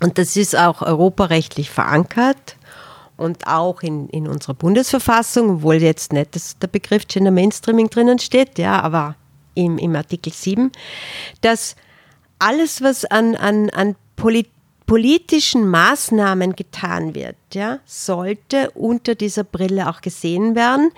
und 0.01 0.19
das 0.19 0.37
ist 0.37 0.57
auch 0.57 0.83
europarechtlich 0.83 1.71
verankert, 1.71 2.57
und 3.23 3.47
auch 3.47 3.83
in, 3.83 4.09
in 4.09 4.29
unserer 4.29 4.55
Bundesverfassung, 4.55 5.51
obwohl 5.51 5.77
jetzt 5.77 6.13
nicht 6.13 6.35
dass 6.35 6.59
der 6.59 6.69
Begriff 6.69 7.07
Gender 7.09 7.31
Mainstreaming 7.31 7.89
drinnen 7.89 8.19
steht, 8.19 8.59
ja, 8.59 8.81
aber 8.81 9.17
im, 9.55 9.79
im 9.79 9.95
Artikel 9.97 10.33
7, 10.33 10.71
dass 11.41 11.77
alles, 12.39 12.83
was 12.83 13.05
an, 13.05 13.37
an, 13.37 13.71
an 13.71 13.97
Polit 14.17 14.49
politischen 14.85 15.69
Maßnahmen 15.69 16.55
getan 16.55 17.15
wird, 17.15 17.37
ja, 17.55 17.79
sollte 17.87 18.71
unter 18.73 19.15
dieser 19.15 19.45
Brille 19.45 19.89
auch 19.89 20.01
gesehen 20.01 20.55
werden. 20.55 20.91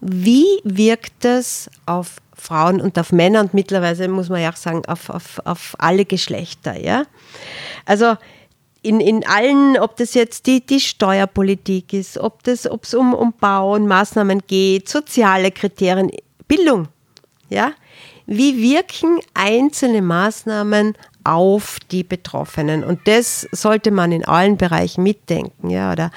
Wie 0.00 0.60
wirkt 0.64 1.12
das 1.20 1.70
auf 1.86 2.16
Frauen 2.34 2.80
und 2.80 2.98
auf 2.98 3.10
Männer 3.12 3.40
und 3.40 3.54
mittlerweile 3.54 4.08
muss 4.08 4.28
man 4.28 4.42
ja 4.42 4.50
auch 4.52 4.56
sagen, 4.56 4.84
auf, 4.86 5.08
auf, 5.08 5.40
auf 5.44 5.76
alle 5.78 6.04
Geschlechter, 6.04 6.78
ja? 6.78 7.04
Also 7.86 8.16
in, 8.88 9.00
in 9.00 9.26
allen, 9.26 9.78
ob 9.78 9.96
das 9.96 10.14
jetzt 10.14 10.46
die, 10.46 10.64
die 10.64 10.80
Steuerpolitik 10.80 11.92
ist, 11.92 12.16
ob 12.16 12.46
es 12.46 12.66
um, 12.94 13.12
um 13.12 13.34
Bau 13.38 13.74
und 13.74 13.86
Maßnahmen 13.86 14.42
geht, 14.46 14.88
soziale 14.88 15.50
Kriterien, 15.50 16.10
Bildung. 16.46 16.88
Ja? 17.50 17.72
Wie 18.26 18.56
wirken 18.62 19.20
einzelne 19.34 20.00
Maßnahmen 20.00 20.94
auf 21.28 21.78
die 21.90 22.04
Betroffenen. 22.04 22.82
Und 22.82 23.06
das 23.06 23.46
sollte 23.52 23.90
man 23.90 24.12
in 24.12 24.24
allen 24.24 24.56
Bereichen 24.56 25.02
mitdenken. 25.02 25.68
Ja, 25.68 25.92
oder 25.92 26.10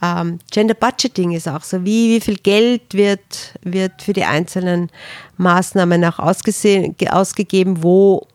ähm, 0.00 0.38
Gender 0.50 0.72
Budgeting 0.72 1.32
ist 1.32 1.48
auch 1.48 1.62
so. 1.62 1.84
Wie, 1.84 2.16
wie 2.16 2.20
viel 2.20 2.36
Geld 2.36 2.94
wird, 2.94 3.58
wird 3.62 4.00
für 4.00 4.14
die 4.14 4.24
einzelnen 4.24 4.90
Maßnahmen 5.36 6.02
auch 6.06 6.18
ausgegeben, 6.18 7.82
wo 7.82 8.26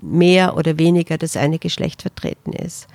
mehr 0.00 0.56
oder 0.56 0.76
weniger 0.76 1.18
das 1.18 1.36
eine 1.36 1.60
Geschlecht 1.60 2.02
vertreten 2.02 2.52
ist. 2.52 2.88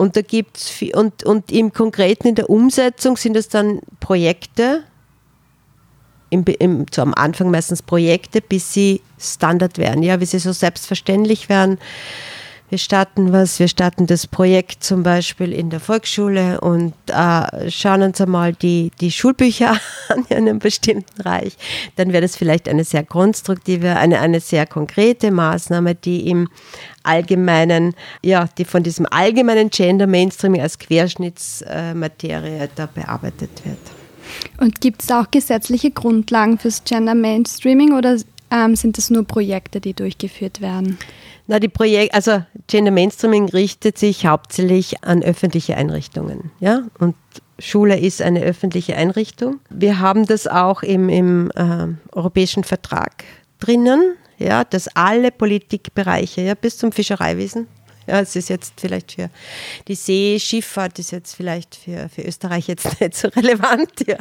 Und 0.00 0.16
da 0.16 0.22
gibt's 0.22 0.72
und, 0.94 1.24
und 1.24 1.52
im 1.52 1.74
Konkreten 1.74 2.28
in 2.28 2.34
der 2.34 2.48
Umsetzung 2.48 3.18
sind 3.18 3.36
es 3.36 3.50
dann 3.50 3.80
Projekte, 4.00 4.82
im, 6.30 6.42
im, 6.58 6.86
so 6.90 7.02
am 7.02 7.12
Anfang 7.12 7.50
meistens 7.50 7.82
Projekte, 7.82 8.40
bis 8.40 8.72
sie 8.72 9.02
Standard 9.18 9.76
werden, 9.76 10.02
ja, 10.02 10.18
wie 10.18 10.24
sie 10.24 10.38
so 10.38 10.52
selbstverständlich 10.52 11.50
werden. 11.50 11.78
Wir 12.70 12.78
starten 12.78 13.32
was, 13.32 13.58
wir 13.58 13.66
starten 13.66 14.06
das 14.06 14.28
Projekt 14.28 14.84
zum 14.84 15.02
Beispiel 15.02 15.52
in 15.52 15.70
der 15.70 15.80
Volksschule 15.80 16.60
und 16.60 16.94
äh, 17.08 17.68
schauen 17.68 18.02
uns 18.02 18.20
einmal 18.20 18.52
die, 18.52 18.92
die 19.00 19.10
Schulbücher 19.10 19.72
an 20.08 20.24
in 20.28 20.36
einem 20.36 20.60
bestimmten 20.60 21.04
Bereich. 21.16 21.56
Dann 21.96 22.12
wäre 22.12 22.22
das 22.22 22.36
vielleicht 22.36 22.68
eine 22.68 22.84
sehr 22.84 23.02
konstruktive, 23.02 23.96
eine, 23.96 24.20
eine 24.20 24.38
sehr 24.38 24.66
konkrete 24.66 25.32
Maßnahme, 25.32 25.96
die 25.96 26.28
im 26.28 26.48
allgemeinen, 27.02 27.96
ja, 28.22 28.48
die 28.56 28.64
von 28.64 28.84
diesem 28.84 29.04
allgemeinen 29.10 29.70
Gender 29.70 30.06
Mainstreaming 30.06 30.60
als 30.60 30.78
Querschnittsmaterie 30.78 32.68
da 32.76 32.86
bearbeitet 32.86 33.50
wird. 33.64 33.78
Und 34.58 34.80
gibt 34.80 35.02
es 35.02 35.10
auch 35.10 35.28
gesetzliche 35.32 35.90
Grundlagen 35.90 36.56
fürs 36.56 36.84
Gender 36.84 37.16
Mainstreaming 37.16 37.94
oder 37.94 38.16
ähm, 38.50 38.76
sind 38.76 38.98
das 38.98 39.10
nur 39.10 39.24
Projekte, 39.24 39.80
die 39.80 39.94
durchgeführt 39.94 40.60
werden? 40.60 40.98
Na, 41.46 41.58
die 41.58 41.68
Projekt, 41.68 42.14
also 42.14 42.42
Gender 42.68 42.90
Mainstreaming 42.90 43.48
richtet 43.48 43.98
sich 43.98 44.26
hauptsächlich 44.26 45.02
an 45.02 45.22
öffentliche 45.22 45.76
Einrichtungen, 45.76 46.50
ja, 46.60 46.84
und 46.98 47.16
Schule 47.58 47.98
ist 47.98 48.22
eine 48.22 48.40
öffentliche 48.42 48.96
Einrichtung. 48.96 49.60
Wir 49.68 50.00
haben 50.00 50.26
das 50.26 50.46
auch 50.46 50.82
im, 50.82 51.08
im 51.08 51.50
äh, 51.54 51.88
europäischen 52.12 52.64
Vertrag 52.64 53.24
drinnen, 53.58 54.16
ja, 54.38 54.64
dass 54.64 54.88
alle 54.96 55.30
Politikbereiche, 55.30 56.40
ja, 56.40 56.54
bis 56.54 56.78
zum 56.78 56.92
Fischereiwesen, 56.92 57.66
ja, 58.06 58.20
es 58.20 58.34
ist 58.34 58.48
jetzt 58.48 58.80
vielleicht 58.80 59.12
für 59.12 59.30
die 59.86 59.94
Seeschifffahrt 59.94 60.98
ist 60.98 61.12
jetzt 61.12 61.34
vielleicht 61.34 61.76
für, 61.76 62.08
für 62.08 62.22
Österreich 62.22 62.66
jetzt 62.66 63.00
nicht 63.00 63.14
so 63.14 63.28
relevant, 63.28 63.92
ja. 64.06 64.18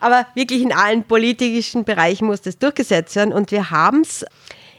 Aber 0.00 0.26
wirklich 0.34 0.62
in 0.62 0.72
allen 0.72 1.04
politischen 1.04 1.84
Bereichen 1.84 2.26
muss 2.26 2.40
das 2.40 2.58
durchgesetzt 2.58 3.16
werden. 3.16 3.32
Und 3.32 3.50
wir 3.50 3.70
haben 3.70 4.00
es 4.02 4.24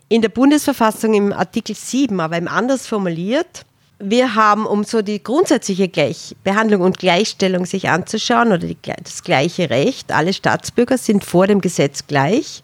in 0.09 0.21
der 0.21 0.29
Bundesverfassung 0.29 1.13
im 1.13 1.33
Artikel 1.33 1.75
7, 1.75 2.19
aber 2.19 2.37
eben 2.37 2.47
anders 2.47 2.87
formuliert. 2.87 3.65
Wir 3.97 4.35
haben, 4.35 4.65
um 4.65 4.83
so 4.83 5.01
die 5.01 5.23
grundsätzliche 5.23 5.87
Gleichbehandlung 5.87 6.81
und 6.81 6.99
Gleichstellung 6.99 7.65
sich 7.65 7.87
anzuschauen, 7.87 8.49
oder 8.49 8.57
die, 8.57 8.77
das 9.01 9.23
gleiche 9.23 9.69
Recht, 9.69 10.11
alle 10.11 10.33
Staatsbürger 10.33 10.97
sind 10.97 11.23
vor 11.23 11.47
dem 11.47 11.61
Gesetz 11.61 12.05
gleich 12.05 12.61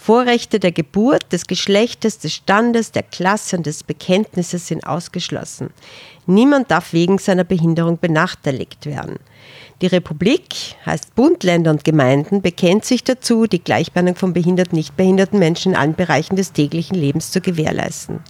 Vorrechte 0.00 0.58
der 0.58 0.72
Geburt, 0.72 1.30
des 1.30 1.46
Geschlechtes, 1.46 2.18
des 2.18 2.32
Standes, 2.32 2.90
der 2.90 3.02
Klasse 3.02 3.58
und 3.58 3.66
des 3.66 3.84
Bekenntnisses 3.84 4.66
sind 4.66 4.86
ausgeschlossen. 4.86 5.68
Niemand 6.24 6.70
darf 6.70 6.94
wegen 6.94 7.18
seiner 7.18 7.44
Behinderung 7.44 7.98
benachteiligt 7.98 8.86
werden. 8.86 9.18
Die 9.80 9.86
Republik, 9.86 10.76
heißt 10.84 11.14
Bund, 11.14 11.42
Länder 11.42 11.70
und 11.70 11.84
Gemeinden, 11.84 12.42
bekennt 12.42 12.84
sich 12.84 13.02
dazu, 13.02 13.46
die 13.46 13.64
Gleichbehandlung 13.64 14.16
von 14.16 14.32
behinderten, 14.34 14.76
nicht 14.76 14.96
behinderten 14.96 15.38
Menschen 15.38 15.72
in 15.72 15.78
allen 15.78 15.94
Bereichen 15.94 16.36
des 16.36 16.52
täglichen 16.52 16.96
Lebens 16.96 17.30
zu 17.30 17.40
gewährleisten. 17.40 18.20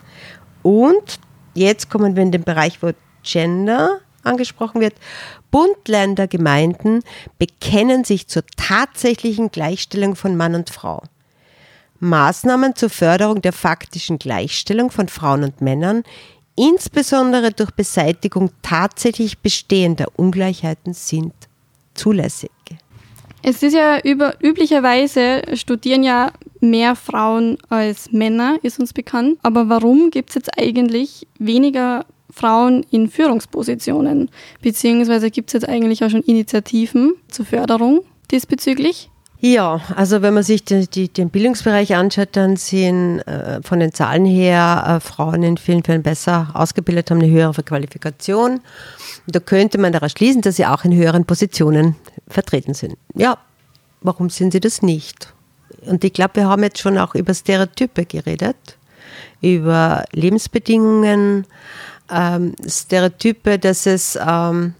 Und 0.62 1.18
jetzt 1.54 1.90
kommen 1.90 2.14
wir 2.14 2.22
in 2.22 2.30
den 2.30 2.44
Bereich, 2.44 2.82
wo 2.82 2.92
Gender 3.24 3.98
angesprochen 4.22 4.80
wird. 4.80 4.94
Bund, 5.50 5.88
Länder, 5.88 6.28
Gemeinden 6.28 7.02
bekennen 7.38 8.04
sich 8.04 8.28
zur 8.28 8.44
tatsächlichen 8.56 9.50
Gleichstellung 9.50 10.14
von 10.14 10.36
Mann 10.36 10.54
und 10.54 10.70
Frau. 10.70 11.02
Maßnahmen 11.98 12.76
zur 12.76 12.90
Förderung 12.90 13.42
der 13.42 13.52
faktischen 13.52 14.18
Gleichstellung 14.18 14.90
von 14.90 15.08
Frauen 15.08 15.44
und 15.44 15.60
Männern, 15.60 16.02
insbesondere 16.56 17.52
durch 17.52 17.70
Beseitigung 17.70 18.50
tatsächlich 18.62 19.38
bestehender 19.38 20.06
Ungleichheiten, 20.16 20.94
sind 20.94 21.32
zulässig. 21.94 22.50
Es 23.42 23.62
ist 23.62 23.72
ja 23.72 23.98
über, 24.00 24.34
üblicherweise 24.42 25.42
studieren 25.54 26.02
ja 26.02 26.32
mehr 26.60 26.94
Frauen 26.94 27.56
als 27.70 28.12
Männer, 28.12 28.58
ist 28.62 28.78
uns 28.78 28.92
bekannt. 28.92 29.38
Aber 29.42 29.68
warum 29.68 30.10
gibt 30.10 30.30
es 30.30 30.34
jetzt 30.34 30.58
eigentlich 30.58 31.26
weniger 31.38 32.04
Frauen 32.30 32.84
in 32.90 33.08
Führungspositionen? 33.08 34.30
Beziehungsweise 34.60 35.30
gibt 35.30 35.48
es 35.50 35.54
jetzt 35.54 35.68
eigentlich 35.68 36.04
auch 36.04 36.10
schon 36.10 36.22
Initiativen 36.22 37.14
zur 37.28 37.46
Förderung 37.46 38.02
diesbezüglich? 38.30 39.10
Ja, 39.42 39.80
also 39.96 40.20
wenn 40.20 40.34
man 40.34 40.42
sich 40.42 40.64
die, 40.64 40.86
die, 40.86 41.08
den 41.08 41.30
Bildungsbereich 41.30 41.94
anschaut, 41.94 42.28
dann 42.32 42.56
sind 42.56 43.20
äh, 43.20 43.62
von 43.62 43.80
den 43.80 43.94
Zahlen 43.94 44.26
her 44.26 44.84
äh, 44.86 45.00
Frauen 45.00 45.42
in 45.42 45.56
vielen 45.56 45.82
Fällen 45.82 46.02
besser 46.02 46.50
ausgebildet, 46.52 47.10
haben 47.10 47.22
eine 47.22 47.30
höhere 47.30 47.62
Qualifikation. 47.62 48.60
Da 49.26 49.40
könnte 49.40 49.78
man 49.78 49.94
daraus 49.94 50.12
schließen, 50.12 50.42
dass 50.42 50.56
sie 50.56 50.66
auch 50.66 50.84
in 50.84 50.94
höheren 50.94 51.24
Positionen 51.24 51.96
vertreten 52.28 52.74
sind. 52.74 52.98
Ja, 53.14 53.38
warum 54.02 54.28
sind 54.28 54.52
sie 54.52 54.60
das 54.60 54.82
nicht? 54.82 55.32
Und 55.86 56.04
ich 56.04 56.12
glaube, 56.12 56.36
wir 56.36 56.48
haben 56.48 56.62
jetzt 56.62 56.78
schon 56.78 56.98
auch 56.98 57.14
über 57.14 57.32
Stereotype 57.32 58.04
geredet, 58.04 58.56
über 59.40 60.04
Lebensbedingungen, 60.12 61.46
ähm, 62.10 62.54
Stereotype, 62.68 63.58
dass 63.58 63.86
es 63.86 64.18
ähm, 64.22 64.74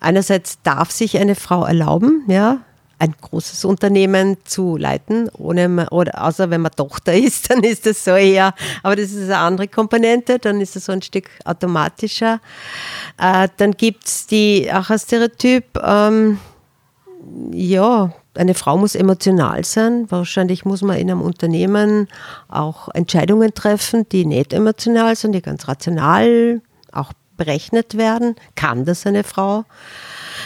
einerseits 0.00 0.58
darf 0.62 0.90
sich 0.90 1.16
eine 1.16 1.34
Frau 1.34 1.64
erlauben, 1.64 2.24
ja, 2.28 2.60
ein 2.98 3.14
großes 3.20 3.64
Unternehmen 3.64 4.38
zu 4.44 4.76
leiten, 4.76 5.28
ohne 5.36 5.88
oder 5.90 6.24
außer 6.24 6.50
wenn 6.50 6.62
man 6.62 6.72
Tochter 6.72 7.14
ist, 7.14 7.50
dann 7.50 7.62
ist 7.62 7.86
das 7.86 8.04
so 8.04 8.12
eher, 8.12 8.54
aber 8.82 8.96
das 8.96 9.12
ist 9.12 9.24
eine 9.24 9.38
andere 9.38 9.68
Komponente, 9.68 10.38
dann 10.38 10.60
ist 10.60 10.76
es 10.76 10.86
so 10.86 10.92
ein 10.92 11.02
Stück 11.02 11.28
automatischer. 11.44 12.40
Äh, 13.18 13.48
dann 13.56 13.72
gibt 13.72 14.06
es 14.06 14.26
die 14.26 14.70
auch 14.72 14.90
ein 14.90 14.98
Stereotyp, 14.98 15.64
ähm, 15.82 16.38
ja, 17.52 18.12
eine 18.34 18.54
Frau 18.54 18.76
muss 18.76 18.94
emotional 18.94 19.64
sein. 19.64 20.06
Wahrscheinlich 20.10 20.64
muss 20.64 20.82
man 20.82 20.98
in 20.98 21.10
einem 21.10 21.22
Unternehmen 21.22 22.08
auch 22.48 22.88
Entscheidungen 22.94 23.54
treffen, 23.54 24.08
die 24.10 24.26
nicht 24.26 24.52
emotional 24.52 25.16
sind, 25.16 25.32
die 25.32 25.42
ganz 25.42 25.66
rational 25.68 26.60
auch 26.92 27.12
berechnet 27.36 27.96
werden. 27.96 28.36
Kann 28.54 28.84
das 28.84 29.06
eine 29.06 29.24
Frau? 29.24 29.64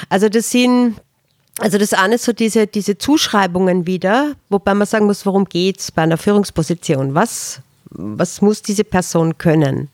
Also 0.09 0.29
das 0.29 0.51
sind 0.51 0.97
also 1.59 1.79
das 1.79 1.93
eine 1.93 2.15
ist 2.15 2.25
so 2.25 2.33
diese, 2.33 2.67
diese 2.67 2.97
Zuschreibungen 2.97 3.87
wieder, 3.87 4.35
wobei 4.49 4.75
man 4.75 4.87
sagen 4.87 5.07
muss, 5.07 5.27
worum 5.27 5.45
geht 5.45 5.81
es 5.81 5.93
bei 5.93 6.03
einer 6.03 6.17
Führungsposition? 6.17 7.15
Was, 7.15 7.61
was 7.91 8.41
muss 8.41 8.63
diese 8.63 8.85
Person 8.85 9.37
können? 9.37 9.89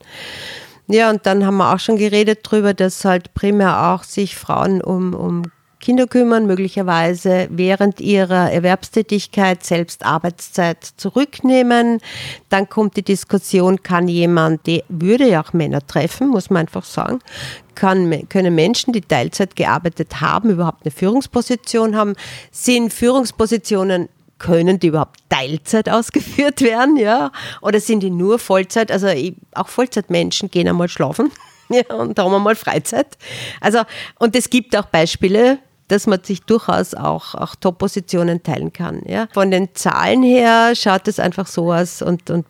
Ja, 0.88 1.10
und 1.10 1.26
dann 1.26 1.44
haben 1.44 1.56
wir 1.56 1.74
auch 1.74 1.80
schon 1.80 1.96
geredet 1.96 2.40
darüber, 2.44 2.72
dass 2.72 3.04
halt 3.04 3.34
primär 3.34 3.90
auch 3.90 4.04
sich 4.04 4.36
Frauen 4.36 4.80
um, 4.80 5.14
um 5.14 5.42
Kinder 5.80 6.06
kümmern, 6.06 6.46
möglicherweise 6.46 7.48
während 7.50 8.00
ihrer 8.00 8.50
Erwerbstätigkeit 8.50 9.62
selbst 9.62 10.04
Arbeitszeit 10.04 10.82
zurücknehmen. 10.96 12.00
Dann 12.48 12.68
kommt 12.68 12.96
die 12.96 13.02
Diskussion, 13.02 13.82
kann 13.82 14.08
jemand, 14.08 14.66
die 14.66 14.82
würde 14.88 15.28
ja 15.28 15.42
auch 15.42 15.52
Männer 15.52 15.86
treffen, 15.86 16.28
muss 16.28 16.50
man 16.50 16.62
einfach 16.62 16.84
sagen, 16.84 17.20
kann, 17.74 18.28
können 18.28 18.54
Menschen, 18.54 18.92
die 18.92 19.02
Teilzeit 19.02 19.54
gearbeitet 19.54 20.20
haben, 20.20 20.50
überhaupt 20.50 20.84
eine 20.84 20.90
Führungsposition 20.90 21.94
haben? 21.94 22.14
Sind 22.50 22.92
Führungspositionen 22.92 24.08
können 24.38 24.78
die 24.80 24.88
überhaupt 24.88 25.20
Teilzeit 25.28 25.88
ausgeführt 25.90 26.60
werden, 26.62 26.96
ja? 26.96 27.30
Oder 27.62 27.80
sind 27.80 28.00
die 28.00 28.10
nur 28.10 28.38
Vollzeit? 28.38 28.90
Also 28.90 29.08
auch 29.54 29.68
Vollzeitmenschen 29.68 30.50
gehen 30.50 30.68
einmal 30.68 30.88
schlafen, 30.88 31.30
ja, 31.88 31.94
und 31.94 32.18
haben 32.18 32.34
einmal 32.34 32.56
Freizeit. 32.56 33.18
Also, 33.60 33.80
und 34.18 34.36
es 34.36 34.50
gibt 34.50 34.76
auch 34.76 34.86
Beispiele, 34.86 35.58
dass 35.88 36.06
man 36.06 36.22
sich 36.22 36.42
durchaus 36.42 36.94
auch, 36.94 37.34
auch 37.34 37.54
Top-Positionen 37.54 38.42
teilen 38.42 38.72
kann. 38.72 39.02
Ja. 39.06 39.28
Von 39.32 39.50
den 39.50 39.74
Zahlen 39.74 40.22
her 40.22 40.74
schaut 40.74 41.06
es 41.08 41.20
einfach 41.20 41.46
so 41.46 41.72
aus 41.72 42.02
und, 42.02 42.28
und 42.30 42.46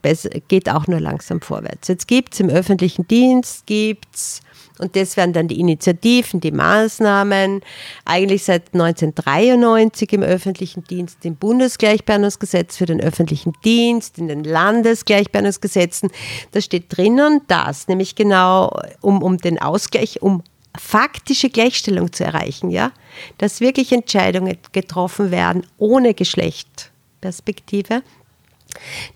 geht 0.49 0.71
auch 0.71 0.87
nur 0.87 1.01
langsam 1.01 1.41
vorwärts. 1.41 1.89
Jetzt 1.89 2.09
gibt 2.09 2.35
es 2.35 2.41
im 2.41 2.49
öffentlichen 2.49 3.07
Dienst, 3.07 3.67
gibt's 3.67 4.41
und 4.79 4.97
das 4.97 5.17
wären 5.17 5.33
dann 5.33 5.49
die 5.49 5.59
Initiativen, 5.59 6.41
die 6.41 6.53
Maßnahmen. 6.53 7.63
Eigentlich 8.05 8.45
seit 8.45 8.75
1993 8.75 10.13
im 10.13 10.23
öffentlichen 10.23 10.85
Dienst, 10.85 11.25
im 11.25 11.37
Bundesgleichbehandlungsgesetz 11.37 12.77
für 12.77 12.87
den 12.87 13.01
öffentlichen 13.01 13.53
Dienst, 13.65 14.19
in 14.19 14.29
den 14.29 14.45
Landesgleichbehandlungsgesetzen. 14.45 16.11
Da 16.53 16.61
steht 16.61 16.97
drinnen 16.97 17.41
das, 17.49 17.89
nämlich 17.89 18.15
genau 18.15 18.79
um, 19.01 19.23
um 19.23 19.39
den 19.39 19.61
Ausgleich, 19.61 20.21
um 20.23 20.43
faktische 20.79 21.49
Gleichstellung 21.49 22.13
zu 22.13 22.25
erreichen, 22.25 22.71
ja, 22.71 22.93
dass 23.39 23.61
wirklich 23.61 23.93
Entscheidungen 23.93 24.59
getroffen 24.73 25.31
werden 25.31 25.67
ohne 25.79 26.15
Geschlechtperspektive. 26.15 28.03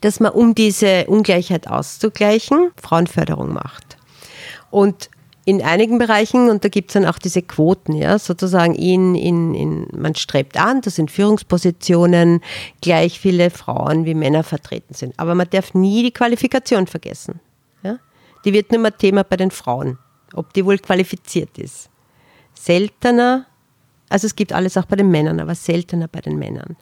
dass 0.00 0.20
man, 0.20 0.32
um 0.32 0.54
diese 0.54 1.04
Ungleichheit 1.06 1.68
auszugleichen, 1.68 2.70
Frauenförderung 2.80 3.52
macht. 3.52 3.98
Und 4.70 5.10
in 5.44 5.62
einigen 5.62 5.98
Bereichen, 5.98 6.50
und 6.50 6.64
da 6.64 6.68
gibt 6.68 6.90
es 6.90 6.94
dann 6.94 7.06
auch 7.06 7.18
diese 7.18 7.42
Quoten, 7.42 7.94
ja, 7.94 8.18
sozusagen 8.18 8.74
in, 8.74 9.14
in, 9.14 9.54
in, 9.54 9.86
man 9.92 10.14
strebt 10.14 10.58
an, 10.58 10.82
dass 10.82 10.98
in 10.98 11.08
Führungspositionen 11.08 12.42
gleich 12.82 13.18
viele 13.18 13.50
Frauen 13.50 14.04
wie 14.04 14.14
Männer 14.14 14.42
vertreten 14.42 14.94
sind. 14.94 15.18
Aber 15.18 15.34
man 15.34 15.48
darf 15.50 15.72
nie 15.74 16.02
die 16.02 16.12
Qualifikation 16.12 16.86
vergessen. 16.86 17.40
Ja? 17.82 17.98
Die 18.44 18.52
wird 18.52 18.70
nur 18.70 18.80
mal 18.80 18.90
Thema 18.90 19.24
bei 19.24 19.36
den 19.36 19.50
Frauen, 19.50 19.98
ob 20.34 20.52
die 20.52 20.64
wohl 20.64 20.78
qualifiziert 20.78 21.58
ist. 21.58 21.88
Seltener, 22.54 23.46
also 24.10 24.26
es 24.26 24.36
gibt 24.36 24.52
alles 24.52 24.76
auch 24.76 24.84
bei 24.84 24.96
den 24.96 25.10
Männern, 25.10 25.40
aber 25.40 25.54
seltener 25.54 26.08
bei 26.08 26.20
den 26.20 26.38
Männern. 26.38 26.76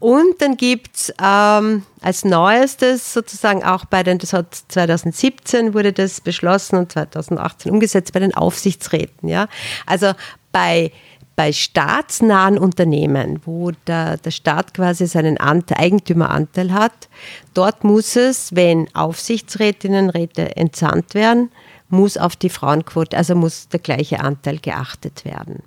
Und 0.00 0.40
dann 0.40 0.56
gibt 0.56 0.96
es 0.96 1.14
ähm, 1.22 1.84
als 2.00 2.24
Neuestes 2.24 3.12
sozusagen 3.12 3.62
auch 3.62 3.84
bei 3.84 4.02
den, 4.02 4.16
das 4.18 4.32
hat 4.32 4.54
2017 4.68 5.74
wurde 5.74 5.92
das 5.92 6.22
beschlossen 6.22 6.76
und 6.76 6.92
2018 6.92 7.70
umgesetzt 7.70 8.14
bei 8.14 8.20
den 8.20 8.34
Aufsichtsräten. 8.34 9.28
Ja? 9.28 9.46
Also 9.84 10.12
bei, 10.52 10.90
bei 11.36 11.52
staatsnahen 11.52 12.58
Unternehmen, 12.58 13.42
wo 13.44 13.72
der, 13.86 14.16
der 14.16 14.30
Staat 14.30 14.72
quasi 14.72 15.06
seinen 15.06 15.36
Anteil, 15.36 15.76
Eigentümeranteil 15.78 16.72
hat, 16.72 17.10
dort 17.52 17.84
muss 17.84 18.16
es, 18.16 18.56
wenn 18.56 18.88
Aufsichtsrätinnen, 18.94 20.08
Räte 20.08 20.56
entsandt 20.56 21.12
werden, 21.12 21.50
muss 21.90 22.16
auf 22.16 22.36
die 22.36 22.48
Frauenquote, 22.48 23.18
also 23.18 23.34
muss 23.34 23.68
der 23.68 23.80
gleiche 23.80 24.20
Anteil 24.20 24.60
geachtet 24.60 25.26
werden. 25.26 25.62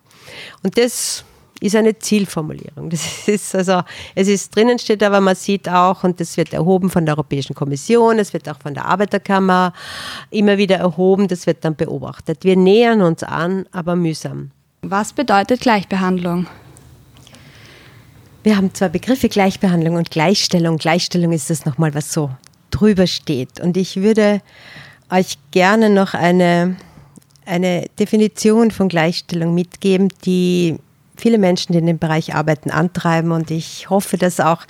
Und 0.64 0.80
das 0.80 1.24
ist 1.64 1.78
eine 1.78 1.98
Zielformulierung. 1.98 2.90
Das 2.90 3.06
ist 3.28 3.56
also, 3.56 3.82
es 4.16 4.28
ist 4.28 4.56
drinnen 4.56 4.78
steht 4.80 5.02
aber, 5.02 5.22
man 5.22 5.36
sieht 5.36 5.70
auch, 5.70 6.04
und 6.04 6.20
das 6.20 6.36
wird 6.36 6.54
erhoben 6.54 6.90
von 6.90 7.06
der 7.06 7.16
Europäischen 7.16 7.56
Kommission, 7.56 8.20
es 8.20 8.34
wird 8.34 8.50
auch 8.50 8.60
von 8.60 8.74
der 8.74 8.86
Arbeiterkammer 8.86 9.74
immer 10.30 10.58
wieder 10.58 10.76
erhoben, 10.76 11.28
das 11.28 11.48
wird 11.48 11.64
dann 11.64 11.76
beobachtet. 11.76 12.44
Wir 12.44 12.58
nähern 12.58 13.02
uns 13.02 13.24
an, 13.24 13.66
aber 13.72 13.96
mühsam. 13.96 14.52
Was 14.82 15.14
bedeutet 15.14 15.62
Gleichbehandlung? 15.62 16.48
Wir 18.44 18.58
haben 18.58 18.74
zwei 18.74 18.90
Begriffe, 18.90 19.30
Gleichbehandlung 19.30 19.96
und 19.96 20.12
Gleichstellung. 20.12 20.76
Gleichstellung 20.78 21.32
ist 21.32 21.50
das 21.50 21.66
nochmal, 21.66 21.94
was 21.94 22.12
so 22.12 22.30
drüber 22.72 23.08
steht. 23.08 23.62
Und 23.62 23.78
ich 23.78 24.02
würde 24.02 24.42
euch 25.10 25.38
gerne 25.52 25.90
noch 25.90 26.14
eine, 26.14 26.76
eine 27.46 27.86
Definition 27.98 28.72
von 28.72 28.90
Gleichstellung 28.90 29.54
mitgeben, 29.54 30.10
die 30.26 30.78
viele 31.24 31.38
Menschen, 31.38 31.72
die 31.72 31.80
in 31.80 31.86
dem 31.86 32.00
Bereich 32.00 32.36
arbeiten, 32.36 32.70
antreiben. 32.70 33.32
Und 33.32 33.50
ich 33.50 33.90
hoffe, 33.90 34.18
dass 34.18 34.42
auch 34.42 34.66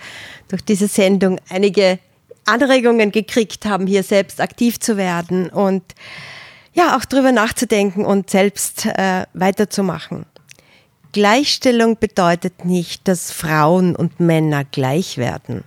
durch 0.50 0.64
diese 0.64 0.88
Sendung 0.88 1.40
einige 1.50 1.98
Anregungen 2.46 3.12
gekriegt 3.12 3.66
haben, 3.66 3.88
hier 3.88 4.04
selbst 4.04 4.40
aktiv 4.40 4.80
zu 4.80 4.96
werden 4.96 5.50
und 5.50 5.82
ja, 6.76 6.96
auch 6.96 7.06
darüber 7.06 7.32
nachzudenken 7.32 8.06
und 8.06 8.30
selbst 8.30 8.86
äh, 8.86 9.26
weiterzumachen. 9.34 10.26
Gleichstellung 11.12 11.98
bedeutet 11.98 12.66
nicht, 12.66 13.08
dass 13.08 13.32
Frauen 13.32 13.96
und 13.96 14.20
Männer 14.20 14.64
gleich 14.64 15.18
werden, 15.18 15.64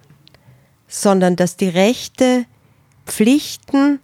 sondern 0.86 1.34
dass 1.36 1.56
die 1.56 1.68
Rechte, 1.68 2.44
Pflichten 3.06 4.00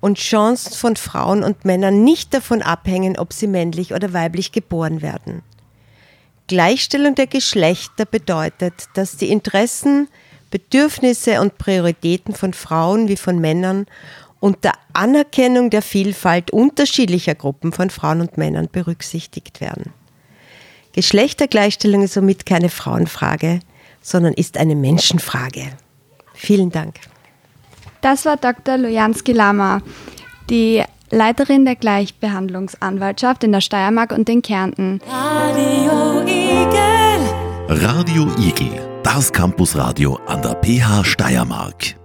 und 0.00 0.18
Chancen 0.18 0.74
von 0.74 0.96
Frauen 0.96 1.42
und 1.42 1.64
Männern 1.64 2.04
nicht 2.04 2.34
davon 2.34 2.62
abhängen, 2.62 3.16
ob 3.18 3.32
sie 3.32 3.46
männlich 3.46 3.94
oder 3.94 4.12
weiblich 4.12 4.52
geboren 4.52 5.02
werden. 5.02 5.42
Gleichstellung 6.50 7.14
der 7.14 7.28
Geschlechter 7.28 8.04
bedeutet, 8.04 8.74
dass 8.94 9.16
die 9.16 9.30
Interessen, 9.30 10.08
Bedürfnisse 10.50 11.40
und 11.40 11.58
Prioritäten 11.58 12.34
von 12.34 12.54
Frauen 12.54 13.06
wie 13.06 13.16
von 13.16 13.38
Männern 13.38 13.86
unter 14.40 14.72
Anerkennung 14.92 15.70
der 15.70 15.80
Vielfalt 15.80 16.50
unterschiedlicher 16.50 17.36
Gruppen 17.36 17.70
von 17.70 17.88
Frauen 17.88 18.20
und 18.20 18.36
Männern 18.36 18.68
berücksichtigt 18.72 19.60
werden. 19.60 19.92
Geschlechtergleichstellung 20.92 22.02
ist 22.02 22.14
somit 22.14 22.46
keine 22.46 22.68
Frauenfrage, 22.68 23.60
sondern 24.02 24.32
ist 24.32 24.56
eine 24.56 24.74
Menschenfrage. 24.74 25.70
Vielen 26.34 26.70
Dank. 26.70 26.96
Das 28.00 28.24
war 28.24 28.36
Dr. 28.36 28.76
Lojanski 28.76 29.30
Lama, 29.30 29.82
die 30.48 30.82
Leiterin 31.10 31.64
der 31.64 31.76
Gleichbehandlungsanwaltschaft 31.76 33.42
in 33.44 33.52
der 33.52 33.60
Steiermark 33.60 34.12
und 34.12 34.28
den 34.28 34.42
Kärnten. 34.42 35.00
Radio 35.08 36.22
Igel. 36.22 37.82
Radio 37.82 38.28
Igel, 38.38 39.00
das 39.02 39.32
Campusradio 39.32 40.18
an 40.26 40.40
der 40.42 40.54
PH 40.54 41.04
Steiermark. 41.04 41.99